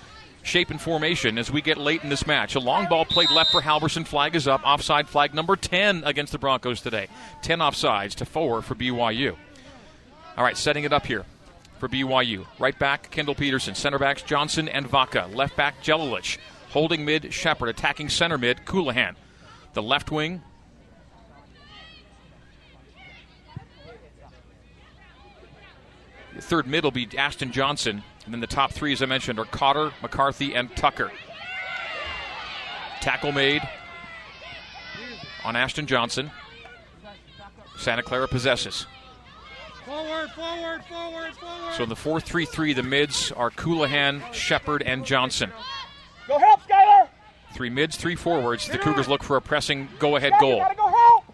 Shape 0.43 0.71
and 0.71 0.81
formation 0.81 1.39
as 1.39 1.51
we 1.51 1.61
get 1.61 1.77
late 1.77 2.05
in 2.05 2.09
this 2.09 2.25
match. 2.25 2.55
A 2.55 2.61
long 2.61 2.87
ball 2.87 3.05
played 3.05 3.31
left 3.33 3.51
for 3.51 3.61
Halverson. 3.61 4.07
Flag 4.07 4.37
is 4.37 4.47
up. 4.47 4.61
Offside 4.65 5.09
flag 5.09 5.35
number 5.35 5.57
10 5.57 6.05
against 6.05 6.31
the 6.31 6.39
Broncos 6.39 6.81
today. 6.81 7.09
10 7.43 7.59
offsides 7.59 8.15
to 8.17 8.25
4 8.25 8.63
for 8.63 8.75
BYU. 8.77 9.37
All 10.37 10.45
right, 10.45 10.57
setting 10.57 10.85
it 10.85 10.93
up 10.93 11.07
here 11.07 11.25
for 11.79 11.89
BYU. 11.89 12.47
Right 12.59 12.79
back, 12.79 13.11
Kendall 13.11 13.35
Peterson. 13.35 13.75
Center 13.75 13.99
backs, 13.99 14.23
Johnson 14.23 14.69
and 14.69 14.89
Vaca. 14.89 15.29
Left 15.33 15.57
back, 15.57 15.83
Jelilich. 15.83 16.39
Holding 16.71 17.05
mid, 17.05 17.33
Shepard. 17.33 17.69
Attacking 17.69 18.09
center 18.09 18.39
mid, 18.39 18.59
Colohan. 18.65 19.15
The 19.75 19.83
left 19.83 20.11
wing, 20.11 20.43
third 26.41 26.67
mid 26.67 26.85
will 26.85 26.91
be 26.91 27.09
Ashton 27.17 27.53
Johnson. 27.53 28.03
And 28.25 28.35
then 28.35 28.41
the 28.41 28.47
top 28.47 28.73
three, 28.73 28.93
as 28.93 29.03
I 29.03 29.07
mentioned, 29.07 29.39
are 29.39 29.45
Cotter, 29.45 29.93
McCarthy, 30.03 30.55
and 30.55 30.75
Tucker. 30.77 31.13
Tackle 33.01 33.33
made 33.33 33.63
on 35.45 35.55
Ashton 35.55 35.87
Johnson. 35.87 36.31
Santa 37.77 38.03
Clara 38.03 38.27
possesses. 38.27 38.87
Forward, 39.85 40.31
forward, 40.31 40.85
forward, 40.85 41.35
forward. 41.37 41.75
So 41.75 41.85
in 41.85 41.89
the 41.89 41.95
4 41.95 42.21
3 42.21 42.45
3, 42.45 42.73
the 42.73 42.83
mids 42.83 43.31
are 43.31 43.51
Colohan, 43.51 44.23
Shepard, 44.33 44.83
and 44.83 45.05
Johnson. 45.05 45.53
Go 46.27 46.39
help, 46.39 46.61
Skylar. 46.63 47.09
Three 47.55 47.71
mids, 47.71 47.97
three 47.97 48.17
forwards. 48.17 48.67
The 48.67 48.79
Cougars 48.79 49.09
look 49.09 49.23
for 49.23 49.37
a 49.37 49.41
pressing 49.41 49.89
go 50.01 50.17
ahead 50.17 50.33
goal. 50.41 50.59
go 50.77 50.89
help. 50.89 51.25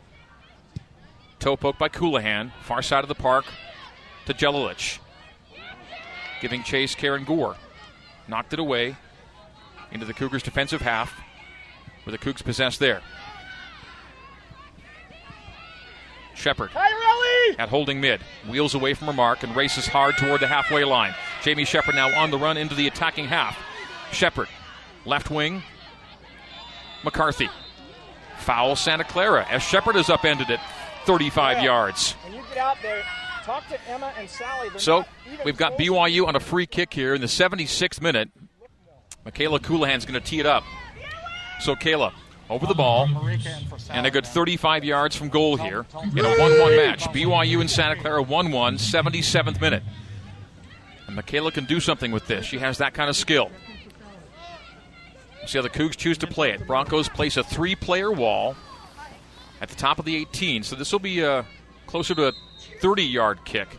Toe 1.39 1.57
poke 1.57 1.79
by 1.79 1.89
Colohan, 1.89 2.53
far 2.61 2.83
side 2.83 3.03
of 3.03 3.09
the 3.09 3.15
park 3.15 3.47
to 4.27 4.35
Jelilich. 4.35 4.99
Giving 6.41 6.63
chase, 6.63 6.95
Karen 6.95 7.25
Gore. 7.25 7.57
Knocked 8.29 8.53
it 8.53 8.59
away 8.59 8.97
into 9.91 10.07
the 10.07 10.15
Cougars' 10.15 10.43
defensive 10.43 10.81
half, 10.81 11.13
where 12.05 12.13
the 12.13 12.19
Cougs 12.19 12.43
possess 12.43 12.79
there. 12.79 13.01
Shepard 16.35 16.71
at 17.59 17.69
holding 17.69 18.01
mid. 18.01 18.21
Wheels 18.49 18.75
away 18.75 18.95
from 18.95 19.07
her 19.09 19.13
mark 19.13 19.43
and 19.43 19.55
races 19.55 19.87
hard 19.87 20.17
toward 20.17 20.41
the 20.41 20.47
halfway 20.47 20.85
line. 20.85 21.15
Jamie 21.43 21.65
Shepard 21.65 21.95
now 21.95 22.13
on 22.19 22.31
the 22.31 22.39
run 22.39 22.57
into 22.57 22.75
the 22.75 22.87
attacking 22.87 23.27
half. 23.27 23.57
Shepard, 24.13 24.49
left 25.05 25.31
wing. 25.31 25.63
McCarthy. 27.05 27.49
Foul 28.39 28.75
Santa 28.77 29.05
Clara 29.05 29.47
as 29.51 29.63
Shepard 29.63 29.95
has 29.97 30.09
upended 30.11 30.51
it 30.51 30.61
35 31.05 31.59
Yeah. 31.59 31.65
yards. 31.65 32.13
When 32.25 32.35
you 32.35 32.43
get 32.49 32.59
out 32.59 32.79
there, 32.83 33.05
talk 33.43 33.69
to 33.69 33.79
Emma 33.89 34.13
and 34.19 34.29
Sally. 34.29 34.69
They're 34.71 34.79
So 34.79 35.05
we've 35.45 35.57
got. 35.57 35.79
BYU 35.79 36.27
on 36.27 36.37
a 36.37 36.41
free 36.41 36.67
kick 36.67 36.93
here 36.93 37.15
in 37.15 37.21
the 37.21 37.27
76th 37.27 38.01
minute. 38.01 38.31
Michaela 39.25 39.61
Colohan's 39.61 40.05
going 40.05 40.21
to 40.21 40.27
tee 40.27 40.41
it 40.41 40.47
up. 40.47 40.65
So 41.61 41.77
Kayla 41.77 42.13
over 42.51 42.67
the 42.67 42.75
ball 42.75 43.09
and 43.91 44.07
a 44.07 44.11
good 44.11 44.27
35 44.27 44.85
yards 44.85 45.17
from 45.17 45.29
goal 45.29 45.57
here 45.57 45.87
in 46.03 46.19
a 46.19 46.23
1-1 46.23 46.77
match. 46.77 47.05
BYU 47.05 47.61
and 47.61 47.71
Santa 47.71 47.97
Clara 47.97 48.23
1-1, 48.23 48.75
77th 48.75 49.61
minute. 49.61 49.83
And 51.07 51.17
Michaela 51.17 51.53
can 51.53 51.65
do 51.65 51.81
something 51.81 52.11
with 52.11 52.27
this. 52.27 52.45
She 52.45 52.59
has 52.59 52.79
that 52.79 52.95
kind 52.95 53.09
of 53.09 53.17
skill. 53.17 53.51
See 55.47 55.59
how 55.59 55.63
the 55.63 55.71
Cougs 55.71 55.97
choose 55.97 56.19
to 56.19 56.27
play 56.27 56.51
it. 56.51 56.67
Broncos 56.67 57.09
place 57.09 57.37
a 57.37 57.43
three-player 57.43 58.13
wall 58.13 58.55
at 59.61 59.69
the 59.69 59.75
top 59.75 59.99
of 59.99 60.05
the 60.05 60.17
18, 60.17 60.63
so 60.63 60.77
this 60.77 60.93
will 60.93 61.01
be 61.01 61.25
uh, 61.25 61.43
closer 61.87 62.15
to 62.15 62.29
a 62.29 62.33
30-yard 62.83 63.45
kick. 63.45 63.79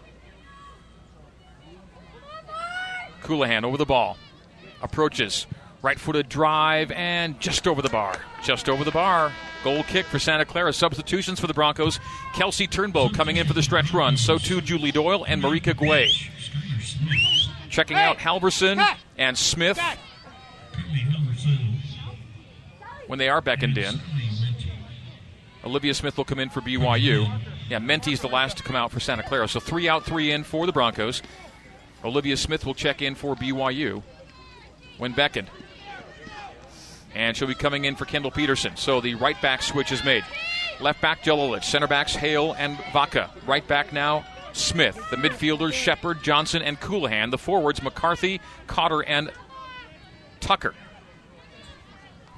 Colohan 3.21 3.63
over 3.63 3.77
the 3.77 3.85
ball. 3.85 4.17
Approaches. 4.81 5.45
Right 5.81 5.99
footed 5.99 6.29
drive 6.29 6.91
and 6.91 7.37
just 7.41 7.67
over 7.67 7.81
the 7.81 7.89
bar. 7.89 8.17
Just 8.41 8.69
over 8.69 8.85
the 8.85 8.91
bar. 8.91 9.33
Goal 9.65 9.83
kick 9.83 10.05
for 10.05 10.19
Santa 10.19 10.45
Clara. 10.45 10.71
Substitutions 10.71 11.41
for 11.41 11.47
the 11.47 11.53
Broncos. 11.53 11.99
Kelsey 12.33 12.67
Turnbow 12.67 13.13
coming 13.13 13.35
in 13.35 13.45
for 13.45 13.53
the 13.53 13.61
stretch 13.61 13.93
run. 13.93 14.15
So 14.15 14.37
too 14.37 14.61
Julie 14.61 14.93
Doyle 14.93 15.25
and 15.25 15.43
Marika 15.43 15.73
Guay. 15.73 16.09
Checking 17.69 17.97
out 17.97 18.19
Halverson 18.19 18.85
and 19.17 19.37
Smith 19.37 19.79
when 23.07 23.19
they 23.19 23.27
are 23.27 23.41
beckoned 23.41 23.77
in. 23.77 23.99
Olivia 25.65 25.93
Smith 25.93 26.15
will 26.17 26.25
come 26.25 26.39
in 26.39 26.49
for 26.49 26.61
BYU. 26.61 27.27
Yeah, 27.69 27.79
Menti's 27.79 28.21
the 28.21 28.27
last 28.27 28.57
to 28.57 28.63
come 28.63 28.75
out 28.75 28.91
for 28.91 28.99
Santa 28.99 29.23
Clara. 29.23 29.47
So 29.47 29.59
three 29.59 29.87
out, 29.87 30.05
three 30.05 30.31
in 30.31 30.43
for 30.43 30.65
the 30.65 30.71
Broncos. 30.71 31.21
Olivia 32.03 32.37
Smith 32.37 32.65
will 32.65 32.73
check 32.73 33.01
in 33.01 33.15
for 33.15 33.35
BYU 33.35 34.03
when 34.97 35.13
beckoned. 35.13 35.49
And 37.15 37.37
she'll 37.37 37.47
be 37.47 37.55
coming 37.55 37.85
in 37.85 37.95
for 37.95 38.05
Kendall 38.05 38.31
Peterson. 38.31 38.75
So 38.75 38.99
the 38.99 39.15
right 39.15 39.39
back 39.41 39.61
switch 39.61 39.91
is 39.91 40.03
made. 40.03 40.25
Left 40.79 40.99
back 41.01 41.23
Jelilich, 41.23 41.63
center 41.63 41.87
backs 41.87 42.15
Hale 42.15 42.53
and 42.53 42.77
Vaca. 42.91 43.29
Right 43.45 43.65
back 43.67 43.93
now 43.93 44.25
Smith. 44.53 44.95
The 45.09 45.17
midfielders 45.17 45.73
Shepard, 45.73 46.23
Johnson, 46.23 46.61
and 46.61 46.79
Colohan. 46.79 47.31
The 47.31 47.37
forwards 47.37 47.81
McCarthy, 47.81 48.41
Cotter, 48.67 49.01
and 49.01 49.31
Tucker. 50.39 50.73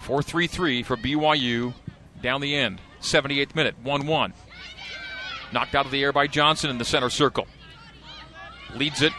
4 0.01 0.21
3 0.21 0.47
3 0.47 0.84
for 0.84 0.97
BYU 0.97 1.73
down 2.21 2.41
the 2.41 2.55
end. 2.55 2.80
78th 3.01 3.55
minute, 3.55 3.76
1 3.84 4.07
1. 4.07 4.34
Knocked 5.51 5.75
out 5.75 5.85
of 5.85 5.91
the 5.91 6.03
air 6.03 6.11
by 6.11 6.27
Johnson 6.27 6.69
in 6.69 6.77
the 6.77 6.85
center 6.85 7.09
circle. 7.09 7.47
Leads 8.75 9.01
it 9.01 9.13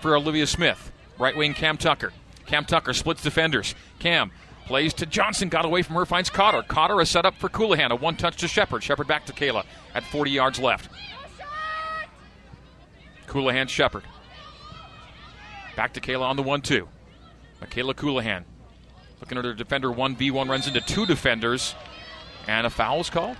for 0.00 0.16
Olivia 0.16 0.46
Smith. 0.46 0.90
Right 1.18 1.36
wing 1.36 1.54
Cam 1.54 1.76
Tucker. 1.76 2.12
Cam 2.46 2.64
Tucker 2.64 2.92
splits 2.92 3.22
defenders. 3.22 3.74
Cam 3.98 4.30
plays 4.66 4.94
to 4.94 5.06
Johnson, 5.06 5.48
got 5.48 5.64
away 5.64 5.82
from 5.82 5.96
her, 5.96 6.06
finds 6.06 6.30
Cotter. 6.30 6.62
Cotter 6.62 7.00
is 7.00 7.08
set 7.08 7.26
up 7.26 7.34
for 7.36 7.48
Colohan. 7.48 7.90
A 7.90 7.96
one 7.96 8.16
touch 8.16 8.36
to 8.38 8.48
Shepard. 8.48 8.82
Shepard 8.82 9.06
back 9.06 9.26
to 9.26 9.32
Kayla 9.32 9.64
at 9.94 10.04
40 10.04 10.30
yards 10.30 10.58
left. 10.58 10.88
Colohan 13.26 13.68
Shepard. 13.68 14.04
Back 15.76 15.94
to 15.94 16.00
Kayla 16.00 16.22
on 16.22 16.36
the 16.36 16.42
1 16.42 16.62
2. 16.62 16.88
Michaela 17.60 17.94
Colohan 17.94 18.44
looking 19.22 19.38
at 19.38 19.44
her 19.44 19.54
defender 19.54 19.88
1v1, 19.88 20.48
runs 20.48 20.66
into 20.66 20.80
two 20.80 21.06
defenders, 21.06 21.76
and 22.48 22.66
a 22.66 22.70
foul 22.70 23.00
is 23.00 23.08
called. 23.08 23.36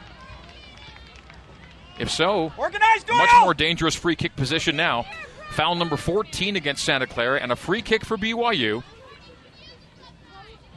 If 2.03 2.11
so, 2.11 2.53
Organized 2.59 3.09
much 3.09 3.31
more 3.43 3.55
dangerous 3.55 3.95
free 3.95 4.17
kick 4.17 4.35
position 4.35 4.75
now. 4.75 5.07
Foul 5.53 5.77
number 5.77 5.97
14 5.97 6.57
against 6.57 6.83
Santa 6.83 7.07
Clara, 7.07 7.39
and 7.41 7.53
a 7.53 7.57
free 7.57 7.81
kick 7.81 8.05
for 8.05 8.17
BYU 8.17 8.83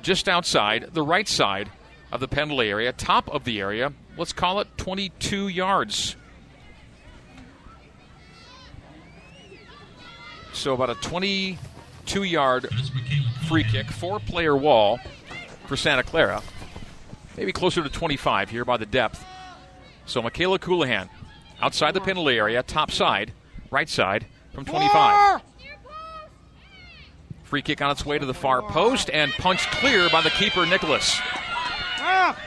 just 0.04 0.30
outside 0.30 0.94
the 0.94 1.02
right 1.02 1.28
side 1.28 1.72
of 2.12 2.20
the 2.20 2.28
penalty 2.28 2.70
area, 2.70 2.94
top 2.94 3.28
of 3.34 3.44
the 3.44 3.60
area. 3.60 3.92
Let's 4.16 4.34
call 4.34 4.60
it 4.60 4.68
22 4.78 5.48
yards. 5.48 6.16
So 10.54 10.76
about 10.76 10.92
a 10.92 10.96
22 10.96 12.24
yard 12.24 12.70
free 13.48 13.64
kick, 13.64 13.88
four 13.88 14.20
player 14.20 14.56
wall 14.56 15.00
for 15.66 15.76
Santa 15.76 16.04
Clara. 16.04 16.44
Maybe 17.36 17.52
closer 17.52 17.82
to 17.82 17.90
25 17.90 18.52
here 18.52 18.64
by 18.64 18.78
the 18.78 18.86
depth. 18.86 19.26
So 20.06 20.22
Michaela 20.22 20.60
Colohan 20.60 21.10
outside 21.62 21.94
the 21.94 22.02
penalty 22.02 22.38
area, 22.38 22.62
top 22.64 22.92
side, 22.92 23.34
right 23.72 23.90
side 23.90 24.26
from 24.54 24.66
25. 24.66 25.42
Free 27.44 27.62
kick 27.62 27.82
on 27.82 27.92
its 27.92 28.06
way 28.06 28.18
to 28.18 28.26
the 28.26 28.34
far 28.34 28.62
post 28.62 29.10
and 29.12 29.32
punched 29.34 29.70
clear 29.72 30.10
by 30.10 30.22
the 30.22 30.32
keeper, 30.32 30.66
Nicholas. 30.66 31.18
Ah! 32.00 32.38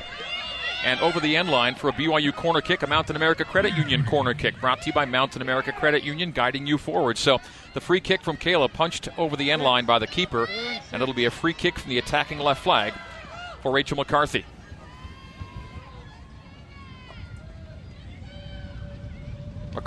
And 0.84 1.00
over 1.00 1.20
the 1.20 1.36
end 1.36 1.50
line 1.50 1.74
for 1.74 1.88
a 1.88 1.92
BYU 1.92 2.34
corner 2.34 2.60
kick, 2.60 2.82
a 2.82 2.86
Mountain 2.86 3.16
America 3.16 3.44
Credit 3.44 3.76
Union 3.76 4.04
corner 4.04 4.34
kick, 4.34 4.60
brought 4.60 4.80
to 4.82 4.86
you 4.88 4.92
by 4.92 5.04
Mountain 5.04 5.42
America 5.42 5.72
Credit 5.72 6.02
Union, 6.02 6.30
guiding 6.30 6.66
you 6.66 6.78
forward. 6.78 7.18
So 7.18 7.40
the 7.74 7.80
free 7.80 8.00
kick 8.00 8.22
from 8.22 8.36
Kayla 8.36 8.72
punched 8.72 9.08
over 9.18 9.36
the 9.36 9.50
end 9.50 9.62
line 9.62 9.86
by 9.86 9.98
the 9.98 10.06
keeper, 10.06 10.48
and 10.92 11.02
it'll 11.02 11.14
be 11.14 11.26
a 11.26 11.30
free 11.30 11.52
kick 11.52 11.78
from 11.78 11.90
the 11.90 11.98
attacking 11.98 12.38
left 12.38 12.62
flag 12.62 12.92
for 13.62 13.72
Rachel 13.72 13.96
McCarthy. 13.96 14.44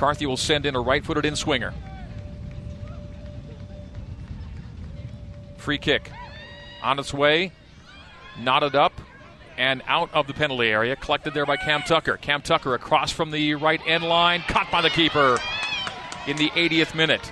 McCarthy 0.02 0.26
will 0.26 0.36
send 0.36 0.66
in 0.66 0.76
a 0.76 0.82
right 0.82 1.06
footed 1.06 1.26
in 1.26 1.36
swinger. 1.36 1.72
Free 5.58 5.78
kick 5.78 6.10
on 6.82 6.98
its 6.98 7.14
way, 7.14 7.52
knotted 8.40 8.74
up, 8.74 8.94
and 9.60 9.84
out 9.86 10.12
of 10.12 10.26
the 10.26 10.34
penalty 10.34 10.70
area. 10.70 10.96
Collected 10.96 11.36
there 11.36 11.46
by 11.46 11.56
Cam 11.56 11.84
Tucker. 11.84 12.18
Cam 12.18 12.42
Tucker 12.42 12.74
across 12.74 13.12
from 13.12 13.30
the 13.30 13.54
right 13.54 13.80
end 13.86 14.04
line, 14.04 14.42
caught 14.48 14.72
by 14.72 14.82
the 14.82 14.90
keeper 14.90 15.38
in 16.26 16.36
the 16.36 16.50
80th 16.50 16.96
minute. 16.96 17.32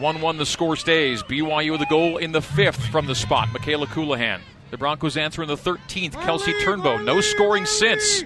1 0.00 0.20
1 0.20 0.38
the 0.38 0.46
score 0.46 0.74
stays. 0.74 1.22
BYU 1.22 1.70
with 1.70 1.82
a 1.82 1.86
goal 1.86 2.16
in 2.16 2.32
the 2.32 2.42
fifth 2.42 2.86
from 2.86 3.06
the 3.06 3.14
spot. 3.14 3.52
Michaela 3.52 3.86
Colohan. 3.86 4.40
The 4.72 4.78
Broncos 4.78 5.16
answer 5.16 5.42
in 5.42 5.48
the 5.48 5.56
13th. 5.56 6.14
Kelsey 6.24 6.54
Turnbow. 6.54 7.04
No 7.04 7.20
scoring 7.20 7.66
since. 7.66 8.24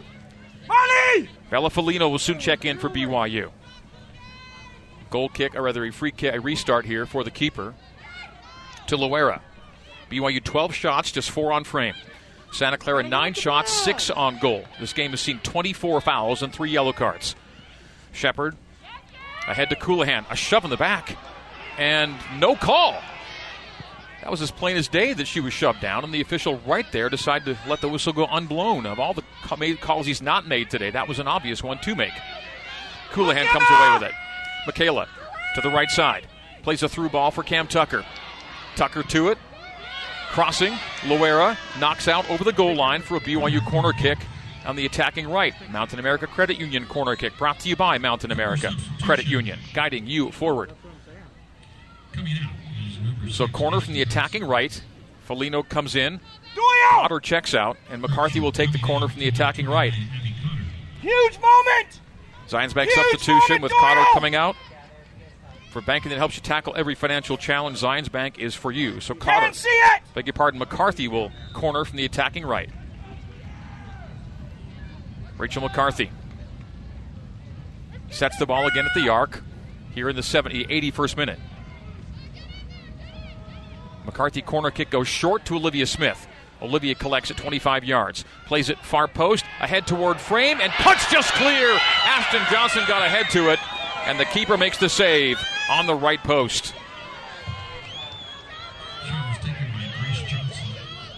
Molly! 0.66 1.28
Bella 1.50 1.70
Folino 1.70 2.10
will 2.10 2.18
soon 2.18 2.38
check 2.38 2.64
in 2.64 2.78
for 2.78 2.88
BYU. 2.88 3.50
Goal 5.10 5.28
kick, 5.28 5.54
or 5.54 5.62
rather 5.62 5.84
a 5.84 5.92
free 5.92 6.10
kick, 6.10 6.34
a 6.34 6.40
restart 6.40 6.84
here 6.84 7.06
for 7.06 7.22
the 7.22 7.30
keeper 7.30 7.74
to 8.88 8.96
Loera. 8.96 9.40
BYU 10.10 10.42
12 10.42 10.74
shots, 10.74 11.12
just 11.12 11.30
four 11.30 11.52
on 11.52 11.64
frame. 11.64 11.94
Santa 12.52 12.78
Clara 12.78 13.02
9 13.02 13.34
shots, 13.34 13.72
6 13.72 14.10
on 14.10 14.38
goal. 14.38 14.64
This 14.80 14.92
game 14.92 15.10
has 15.10 15.20
seen 15.20 15.40
24 15.40 16.00
fouls 16.00 16.42
and 16.42 16.52
3 16.52 16.70
yellow 16.70 16.92
cards. 16.92 17.34
Shepard 18.12 18.56
ahead 19.46 19.70
to 19.70 19.76
Colohan. 19.76 20.24
A 20.30 20.36
shove 20.36 20.64
in 20.64 20.70
the 20.70 20.76
back. 20.76 21.16
And 21.78 22.14
no 22.38 22.56
call. 22.56 22.96
That 24.26 24.32
was 24.32 24.42
as 24.42 24.50
plain 24.50 24.76
as 24.76 24.88
day 24.88 25.12
that 25.12 25.28
she 25.28 25.38
was 25.38 25.52
shoved 25.52 25.80
down, 25.80 26.02
and 26.02 26.12
the 26.12 26.20
official 26.20 26.58
right 26.66 26.84
there 26.90 27.08
decided 27.08 27.44
to 27.44 27.68
let 27.70 27.80
the 27.80 27.88
whistle 27.88 28.12
go 28.12 28.26
unblown. 28.26 28.84
Of 28.84 28.98
all 28.98 29.14
the 29.14 29.22
calls 29.76 30.04
he's 30.04 30.20
not 30.20 30.48
made 30.48 30.68
today, 30.68 30.90
that 30.90 31.06
was 31.06 31.20
an 31.20 31.28
obvious 31.28 31.62
one 31.62 31.78
to 31.82 31.94
make. 31.94 32.10
Colohan 33.12 33.44
comes 33.44 33.66
away 33.70 33.92
with 33.92 34.02
it. 34.02 34.14
Michaela 34.66 35.06
to 35.54 35.60
the 35.60 35.70
right 35.70 35.88
side. 35.88 36.26
Plays 36.64 36.82
a 36.82 36.88
through 36.88 37.10
ball 37.10 37.30
for 37.30 37.44
Cam 37.44 37.68
Tucker. 37.68 38.04
Tucker 38.74 39.04
to 39.04 39.28
it. 39.28 39.38
Crossing. 40.30 40.72
Loera 41.02 41.56
knocks 41.78 42.08
out 42.08 42.28
over 42.28 42.42
the 42.42 42.52
goal 42.52 42.74
line 42.74 43.02
for 43.02 43.18
a 43.18 43.20
BYU 43.20 43.64
corner 43.64 43.92
kick 43.92 44.18
on 44.64 44.74
the 44.74 44.86
attacking 44.86 45.30
right. 45.30 45.54
Mountain 45.70 46.00
America 46.00 46.26
Credit 46.26 46.58
Union 46.58 46.84
corner 46.86 47.14
kick 47.14 47.38
brought 47.38 47.60
to 47.60 47.68
you 47.68 47.76
by 47.76 47.96
Mountain 47.98 48.32
America 48.32 48.72
Credit 49.02 49.28
Union, 49.28 49.60
guiding 49.72 50.08
you 50.08 50.32
forward. 50.32 50.72
So 53.30 53.46
corner 53.48 53.80
from 53.80 53.94
the 53.94 54.02
attacking 54.02 54.44
right. 54.44 54.80
Folino 55.28 55.68
comes 55.68 55.96
in. 55.96 56.20
Cotter 56.90 57.20
checks 57.20 57.54
out, 57.54 57.76
and 57.90 58.00
McCarthy 58.00 58.40
will 58.40 58.52
take 58.52 58.72
the 58.72 58.78
corner 58.78 59.08
from 59.08 59.20
the 59.20 59.28
attacking 59.28 59.66
right. 59.66 59.92
Huge 61.00 61.38
moment! 61.40 62.00
Zions 62.48 62.74
Bank 62.74 62.90
Huge 62.90 63.10
substitution 63.10 63.56
moment, 63.56 63.62
with! 63.64 63.72
Cotter 63.72 64.04
coming 64.14 64.34
out. 64.34 64.56
For 65.70 65.82
banking 65.82 66.10
that 66.10 66.18
helps 66.18 66.36
you 66.36 66.42
tackle 66.42 66.74
every 66.76 66.94
financial 66.94 67.36
challenge, 67.36 67.80
Zions 67.80 68.10
Bank 68.10 68.38
is 68.38 68.54
for 68.54 68.72
you. 68.72 69.00
So 69.00 69.14
Cotter, 69.14 69.40
Can't 69.40 69.54
see 69.54 69.68
it! 69.68 70.02
beg 70.14 70.26
your 70.26 70.32
pardon, 70.32 70.58
McCarthy 70.58 71.08
will 71.08 71.32
corner 71.52 71.84
from 71.84 71.96
the 71.98 72.04
attacking 72.04 72.46
right. 72.46 72.70
Rachel 75.36 75.62
McCarthy 75.62 76.10
sets 78.10 78.38
the 78.38 78.46
ball 78.46 78.66
again 78.66 78.86
at 78.86 78.94
the 78.94 79.08
arc 79.10 79.42
here 79.92 80.08
in 80.08 80.16
the 80.16 80.22
70, 80.22 80.64
81st 80.64 81.16
minute. 81.16 81.38
McCarthy 84.06 84.40
corner 84.40 84.70
kick 84.70 84.88
goes 84.88 85.08
short 85.08 85.44
to 85.46 85.56
Olivia 85.56 85.84
Smith. 85.84 86.26
Olivia 86.62 86.94
collects 86.94 87.30
at 87.30 87.36
25 87.36 87.84
yards, 87.84 88.24
plays 88.46 88.70
it 88.70 88.78
far 88.78 89.08
post, 89.08 89.44
ahead 89.60 89.86
toward 89.86 90.18
frame, 90.18 90.58
and 90.62 90.72
punch 90.72 91.00
just 91.10 91.32
clear. 91.34 91.76
Ashton 92.04 92.40
Johnson 92.50 92.82
got 92.88 93.02
ahead 93.02 93.28
to 93.30 93.50
it, 93.50 93.58
and 94.06 94.18
the 94.18 94.24
keeper 94.26 94.56
makes 94.56 94.78
the 94.78 94.88
save 94.88 95.38
on 95.68 95.86
the 95.86 95.94
right 95.94 96.22
post. 96.22 96.72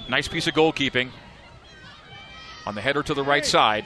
Nice 0.08 0.26
piece 0.26 0.46
of 0.46 0.54
goalkeeping 0.54 1.10
on 2.66 2.74
the 2.74 2.80
header 2.80 3.02
to 3.02 3.14
the 3.14 3.22
right 3.22 3.44
side. 3.44 3.84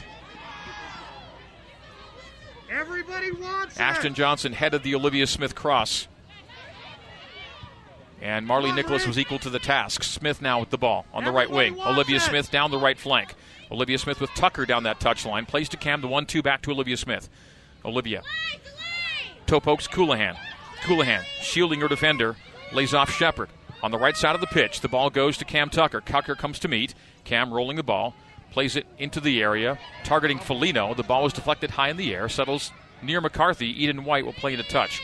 Everybody 2.71 3.33
wants 3.33 3.79
Ashton 3.79 4.15
Johnson 4.15 4.53
headed 4.53 4.83
the 4.85 4.95
Olivia 4.95 5.27
Smith 5.27 5.55
cross. 5.55 6.07
And 8.23 8.47
Marley 8.47 8.71
Nicholas 8.71 9.05
was 9.05 9.19
equal 9.19 9.41
to 9.41 9.51
the 9.51 9.59
task. 9.59 10.05
Smith 10.05 10.41
now 10.41 10.61
with 10.61 10.71
the 10.71 10.79
ball 10.79 11.05
on 11.13 11.25
the 11.25 11.33
right 11.33 11.51
wing. 11.51 11.79
Olivia. 11.81 12.21
Smith 12.21 12.53
down 12.53 12.71
the 12.71 12.79
right 12.79 12.97
flank. 12.97 13.35
Olivia 13.71 13.99
Smith 13.99 14.21
with 14.21 14.31
Tucker 14.31 14.65
down 14.65 14.85
that 14.85 15.01
touchline. 15.01 15.47
Plays 15.47 15.69
to 15.71 15.77
Cam, 15.77 16.01
the 16.01 16.07
1 16.07 16.27
2 16.27 16.41
back 16.41 16.63
to 16.63 16.71
Olivia 16.71 16.97
Smith. 16.97 17.29
Olivia. 17.85 18.23
Toe 19.47 19.59
pokes 19.59 19.89
Colohan. 19.89 20.37
Colohan 20.83 21.25
shielding 21.41 21.81
her 21.81 21.89
defender. 21.89 22.37
Lays 22.73 22.95
off 22.95 23.11
Shepard. 23.11 23.49
On 23.83 23.91
the 23.91 23.99
right 23.99 24.17
side 24.17 24.37
of 24.37 24.41
the 24.41 24.47
pitch, 24.47 24.81
the 24.81 24.89
ball 24.89 25.11
goes 25.11 25.37
to 25.39 25.45
Cam 25.45 25.69
Tucker. 25.69 26.01
Tucker 26.01 26.37
comes 26.37 26.61
to 26.61 26.69
meet. 26.69 26.95
Cam 27.25 27.53
rolling 27.53 27.77
the 27.77 27.83
ball. 27.83 28.15
plays 28.53 28.77
it 28.77 28.87
into 28.99 29.19
the 29.19 29.43
area, 29.43 29.79
targeting 30.05 30.39
Folino. 30.39 30.95
The 30.97 31.03
ball 31.03 31.27
is 31.27 31.33
deflected 31.33 31.71
high 31.71 31.89
in 31.89 31.97
the 31.97 32.15
air, 32.15 32.29
settles 32.29 32.71
near 33.03 33.21
McCarthy. 33.21 33.83
Eden 33.83 34.05
White 34.05 34.25
will 34.25 34.33
play 34.33 34.55
in 34.55 34.61
a 34.61 34.63
touch. 34.63 35.03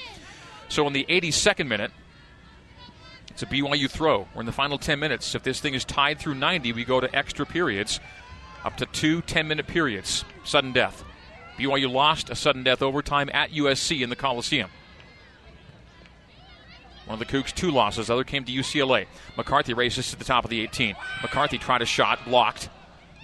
So 0.68 0.86
in 0.86 0.92
the 0.92 1.06
82nd 1.08 1.66
minute, 1.66 1.90
it's 3.40 3.44
a 3.44 3.54
BYU 3.54 3.88
throw. 3.88 4.26
We're 4.34 4.40
in 4.40 4.46
the 4.46 4.52
final 4.52 4.78
10 4.78 4.98
minutes. 4.98 5.36
If 5.36 5.44
this 5.44 5.60
thing 5.60 5.74
is 5.74 5.84
tied 5.84 6.18
through 6.18 6.34
90, 6.34 6.72
we 6.72 6.84
go 6.84 6.98
to 6.98 7.14
extra 7.14 7.46
periods, 7.46 8.00
up 8.64 8.76
to 8.78 8.86
two 8.86 9.22
10 9.22 9.46
minute 9.46 9.68
periods. 9.68 10.24
Sudden 10.42 10.72
death. 10.72 11.04
BYU 11.56 11.88
lost 11.88 12.30
a 12.30 12.34
sudden 12.34 12.64
death 12.64 12.82
overtime 12.82 13.30
at 13.32 13.52
USC 13.52 14.02
in 14.02 14.10
the 14.10 14.16
Coliseum. 14.16 14.70
One 17.06 17.22
of 17.22 17.24
the 17.24 17.32
Cougs, 17.32 17.54
two 17.54 17.70
losses. 17.70 18.08
The 18.08 18.14
other 18.14 18.24
came 18.24 18.42
to 18.44 18.52
UCLA. 18.52 19.06
McCarthy 19.36 19.72
races 19.72 20.10
to 20.10 20.16
the 20.16 20.24
top 20.24 20.42
of 20.42 20.50
the 20.50 20.60
18. 20.62 20.96
McCarthy 21.22 21.58
tried 21.58 21.82
a 21.82 21.86
shot, 21.86 22.24
blocked. 22.24 22.68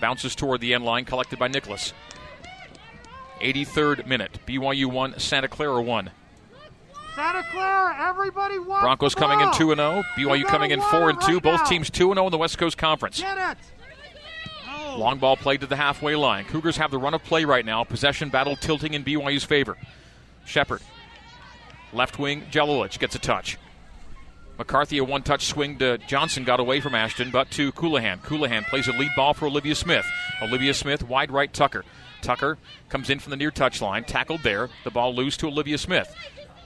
Bounces 0.01 0.37
toward 0.37 0.61
the 0.61 0.75
end 0.75 0.85
line, 0.85 1.07
collected 1.07 1.41
by 1.41 1.49
Nicholas. 1.49 1.93
83rd 3.41 4.07
minute. 4.07 4.39
BYU 4.47 4.87
1, 4.87 5.19
Santa 5.19 5.49
Clara 5.49 5.83
1. 5.83 6.12
Santa 7.15 7.45
Clara, 7.51 8.09
everybody 8.09 8.59
wants 8.59 8.83
Broncos 8.83 9.15
coming 9.15 9.41
in 9.41 9.53
2 9.53 9.75
0. 9.75 10.03
BYU 10.17 10.45
coming 10.47 10.71
in 10.71 10.81
4 10.81 11.11
it 11.11 11.12
and 11.12 11.21
2. 11.21 11.35
right 11.35 11.43
Both 11.43 11.61
now. 11.61 11.67
teams 11.67 11.91
2 11.91 12.12
0 12.15 12.27
in 12.27 12.31
the 12.33 12.39
West 12.39 12.59
Coast 12.59 12.77
Conference. 12.77 13.21
Get 13.21 13.39
it. 13.39 13.59
No. 14.67 14.97
Long 14.99 15.19
ball 15.19 15.37
played 15.37 15.61
to 15.61 15.67
the 15.67 15.77
halfway 15.77 16.17
line. 16.17 16.45
Cougars 16.45 16.77
have 16.77 16.91
the 16.91 16.99
run 16.99 17.15
of 17.15 17.23
play 17.23 17.45
right 17.45 17.65
now. 17.65 17.85
Possession 17.85 18.31
battle 18.31 18.57
tilting 18.57 18.95
in 18.95 19.05
BYU's 19.05 19.45
favor. 19.45 19.77
Shepard. 20.45 20.81
Left 21.93 22.19
wing, 22.19 22.43
Jelilich 22.51 22.99
gets 22.99 23.15
a 23.15 23.21
touch. 23.21 23.59
McCarthy, 24.59 24.99
a 24.99 25.05
one 25.05 25.23
touch 25.23 25.47
swing 25.47 25.79
to 25.79 25.99
Johnson, 25.99 26.45
got 26.45 26.61
away 26.61 26.81
from 26.81 26.95
Ashton, 26.95 27.31
but 27.31 27.51
to 27.53 27.73
Colohan. 27.73 28.21
Colohan 28.21 28.65
plays 28.67 28.87
a 28.87 28.93
lead 28.93 29.11
ball 29.17 29.35
for 29.35 29.47
Olivia 29.47 29.75
Smith. 29.75 30.07
Olivia 30.43 30.75
Smith, 30.75 31.03
wide 31.09 31.31
right, 31.33 31.53
Tucker. 31.53 31.85
Tucker 32.23 32.59
comes 32.89 33.11
in 33.11 33.19
from 33.19 33.31
the 33.31 33.37
near 33.37 33.51
touch 33.51 33.83
line, 33.83 34.05
tackled 34.05 34.43
there. 34.43 34.69
The 34.85 34.91
ball 34.91 35.15
loose 35.15 35.37
to 35.39 35.49
Olivia 35.49 35.79
Smith. 35.79 36.15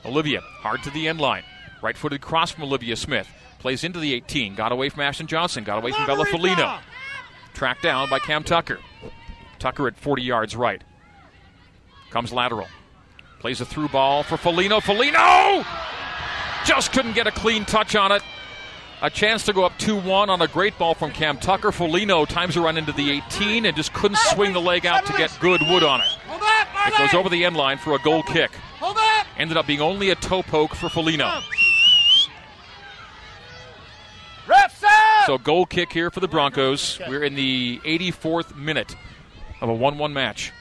Olivia, 0.04 0.40
hard 0.40 0.82
to 0.84 0.90
the 0.90 1.08
end 1.08 1.20
line. 1.20 1.44
Right 1.82 1.96
footed 1.96 2.20
cross 2.20 2.50
from 2.50 2.64
Olivia 2.64 2.96
Smith. 2.96 3.28
Plays 3.58 3.84
into 3.84 3.98
the 3.98 4.14
18. 4.14 4.54
Got 4.54 4.72
away 4.72 4.88
from 4.88 5.02
Ashton 5.02 5.26
Johnson. 5.26 5.64
Got 5.64 5.78
away 5.78 5.92
from 5.92 6.06
Bella! 6.06 6.24
Folino. 6.26 6.80
Tracked 7.54 7.82
down 7.82 8.08
by 8.08 8.18
Cam 8.18 8.44
Tucker. 8.44 8.78
Tucker 9.58 9.88
at 9.88 9.96
40 9.96 10.22
yards 10.22 10.56
right. 10.56 10.82
Comes 12.10 12.32
lateral. 12.32 12.68
Plays 13.40 13.60
a 13.60 13.64
through 13.64 13.88
ball 13.88 14.22
for 14.22 14.36
Folino. 14.36 14.80
Folino! 14.80 15.64
Just 16.64 16.92
couldn't 16.92 17.14
get 17.14 17.26
a 17.26 17.32
clean 17.32 17.64
touch 17.64 17.96
on 17.96 18.12
it. 18.12 18.22
A 19.00 19.10
chance 19.10 19.44
to 19.44 19.52
go 19.52 19.64
up 19.64 19.78
2 19.78 19.96
1 19.96 20.28
on 20.28 20.42
a 20.42 20.48
great 20.48 20.76
ball 20.76 20.94
from 20.94 21.12
Cam 21.12 21.38
Tucker. 21.38 21.70
Folino 21.70 22.26
times 22.26 22.56
a 22.56 22.60
run 22.60 22.76
into 22.76 22.92
the 22.92 23.10
18 23.10 23.66
and 23.66 23.76
just 23.76 23.92
couldn't 23.92 24.18
swing 24.18 24.52
the 24.52 24.60
leg 24.60 24.86
out 24.86 25.06
to 25.06 25.12
get 25.12 25.36
good 25.40 25.62
wood 25.62 25.84
on 25.84 26.00
it. 26.00 26.08
It 26.86 26.98
goes 26.98 27.14
over 27.14 27.28
the 27.28 27.44
end 27.44 27.56
line 27.56 27.78
for 27.78 27.94
a 27.94 27.98
goal 27.98 28.22
kick. 28.24 28.50
Hold 28.80 28.96
up. 28.96 29.17
Ended 29.38 29.56
up 29.56 29.66
being 29.66 29.80
only 29.80 30.10
a 30.10 30.16
toe 30.16 30.42
poke 30.42 30.74
for 30.74 30.88
Folino. 30.88 31.42
So 35.26 35.38
goal 35.38 35.66
kick 35.66 35.92
here 35.92 36.10
for 36.10 36.20
the 36.20 36.26
Broncos. 36.26 36.98
We're 37.06 37.22
in 37.22 37.34
the 37.34 37.78
84th 37.84 38.56
minute 38.56 38.96
of 39.60 39.68
a 39.68 39.74
1-1 39.74 40.12
match. 40.12 40.52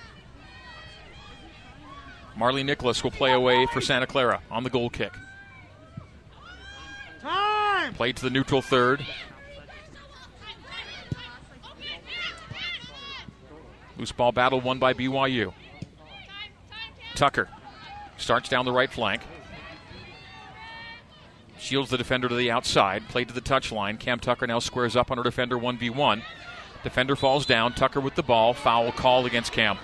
Marley 2.35 2.63
Nicholas 2.63 3.03
will 3.03 3.11
play 3.11 3.31
away 3.31 3.65
for 3.73 3.81
Santa 3.81 4.05
Clara 4.05 4.41
on 4.51 4.63
the 4.63 4.69
goal 4.69 4.89
kick. 4.89 5.13
Time. 7.21 7.93
Played 7.93 8.17
to 8.17 8.23
the 8.23 8.29
neutral 8.29 8.61
third. 8.61 9.03
Loose 13.97 14.11
ball 14.11 14.31
battle 14.31 14.61
won 14.61 14.77
by 14.77 14.93
BYU. 14.93 15.53
Tucker 17.15 17.49
starts 18.17 18.49
down 18.49 18.65
the 18.65 18.71
right 18.71 18.91
flank. 18.91 19.21
Shields 21.57 21.89
the 21.89 21.97
defender 21.97 22.29
to 22.29 22.35
the 22.35 22.51
outside. 22.51 23.07
Played 23.09 23.29
to 23.29 23.33
the 23.33 23.41
touchline. 23.41 23.99
Cam 23.99 24.19
Tucker 24.19 24.45
now 24.45 24.59
squares 24.59 24.95
up 24.95 25.09
on 25.09 25.17
her 25.17 25.23
defender 25.23 25.57
1v1. 25.57 26.21
Defender 26.83 27.15
falls 27.15 27.45
down. 27.45 27.73
Tucker 27.73 27.99
with 27.99 28.15
the 28.15 28.23
ball. 28.23 28.53
Foul 28.53 28.91
called 28.91 29.25
against 29.25 29.51
Cam. 29.51 29.77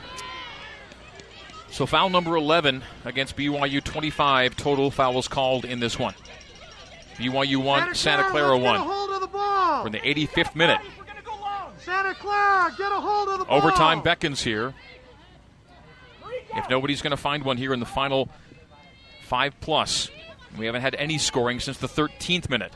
So 1.71 1.88
foul 1.88 2.09
number 2.09 2.36
11 2.36 2.84
against 3.03 3.36
BYU. 3.36 3.84
25 3.84 4.55
total 4.55 4.91
fouls 4.91 5.27
called 5.27 5.65
in 5.65 5.79
this 5.79 5.97
one. 5.97 6.13
BYU 7.17 7.57
1, 7.57 7.95
Santa 7.95 8.23
Clara 8.29 8.55
let's 8.55 8.63
1. 8.63 8.79
hold 8.79 9.09
of 9.11 9.21
the. 9.21 9.27
We're 9.84 9.88
in 9.88 9.91
the 9.93 9.99
85th 9.99 10.55
minute. 10.55 10.79
We're 10.97 11.05
gonna 11.05 11.21
go 11.23 11.36
long. 11.41 11.71
Santa 11.79 12.13
Clara, 12.15 12.71
get 12.77 12.91
a 12.91 12.95
hold 12.95 13.29
of 13.29 13.39
the 13.39 13.45
ball. 13.45 13.57
Overtime 13.57 14.01
beckons 14.01 14.43
here. 14.43 14.73
If 16.56 16.70
nobody's 16.70 17.01
going 17.01 17.12
to 17.12 17.18
find 17.18 17.43
one 17.43 17.58
here 17.58 17.74
in 17.74 17.80
the 17.80 17.86
final 17.86 18.30
five 19.24 19.60
plus, 19.60 20.10
we 20.58 20.66
haven't 20.66 20.82
had 20.82 20.95
any 20.95 21.18
scoring 21.18 21.60
since 21.60 21.78
the 21.78 21.88
13th 21.88 22.49
minute. 22.49 22.72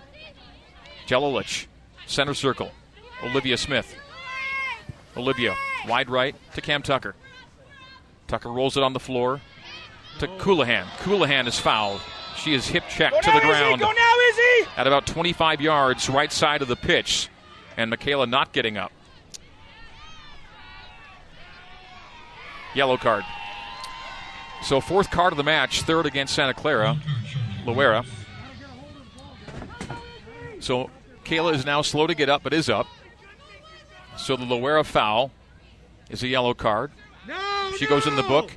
Jelilich, 1.08 1.68
center 2.06 2.34
circle. 2.34 2.72
Olivia 3.24 3.58
Smith. 3.58 3.96
Olivia, 5.16 5.56
wide 5.88 6.10
right 6.10 6.36
to 6.54 6.62
Cam 6.62 6.82
Tucker. 6.84 7.16
Tucker 8.28 8.50
rolls 8.50 8.78
it 8.78 8.84
on 8.84 8.94
the 8.94 9.00
floor 9.00 9.42
to 10.20 10.28
Colohan. 10.28 10.86
Colohan 11.00 11.48
is 11.48 11.60
fouled. 11.60 12.02
She 12.36 12.54
is 12.54 12.68
hip 12.68 12.84
checked 12.90 13.24
to 13.24 13.32
the 13.32 13.40
ground 13.40 13.82
Go 13.82 13.92
now, 13.92 14.16
Izzy. 14.30 14.70
at 14.78 14.86
about 14.86 15.08
25 15.08 15.60
yards, 15.62 16.08
right 16.10 16.32
side 16.32 16.62
of 16.62 16.68
the 16.68 16.76
pitch, 16.76 17.30
and 17.78 17.90
Michaela 17.90 18.28
not 18.28 18.54
getting 18.54 18.78
up. 18.78 18.92
Yellow 22.76 22.98
card. 22.98 23.24
So 24.64 24.82
fourth 24.82 25.10
card 25.12 25.34
of 25.34 25.38
the 25.38 25.44
match, 25.44 25.84
third 25.84 26.06
against 26.06 26.34
Santa 26.36 26.54
Clara, 26.54 26.98
Loera. 27.66 28.06
So 30.60 30.90
Kayla 31.26 31.54
is 31.54 31.66
now 31.66 31.82
slow 31.82 32.08
to 32.08 32.16
get 32.16 32.30
up, 32.30 32.44
but 32.44 32.54
is 32.54 32.70
up. 32.70 32.88
So 34.18 34.36
the 34.36 34.46
Loera 34.46 34.86
foul 34.86 35.32
is 36.10 36.24
a 36.24 36.28
yellow 36.28 36.54
card. 36.54 36.92
No, 37.28 37.72
She 37.78 37.86
goes 37.86 38.08
in 38.08 38.16
the 38.16 38.24
book, 38.24 38.52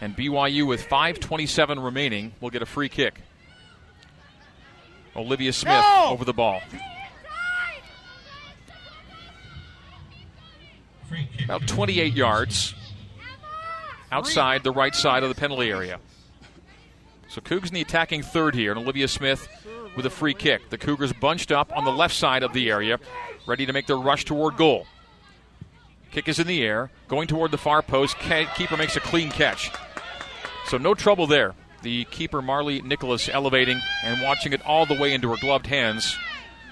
and 0.00 0.16
BYU 0.16 0.66
with 0.66 0.82
5:27 0.88 1.82
remaining 1.82 2.34
will 2.40 2.50
get 2.50 2.62
a 2.62 2.66
free 2.66 2.88
kick. 2.88 3.20
Olivia 5.16 5.52
Smith 5.52 5.82
No! 5.82 6.06
over 6.10 6.24
the 6.24 6.32
ball. 6.32 6.60
About 11.44 11.66
28 11.66 12.14
yards 12.14 12.74
outside 14.12 14.62
the 14.62 14.70
right 14.70 14.94
side 14.94 15.22
of 15.22 15.28
the 15.28 15.34
penalty 15.34 15.70
area. 15.70 15.98
So 17.28 17.40
Cougs 17.40 17.68
in 17.68 17.74
the 17.74 17.80
attacking 17.80 18.22
third 18.22 18.54
here, 18.54 18.70
and 18.70 18.80
Olivia 18.80 19.08
Smith 19.08 19.48
with 19.96 20.06
a 20.06 20.10
free 20.10 20.34
kick. 20.34 20.68
The 20.70 20.78
Cougars 20.78 21.12
bunched 21.14 21.50
up 21.50 21.74
on 21.76 21.84
the 21.84 21.90
left 21.90 22.14
side 22.14 22.42
of 22.42 22.52
the 22.52 22.70
area, 22.70 22.98
ready 23.46 23.66
to 23.66 23.72
make 23.72 23.86
their 23.86 23.96
rush 23.96 24.24
toward 24.24 24.56
goal. 24.56 24.86
Kick 26.10 26.28
is 26.28 26.38
in 26.38 26.46
the 26.46 26.62
air, 26.62 26.90
going 27.08 27.26
toward 27.26 27.50
the 27.50 27.58
far 27.58 27.80
post. 27.80 28.18
Keeper 28.18 28.76
makes 28.76 28.96
a 28.96 29.00
clean 29.00 29.30
catch. 29.30 29.70
So 30.66 30.76
no 30.76 30.94
trouble 30.94 31.26
there. 31.26 31.54
The 31.80 32.04
keeper, 32.04 32.42
Marley 32.42 32.82
Nicholas, 32.82 33.28
elevating 33.28 33.80
and 34.04 34.22
watching 34.22 34.52
it 34.52 34.64
all 34.64 34.86
the 34.86 34.94
way 34.94 35.14
into 35.14 35.30
her 35.30 35.36
gloved 35.40 35.66
hands 35.66 36.16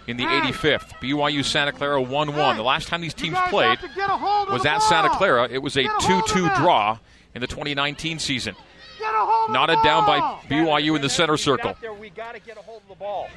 in 0.07 0.18
the 0.18 0.24
85th. 0.24 0.93
BYU 1.01 1.45
Santa 1.45 1.72
Clara 1.72 2.01
1 2.01 2.36
1. 2.36 2.57
The 2.57 2.62
last 2.62 2.88
time 2.88 3.01
these 3.01 3.14
teams 3.14 3.36
played 3.49 3.78
have 3.78 3.80
to 3.80 3.95
get 3.97 4.11
a 4.11 4.16
hold 4.16 4.49
of 4.49 4.53
was 4.53 4.66
at. 4.66 4.82
Santa 4.82 5.09
Clara. 5.11 5.49
It 5.51 5.62
was 5.62 5.76
a 5.76 5.84
2 5.84 6.22
2 6.26 6.51
draw 6.57 6.99
in 7.35 7.41
the 7.41 7.47
2019 7.47 8.18
season. 8.18 8.55
Get 8.99 9.14
a 9.14 9.18
hold 9.18 9.49
of 9.51 9.55
Knotted 9.55 9.78
down 9.83 10.05
by. 10.07 10.20
BYU 10.49 10.97
in 10.97 11.03
the 11.03 11.09
center 11.09 11.37
circle. 11.37 11.70
Out 11.70 11.81
there, 11.81 11.95
we 11.95 12.11
gotta 12.11 12.39
get 12.39 12.59
a 12.59 12.61
hold 12.62 12.83
of 12.83 12.89
the 12.89 12.95
ball. 12.95 13.28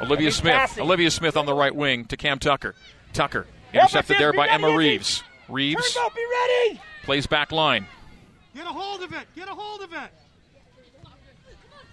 Olivia 0.00 0.32
Smith. 0.32 0.78
Olivia 0.78 1.10
Smith 1.10 1.36
on 1.36 1.46
the 1.46 1.54
right 1.54 1.74
wing 1.74 2.06
to 2.06 2.16
Cam 2.16 2.38
Tucker. 2.38 2.74
Tucker 3.12 3.46
intercepted 3.72 4.18
there 4.18 4.32
by 4.32 4.48
Emma 4.48 4.74
Reeves. 4.76 5.22
Reeves 5.48 5.94
Turnbow, 5.96 6.14
be 6.14 6.24
ready. 6.24 6.80
plays 7.04 7.26
back 7.26 7.52
line. 7.52 7.86
Get 8.54 8.66
a 8.66 8.70
hold 8.70 9.02
of 9.02 9.12
it. 9.12 9.26
Get 9.36 9.48
a 9.48 9.54
hold 9.54 9.82
of 9.82 9.92
it. 9.92 10.10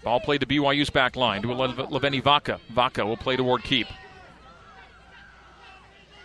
Ball 0.02 0.18
played 0.20 0.40
to 0.40 0.46
BYU's 0.46 0.88
back 0.90 1.14
line 1.14 1.42
to 1.42 1.52
Le- 1.52 1.68
Leveni 1.88 2.22
Vaca. 2.22 2.58
Vaca 2.70 3.04
will 3.04 3.18
play 3.18 3.36
toward 3.36 3.62
keep. 3.62 3.86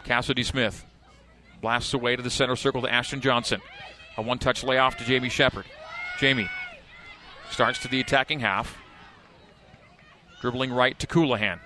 Cassidy 0.05 0.43
Smith 0.43 0.85
blasts 1.61 1.93
away 1.93 2.15
to 2.15 2.21
the 2.21 2.29
center 2.29 2.55
circle 2.55 2.81
to 2.83 2.91
Ashton 2.91 3.21
Johnson. 3.21 3.61
A 4.17 4.21
one 4.21 4.39
touch 4.39 4.63
layoff 4.63 4.97
to 4.97 5.03
Jamie 5.03 5.29
Shepard. 5.29 5.65
Jamie 6.19 6.49
starts 7.49 7.79
to 7.79 7.87
the 7.87 7.99
attacking 7.99 8.39
half. 8.39 8.77
Dribbling 10.41 10.71
right 10.71 10.97
to 10.99 11.07
Colohan. 11.07 11.59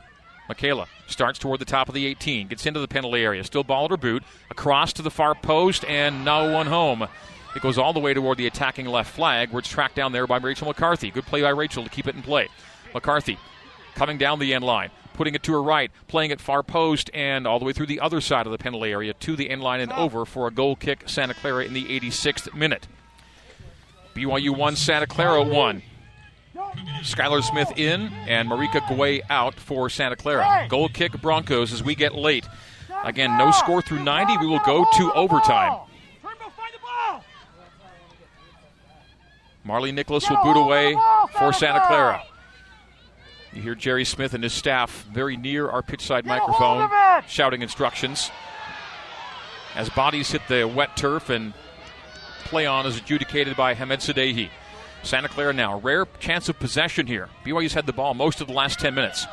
Michaela 0.47 0.87
starts 1.07 1.37
toward 1.37 1.59
the 1.59 1.65
top 1.65 1.89
of 1.89 1.95
the 1.95 2.05
18, 2.07 2.47
gets 2.47 2.65
into 2.65 2.79
the 2.79 2.87
penalty 2.87 3.21
area, 3.21 3.43
still 3.43 3.63
ball 3.63 3.85
at 3.85 3.91
her 3.91 3.97
boot, 3.97 4.23
across 4.49 4.93
to 4.93 5.03
the 5.03 5.11
far 5.11 5.35
post, 5.35 5.85
and 5.85 6.25
no 6.25 6.51
one 6.51 6.65
home. 6.65 7.07
It 7.55 7.61
goes 7.61 7.77
all 7.77 7.93
the 7.93 7.99
way 7.99 8.13
toward 8.13 8.37
the 8.37 8.47
attacking 8.47 8.87
left 8.87 9.13
flag, 9.13 9.51
where 9.51 9.59
it's 9.59 9.69
tracked 9.69 9.95
down 9.95 10.11
there 10.11 10.25
by 10.25 10.37
Rachel 10.37 10.67
McCarthy. 10.67 11.11
Good 11.11 11.25
play 11.25 11.41
by 11.41 11.49
Rachel 11.49 11.83
to 11.83 11.89
keep 11.89 12.07
it 12.07 12.15
in 12.15 12.23
play. 12.23 12.47
McCarthy 12.93 13.37
coming 13.93 14.17
down 14.17 14.39
the 14.39 14.53
end 14.53 14.63
line, 14.63 14.89
putting 15.13 15.35
it 15.35 15.43
to 15.43 15.51
her 15.53 15.61
right, 15.61 15.91
playing 16.07 16.31
it 16.31 16.39
far 16.39 16.63
post 16.63 17.09
and 17.13 17.45
all 17.45 17.59
the 17.59 17.65
way 17.65 17.73
through 17.73 17.85
the 17.87 17.99
other 17.99 18.21
side 18.21 18.45
of 18.45 18.51
the 18.51 18.57
penalty 18.57 18.91
area 18.91 19.13
to 19.13 19.35
the 19.35 19.49
end 19.49 19.61
line 19.61 19.79
and 19.79 19.91
over 19.93 20.25
for 20.25 20.47
a 20.47 20.51
goal 20.51 20.75
kick, 20.75 21.07
Santa 21.07 21.33
Clara 21.33 21.65
in 21.65 21.73
the 21.73 21.85
86th 21.85 22.53
minute. 22.53 22.87
BYU 24.15 24.55
1, 24.55 24.75
Santa 24.75 25.07
Clara 25.07 25.43
1. 25.43 25.81
Skylar 27.01 27.43
Smith 27.43 27.71
in 27.77 28.11
and 28.27 28.49
Marika 28.49 28.81
Guay 28.81 29.21
out 29.29 29.55
for 29.55 29.89
Santa 29.89 30.15
Clara. 30.15 30.67
Goal 30.69 30.89
kick 30.89 31.19
Broncos 31.21 31.71
as 31.71 31.83
we 31.83 31.95
get 31.95 32.15
late. 32.15 32.47
Again, 33.03 33.37
no 33.37 33.51
score 33.51 33.81
through 33.81 34.03
90. 34.03 34.37
We 34.37 34.47
will 34.47 34.59
go 34.65 34.85
to 34.97 35.13
overtime. 35.13 35.79
Marley 39.63 39.91
Nicholas 39.91 40.29
will 40.29 40.41
boot 40.43 40.57
away 40.57 40.97
for 41.37 41.53
Santa 41.53 41.85
Clara. 41.87 42.23
You 43.53 43.61
hear 43.61 43.75
Jerry 43.75 44.05
Smith 44.05 44.33
and 44.33 44.43
his 44.43 44.53
staff 44.53 45.05
very 45.11 45.35
near 45.35 45.69
our 45.69 45.81
pitch 45.81 46.01
side 46.05 46.25
microphone 46.25 46.89
shouting 47.27 47.61
instructions. 47.61 48.29
As 49.75 49.89
bodies 49.89 50.31
hit 50.31 50.41
the 50.47 50.67
wet 50.67 50.95
turf 50.95 51.29
and 51.29 51.53
play 52.45 52.65
on 52.65 52.85
is 52.85 52.97
adjudicated 52.97 53.55
by 53.55 53.73
Hamed 53.73 53.99
Sadehi. 53.99 54.49
Santa 55.03 55.29
Clara 55.29 55.53
now, 55.53 55.79
rare 55.79 56.05
chance 56.19 56.49
of 56.49 56.59
possession 56.59 57.07
here. 57.07 57.29
BYU's 57.45 57.73
had 57.73 57.85
the 57.85 57.93
ball 57.93 58.13
most 58.13 58.41
of 58.41 58.47
the 58.47 58.53
last 58.53 58.79
10 58.79 58.93
minutes. 58.93 59.25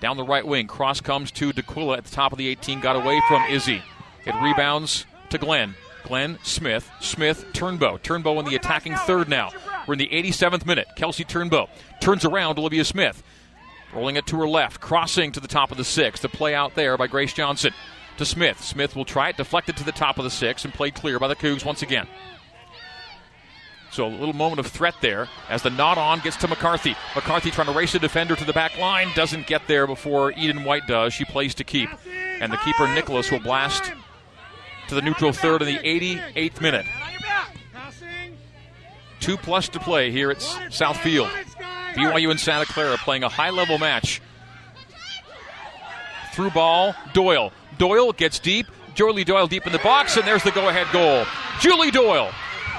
Down 0.00 0.16
the 0.16 0.24
right 0.24 0.46
wing, 0.46 0.66
cross 0.66 1.00
comes 1.00 1.30
to 1.32 1.52
D'Aquila 1.52 1.96
at 1.96 2.04
the 2.04 2.14
top 2.14 2.32
of 2.32 2.38
the 2.38 2.46
18, 2.48 2.80
got 2.80 2.94
away 2.94 3.20
from 3.26 3.42
Izzy. 3.50 3.82
It 4.26 4.34
rebounds 4.42 5.06
to 5.30 5.38
Glenn. 5.38 5.74
Glenn 6.04 6.38
Smith, 6.42 6.90
Smith, 7.00 7.44
Turnbow. 7.52 7.98
Turnbow 8.00 8.38
in 8.38 8.44
the 8.44 8.54
attacking 8.54 8.94
third 8.94 9.28
now. 9.28 9.50
We're 9.86 9.94
in 9.94 9.98
the 9.98 10.08
87th 10.08 10.64
minute. 10.66 10.86
Kelsey 10.96 11.24
Turnbow 11.24 11.68
turns 12.00 12.24
around 12.24 12.58
Olivia 12.58 12.84
Smith. 12.84 13.22
Rolling 13.94 14.16
it 14.16 14.26
to 14.26 14.36
her 14.38 14.48
left, 14.48 14.80
crossing 14.80 15.32
to 15.32 15.40
the 15.40 15.48
top 15.48 15.70
of 15.70 15.78
the 15.78 15.84
six. 15.84 16.20
The 16.20 16.28
play 16.28 16.54
out 16.54 16.74
there 16.74 16.96
by 16.98 17.06
Grace 17.06 17.32
Johnson 17.32 17.72
to 18.18 18.24
Smith. 18.24 18.62
Smith 18.62 18.94
will 18.94 19.04
try 19.04 19.30
it, 19.30 19.36
deflected 19.36 19.76
to 19.78 19.84
the 19.84 19.92
top 19.92 20.18
of 20.18 20.24
the 20.24 20.30
six, 20.30 20.64
and 20.64 20.74
played 20.74 20.94
clear 20.94 21.18
by 21.18 21.28
the 21.28 21.36
Cougs 21.36 21.64
once 21.64 21.82
again. 21.82 22.06
So 23.90 24.06
a 24.06 24.08
little 24.08 24.34
moment 24.34 24.60
of 24.60 24.66
threat 24.66 24.94
there 25.00 25.28
as 25.48 25.62
the 25.62 25.70
nod 25.70 25.96
on 25.96 26.20
gets 26.20 26.36
to 26.38 26.48
McCarthy. 26.48 26.94
McCarthy 27.14 27.50
trying 27.50 27.68
to 27.68 27.72
race 27.72 27.92
the 27.92 27.98
defender 27.98 28.36
to 28.36 28.44
the 28.44 28.52
back 28.52 28.78
line, 28.78 29.08
doesn't 29.14 29.46
get 29.46 29.66
there 29.66 29.86
before 29.86 30.32
Eden 30.32 30.64
White 30.64 30.86
does. 30.86 31.14
She 31.14 31.24
plays 31.24 31.54
to 31.54 31.64
keep. 31.64 31.88
And 32.40 32.52
the 32.52 32.58
keeper, 32.58 32.86
Nicholas, 32.94 33.30
will 33.30 33.40
blast 33.40 33.92
to 34.88 34.94
the 34.94 35.02
neutral 35.02 35.32
third 35.32 35.62
in 35.62 35.68
the 35.68 35.78
88th 35.78 36.60
minute. 36.60 36.86
Two 39.20 39.36
plus 39.36 39.68
to 39.70 39.80
play 39.80 40.10
here 40.10 40.30
at 40.30 40.38
Southfield. 40.38 41.30
BYU 41.98 42.30
and 42.30 42.38
Santa 42.38 42.64
Clara 42.64 42.96
playing 42.98 43.24
a 43.24 43.28
high 43.28 43.50
level 43.50 43.78
match. 43.78 44.20
Through 46.32 46.50
ball, 46.50 46.94
Doyle. 47.12 47.52
Doyle 47.78 48.12
gets 48.12 48.38
deep. 48.38 48.66
Julie 48.94 49.24
Doyle 49.24 49.46
deep 49.46 49.66
in 49.66 49.72
the 49.72 49.78
box, 49.78 50.16
and 50.16 50.26
there's 50.26 50.42
the 50.42 50.50
go 50.50 50.68
ahead 50.68 50.86
goal. 50.92 51.24
Julie 51.60 51.90
Doyle 51.90 52.30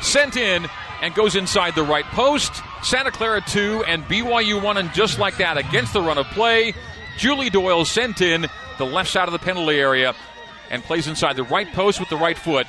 sent 0.01 0.37
in 0.37 0.67
and 1.01 1.13
goes 1.13 1.35
inside 1.35 1.75
the 1.75 1.83
right 1.83 2.05
post. 2.05 2.61
Santa 2.83 3.11
Clara 3.11 3.41
2 3.41 3.83
and 3.87 4.03
BYU 4.05 4.61
1, 4.61 4.77
and 4.77 4.93
just 4.93 5.19
like 5.19 5.37
that, 5.37 5.57
against 5.57 5.93
the 5.93 6.01
run 6.01 6.17
of 6.17 6.25
play, 6.27 6.73
Julie 7.17 7.49
Doyle 7.49 7.85
sent 7.85 8.21
in 8.21 8.47
the 8.77 8.85
left 8.85 9.09
side 9.09 9.27
of 9.27 9.33
the 9.33 9.39
penalty 9.39 9.77
area 9.77 10.15
and 10.69 10.83
plays 10.83 11.07
inside 11.07 11.35
the 11.35 11.43
right 11.43 11.71
post 11.73 11.99
with 11.99 12.09
the 12.09 12.17
right 12.17 12.37
foot. 12.37 12.67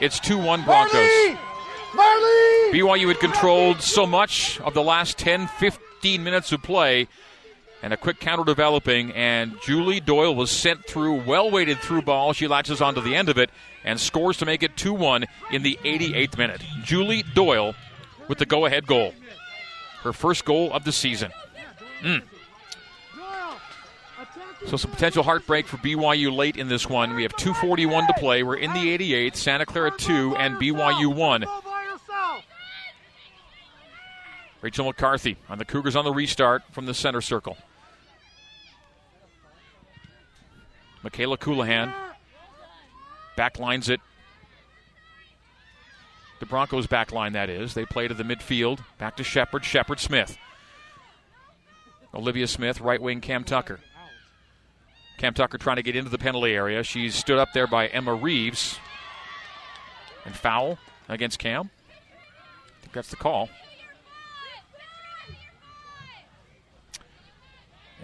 It's 0.00 0.20
2 0.20 0.36
1 0.36 0.64
Broncos. 0.64 1.38
Marley! 1.94 2.72
BYU 2.72 3.08
had 3.08 3.20
controlled 3.20 3.80
so 3.80 4.06
much 4.06 4.60
of 4.60 4.74
the 4.74 4.82
last 4.82 5.18
10, 5.18 5.46
15 5.46 6.24
minutes 6.24 6.52
of 6.52 6.62
play, 6.62 7.08
and 7.82 7.92
a 7.92 7.96
quick 7.96 8.20
counter 8.20 8.44
developing, 8.44 9.12
and 9.12 9.56
Julie 9.62 10.00
Doyle 10.00 10.34
was 10.34 10.50
sent 10.50 10.84
through, 10.86 11.22
well 11.24 11.50
weighted 11.50 11.78
through 11.78 12.02
ball. 12.02 12.32
She 12.32 12.46
latches 12.46 12.80
onto 12.80 13.00
the 13.00 13.14
end 13.14 13.28
of 13.28 13.38
it 13.38 13.50
and 13.84 13.98
scores 14.00 14.36
to 14.38 14.46
make 14.46 14.62
it 14.62 14.76
2 14.76 14.92
1 14.94 15.26
in 15.50 15.62
the 15.62 15.78
88th 15.84 16.38
minute. 16.38 16.62
Julie 16.84 17.24
Doyle 17.34 17.74
with 18.28 18.38
the 18.38 18.46
go 18.46 18.66
ahead 18.66 18.86
goal. 18.86 19.14
Her 20.02 20.12
first 20.12 20.44
goal 20.44 20.72
of 20.72 20.84
the 20.84 20.92
season. 20.92 21.32
Mm. 22.02 22.22
So 24.66 24.76
some 24.76 24.92
potential 24.92 25.24
heartbreak 25.24 25.66
for 25.66 25.76
BYU 25.78 26.34
late 26.34 26.56
in 26.56 26.68
this 26.68 26.88
one. 26.88 27.14
We 27.14 27.22
have 27.22 27.36
241 27.36 28.06
to 28.06 28.14
play. 28.14 28.42
We're 28.42 28.56
in 28.56 28.72
the 28.72 28.96
88th. 28.96 29.36
Santa 29.36 29.66
Clara 29.66 29.90
2 29.96 30.36
and 30.36 30.56
BYU 30.56 31.14
1. 31.14 31.44
Rachel 34.62 34.86
McCarthy 34.86 35.36
on 35.48 35.58
the 35.58 35.64
Cougars 35.64 35.96
on 35.96 36.04
the 36.04 36.12
restart 36.12 36.62
from 36.70 36.86
the 36.86 36.94
center 36.94 37.20
circle. 37.20 37.58
Michaela 41.02 41.36
Colohan 41.36 41.92
backlines 43.36 43.88
it. 43.88 44.00
The 46.38 46.46
Broncos 46.46 46.86
backline, 46.86 47.32
that 47.32 47.50
is. 47.50 47.74
They 47.74 47.84
play 47.84 48.06
to 48.06 48.14
the 48.14 48.22
midfield. 48.22 48.80
Back 48.98 49.16
to 49.16 49.24
Shepard. 49.24 49.64
Shepard 49.64 49.98
Smith. 50.00 50.38
Olivia 52.14 52.46
Smith, 52.46 52.80
right 52.80 53.00
wing 53.00 53.20
Cam 53.20 53.42
Tucker. 53.42 53.80
Cam 55.18 55.34
Tucker 55.34 55.58
trying 55.58 55.76
to 55.76 55.82
get 55.82 55.96
into 55.96 56.10
the 56.10 56.18
penalty 56.18 56.52
area. 56.52 56.82
She's 56.82 57.14
stood 57.14 57.38
up 57.38 57.52
there 57.52 57.66
by 57.66 57.86
Emma 57.88 58.14
Reeves. 58.14 58.78
And 60.24 60.34
foul 60.34 60.78
against 61.08 61.40
Cam. 61.40 61.70
I 61.88 62.80
think 62.82 62.92
that's 62.92 63.10
the 63.10 63.16
call. 63.16 63.48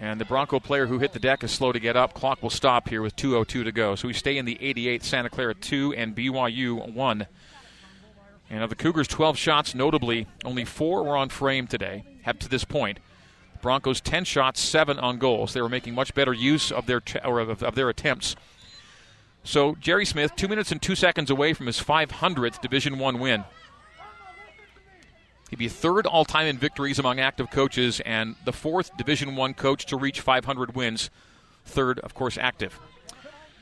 And 0.01 0.19
the 0.19 0.25
Bronco 0.25 0.61
player 0.61 0.87
who 0.87 0.99
hit 0.99 1.11
the 1.11 1.19
deck 1.19 1.43
is 1.43 1.51
slow 1.51 1.73
to 1.73 1.79
get 1.79 1.97
up. 1.97 2.13
Clock 2.13 2.41
will 2.41 2.49
stop 2.49 2.87
here 2.87 3.01
with 3.01 3.17
2.02 3.17 3.65
to 3.65 3.71
go. 3.71 3.95
So 3.95 4.07
we 4.07 4.13
stay 4.13 4.37
in 4.37 4.45
the 4.45 4.55
88th, 4.55 5.03
Santa 5.03 5.29
Clara 5.29 5.53
2 5.53 5.93
and 5.93 6.15
BYU 6.15 6.93
1. 6.93 7.27
And 8.49 8.63
of 8.63 8.69
the 8.69 8.75
Cougars' 8.75 9.07
12 9.09 9.37
shots, 9.37 9.75
notably, 9.75 10.25
only 10.45 10.63
four 10.63 11.03
were 11.03 11.17
on 11.17 11.29
frame 11.29 11.67
today, 11.67 12.03
up 12.25 12.39
to 12.39 12.49
this 12.49 12.63
point. 12.63 12.99
Broncos 13.61 13.99
10 13.99 14.23
shots, 14.23 14.61
7 14.61 14.97
on 14.97 15.17
goals. 15.17 15.53
They 15.53 15.61
were 15.61 15.69
making 15.69 15.93
much 15.95 16.13
better 16.13 16.33
use 16.33 16.71
of 16.71 16.85
their, 16.85 17.01
t- 17.01 17.19
or 17.25 17.39
of, 17.39 17.61
of 17.61 17.75
their 17.75 17.89
attempts. 17.89 18.37
So 19.43 19.75
Jerry 19.75 20.05
Smith, 20.05 20.35
2 20.35 20.47
minutes 20.47 20.71
and 20.71 20.81
2 20.81 20.95
seconds 20.95 21.29
away 21.29 21.53
from 21.53 21.65
his 21.65 21.79
500th 21.81 22.61
Division 22.61 22.99
1 22.99 23.19
win. 23.19 23.43
He'd 25.49 25.59
be 25.59 25.67
third 25.67 26.05
all 26.05 26.25
time 26.25 26.47
in 26.47 26.57
victories 26.57 26.99
among 26.99 27.19
active 27.19 27.49
coaches 27.49 28.01
and 28.05 28.35
the 28.45 28.53
fourth 28.53 28.95
Division 28.97 29.35
One 29.35 29.53
coach 29.53 29.85
to 29.87 29.97
reach 29.97 30.21
500 30.21 30.75
wins. 30.75 31.09
Third, 31.65 31.99
of 31.99 32.13
course, 32.13 32.37
active. 32.37 32.79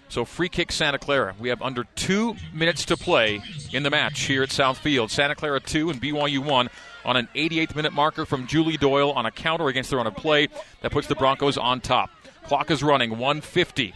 So 0.10 0.24
free 0.24 0.50
kick 0.50 0.72
Santa 0.72 0.98
Clara. 0.98 1.36
We 1.38 1.50
have 1.50 1.62
under 1.62 1.84
two 1.96 2.36
minutes 2.54 2.86
to 2.86 2.98
play 2.98 3.42
in 3.74 3.84
the 3.84 3.90
match 3.90 4.22
here 4.22 4.44
at 4.44 4.50
Southfield. 4.50 5.10
Santa 5.10 5.36
Clara 5.36 5.60
2 5.60 5.90
and 5.90 6.02
BYU 6.02 6.40
1 6.40 6.70
on 7.06 7.18
an 7.18 7.28
88th 7.36 7.76
minute 7.76 7.94
marker 7.94 8.26
from 8.26 8.48
Julie 8.48 8.78
Doyle 8.78 9.12
on 9.12 9.26
a 9.26 9.32
counter 9.32 9.68
against 9.68 9.90
the 9.90 9.98
run 9.98 10.08
of 10.08 10.16
play 10.16 10.48
that 10.82 10.92
puts 10.92 11.08
the 11.08 11.16
Broncos 11.16 11.58
on 11.58 11.82
top. 11.82 12.10
Clock 12.46 12.72
is 12.72 12.82
running 12.82 13.12
150. 13.12 13.94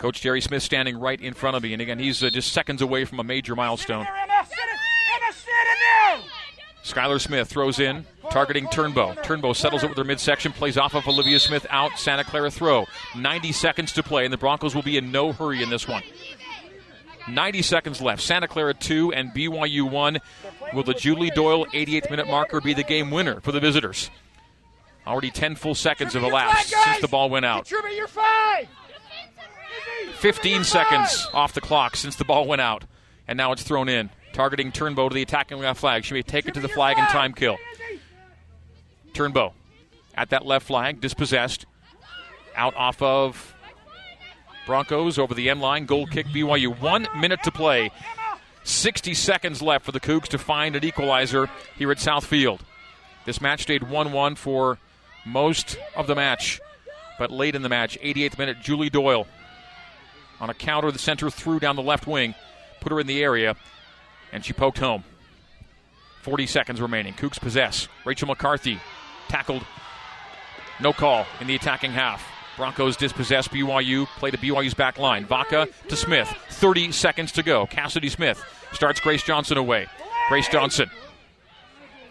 Coach 0.00 0.20
Jerry 0.20 0.40
Smith 0.40 0.62
standing 0.62 0.98
right 0.98 1.20
in 1.20 1.34
front 1.34 1.56
of 1.56 1.62
me, 1.62 1.72
and 1.72 1.82
again, 1.82 1.98
he's 1.98 2.22
uh, 2.22 2.30
just 2.30 2.52
seconds 2.52 2.82
away 2.82 3.04
from 3.04 3.18
a 3.18 3.24
major 3.24 3.56
milestone. 3.56 4.06
Skylar 6.92 7.20
Smith 7.20 7.48
throws 7.48 7.78
in, 7.78 8.06
targeting 8.30 8.66
Turnbow. 8.66 9.16
Turnbow 9.22 9.54
settles 9.54 9.84
it 9.84 9.88
with 9.88 9.98
her 9.98 10.04
midsection, 10.04 10.52
plays 10.52 10.78
off 10.78 10.94
of 10.94 11.06
Olivia 11.06 11.38
Smith 11.38 11.66
out. 11.70 11.98
Santa 11.98 12.24
Clara 12.24 12.50
throw. 12.50 12.86
90 13.16 13.52
seconds 13.52 13.92
to 13.92 14.02
play, 14.02 14.24
and 14.24 14.32
the 14.32 14.38
Broncos 14.38 14.74
will 14.74 14.82
be 14.82 14.96
in 14.96 15.12
no 15.12 15.32
hurry 15.32 15.62
in 15.62 15.70
this 15.70 15.86
one. 15.86 16.02
90 17.28 17.62
seconds 17.62 18.00
left. 18.00 18.22
Santa 18.22 18.48
Clara 18.48 18.74
2 18.74 19.12
and 19.12 19.30
BYU 19.32 19.90
1. 19.90 20.18
Will 20.72 20.82
the 20.82 20.94
Julie 20.94 21.30
Doyle 21.30 21.66
88th 21.66 22.10
minute 22.10 22.26
marker 22.26 22.60
be 22.60 22.72
the 22.74 22.82
game 22.82 23.10
winner 23.10 23.40
for 23.40 23.52
the 23.52 23.60
visitors? 23.60 24.10
Already 25.06 25.30
10 25.30 25.56
full 25.56 25.74
seconds 25.74 26.14
have 26.14 26.22
elapsed 26.22 26.68
since 26.68 27.00
the 27.00 27.08
ball 27.08 27.30
went 27.30 27.44
out. 27.44 27.68
15 30.16 30.64
seconds 30.64 31.28
off 31.32 31.52
the 31.52 31.60
clock 31.60 31.96
since 31.96 32.16
the 32.16 32.24
ball 32.24 32.46
went 32.46 32.60
out, 32.60 32.84
and 33.26 33.36
now 33.36 33.52
it's 33.52 33.62
thrown 33.62 33.88
in 33.88 34.10
targeting 34.38 34.70
Turnbow 34.70 35.08
to 35.08 35.14
the 35.14 35.22
attacking 35.22 35.58
left 35.58 35.80
flag. 35.80 36.04
She 36.04 36.14
may 36.14 36.22
take 36.22 36.46
it 36.46 36.54
to 36.54 36.60
the 36.60 36.68
flag 36.68 36.96
and 36.96 37.08
time 37.08 37.32
kill. 37.32 37.56
Turnbow 39.12 39.52
at 40.14 40.30
that 40.30 40.46
left 40.46 40.64
flag, 40.64 41.00
dispossessed. 41.00 41.66
Out 42.54 42.72
off 42.76 43.02
of 43.02 43.56
Broncos 44.64 45.18
over 45.18 45.34
the 45.34 45.50
end 45.50 45.60
line. 45.60 45.86
Goal 45.86 46.06
kick 46.06 46.26
BYU. 46.26 46.80
One 46.80 47.08
minute 47.16 47.42
to 47.42 47.50
play. 47.50 47.90
60 48.62 49.12
seconds 49.12 49.60
left 49.60 49.84
for 49.84 49.90
the 49.90 49.98
Cougs 49.98 50.28
to 50.28 50.38
find 50.38 50.76
an 50.76 50.84
equalizer 50.84 51.50
here 51.76 51.90
at 51.90 51.98
Southfield. 51.98 52.60
This 53.26 53.40
match 53.40 53.62
stayed 53.62 53.90
1 53.90 54.12
1 54.12 54.36
for 54.36 54.78
most 55.26 55.78
of 55.96 56.06
the 56.06 56.14
match. 56.14 56.60
But 57.18 57.32
late 57.32 57.56
in 57.56 57.62
the 57.62 57.68
match, 57.68 57.98
88th 58.00 58.38
minute, 58.38 58.58
Julie 58.62 58.88
Doyle 58.88 59.26
on 60.40 60.48
a 60.48 60.54
counter, 60.54 60.92
the 60.92 60.98
center 61.00 61.28
threw 61.28 61.58
down 61.58 61.74
the 61.74 61.82
left 61.82 62.06
wing, 62.06 62.36
put 62.80 62.92
her 62.92 63.00
in 63.00 63.08
the 63.08 63.20
area 63.20 63.56
and 64.32 64.44
she 64.44 64.52
poked 64.52 64.78
home. 64.78 65.04
40 66.22 66.46
seconds 66.46 66.80
remaining. 66.80 67.14
Cougs 67.14 67.40
possess. 67.40 67.88
Rachel 68.04 68.28
McCarthy 68.28 68.80
tackled 69.28 69.64
No 70.80 70.92
call 70.92 71.26
in 71.40 71.46
the 71.46 71.54
attacking 71.54 71.92
half. 71.92 72.26
Broncos 72.56 72.96
dispossess 72.96 73.46
BYU, 73.46 74.06
play 74.18 74.32
to 74.32 74.36
BYU's 74.36 74.74
back 74.74 74.98
line. 74.98 75.24
Vaca 75.24 75.68
to 75.88 75.96
Smith. 75.96 76.28
30 76.50 76.90
seconds 76.90 77.32
to 77.32 77.42
go. 77.42 77.66
Cassidy 77.66 78.08
Smith 78.08 78.44
starts 78.72 78.98
Grace 79.00 79.22
Johnson 79.22 79.56
away. 79.58 79.86
Grace 80.28 80.48
Johnson 80.48 80.90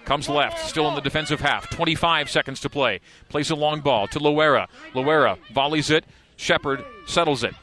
comes 0.05 0.29
left, 0.29 0.65
still 0.65 0.87
in 0.87 0.95
the 0.95 1.01
defensive 1.01 1.41
half. 1.41 1.69
25 1.69 2.29
seconds 2.29 2.61
to 2.61 2.69
play. 2.69 3.01
Plays 3.27 3.51
a 3.51 3.55
long 3.55 3.81
ball 3.81 4.07
to 4.07 4.19
Loera. 4.19 4.67
Loera 4.93 5.37
volleys 5.53 5.89
it. 5.89 6.05
Shepard 6.37 6.83
settles 7.07 7.43
it. 7.43 7.53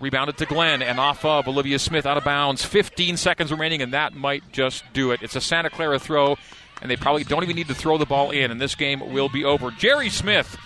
Rebounded 0.00 0.38
to 0.38 0.46
Glenn 0.46 0.80
and 0.80 0.98
off 0.98 1.26
of 1.26 1.46
Olivia 1.46 1.78
Smith 1.78 2.06
out 2.06 2.16
of 2.16 2.24
bounds. 2.24 2.64
15 2.64 3.18
seconds 3.18 3.50
remaining, 3.50 3.82
and 3.82 3.92
that 3.92 4.14
might 4.14 4.50
just 4.50 4.82
do 4.94 5.10
it. 5.10 5.20
It's 5.22 5.36
a 5.36 5.42
Santa 5.42 5.68
Clara 5.68 5.98
throw, 5.98 6.38
and 6.80 6.90
they 6.90 6.96
probably 6.96 7.22
don't 7.22 7.42
even 7.42 7.54
need 7.54 7.68
to 7.68 7.74
throw 7.74 7.98
the 7.98 8.06
ball 8.06 8.30
in, 8.30 8.50
and 8.50 8.58
this 8.58 8.74
game 8.74 9.12
will 9.12 9.28
be 9.28 9.44
over. 9.44 9.70
Jerry 9.70 10.08
Smith 10.08 10.56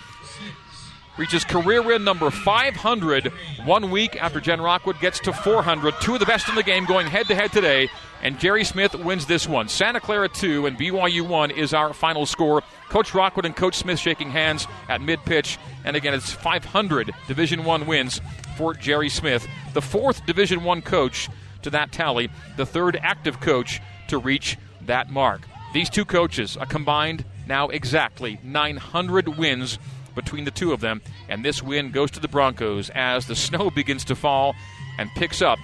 reaches 1.17 1.43
career 1.43 1.81
win 1.81 2.05
number 2.05 2.29
500 2.29 3.31
one 3.65 3.91
week 3.91 4.21
after 4.21 4.39
Jen 4.39 4.61
Rockwood 4.61 4.99
gets 5.01 5.19
to 5.21 5.33
400. 5.33 5.95
Two 5.99 6.13
of 6.13 6.21
the 6.21 6.25
best 6.25 6.47
in 6.47 6.55
the 6.55 6.63
game 6.63 6.85
going 6.85 7.07
head 7.07 7.27
to 7.27 7.35
head 7.35 7.51
today, 7.51 7.89
and 8.23 8.39
Jerry 8.39 8.63
Smith 8.63 8.95
wins 8.95 9.25
this 9.25 9.49
one. 9.49 9.67
Santa 9.67 9.99
Clara 9.99 10.29
2 10.29 10.65
and 10.65 10.77
BYU 10.77 11.27
1 11.27 11.51
is 11.51 11.73
our 11.73 11.93
final 11.93 12.25
score. 12.25 12.63
Coach 12.87 13.13
Rockwood 13.13 13.45
and 13.45 13.55
Coach 13.55 13.75
Smith 13.75 13.99
shaking 13.99 14.29
hands 14.29 14.65
at 14.87 15.01
mid 15.01 15.23
pitch, 15.25 15.57
and 15.83 15.97
again, 15.97 16.13
it's 16.13 16.31
500 16.31 17.11
Division 17.27 17.65
1 17.65 17.85
wins 17.85 18.21
for 18.57 18.73
Jerry 18.73 19.09
Smith, 19.09 19.47
the 19.73 19.81
fourth 19.81 20.25
Division 20.25 20.63
One 20.63 20.81
coach 20.81 21.29
to 21.63 21.69
that 21.71 21.91
tally, 21.91 22.29
the 22.57 22.65
third 22.65 22.97
active 23.01 23.39
coach 23.39 23.81
to 24.07 24.17
reach 24.17 24.57
that 24.81 25.09
mark. 25.09 25.41
These 25.73 25.89
two 25.89 26.05
coaches, 26.05 26.57
a 26.59 26.65
combined 26.65 27.25
now 27.47 27.67
exactly 27.67 28.39
900 28.43 29.37
wins 29.37 29.77
between 30.15 30.45
the 30.45 30.51
two 30.51 30.71
of 30.71 30.79
them, 30.79 31.01
and 31.27 31.43
this 31.43 31.61
win 31.61 31.91
goes 31.91 32.11
to 32.11 32.19
the 32.19 32.27
Broncos 32.27 32.89
as 32.91 33.27
the 33.27 33.35
snow 33.35 33.69
begins 33.75 34.05
to 34.05 34.15
fall 34.15 34.55
and 34.97 35.09
picks 35.15 35.41
up 35.41 35.59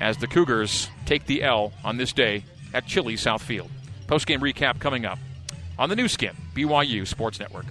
as 0.00 0.18
the 0.18 0.26
Cougars 0.26 0.90
take 1.06 1.26
the 1.26 1.42
L 1.42 1.72
on 1.84 1.96
this 1.96 2.12
day 2.12 2.44
at 2.74 2.86
Chili 2.86 3.14
Southfield. 3.14 3.68
Post 4.06 4.26
game 4.26 4.40
recap 4.40 4.78
coming 4.78 5.04
up 5.04 5.18
on 5.78 5.88
the 5.88 5.96
Nu 5.96 6.08
Skin, 6.08 6.36
BYU 6.54 7.06
Sports 7.06 7.40
Network. 7.40 7.66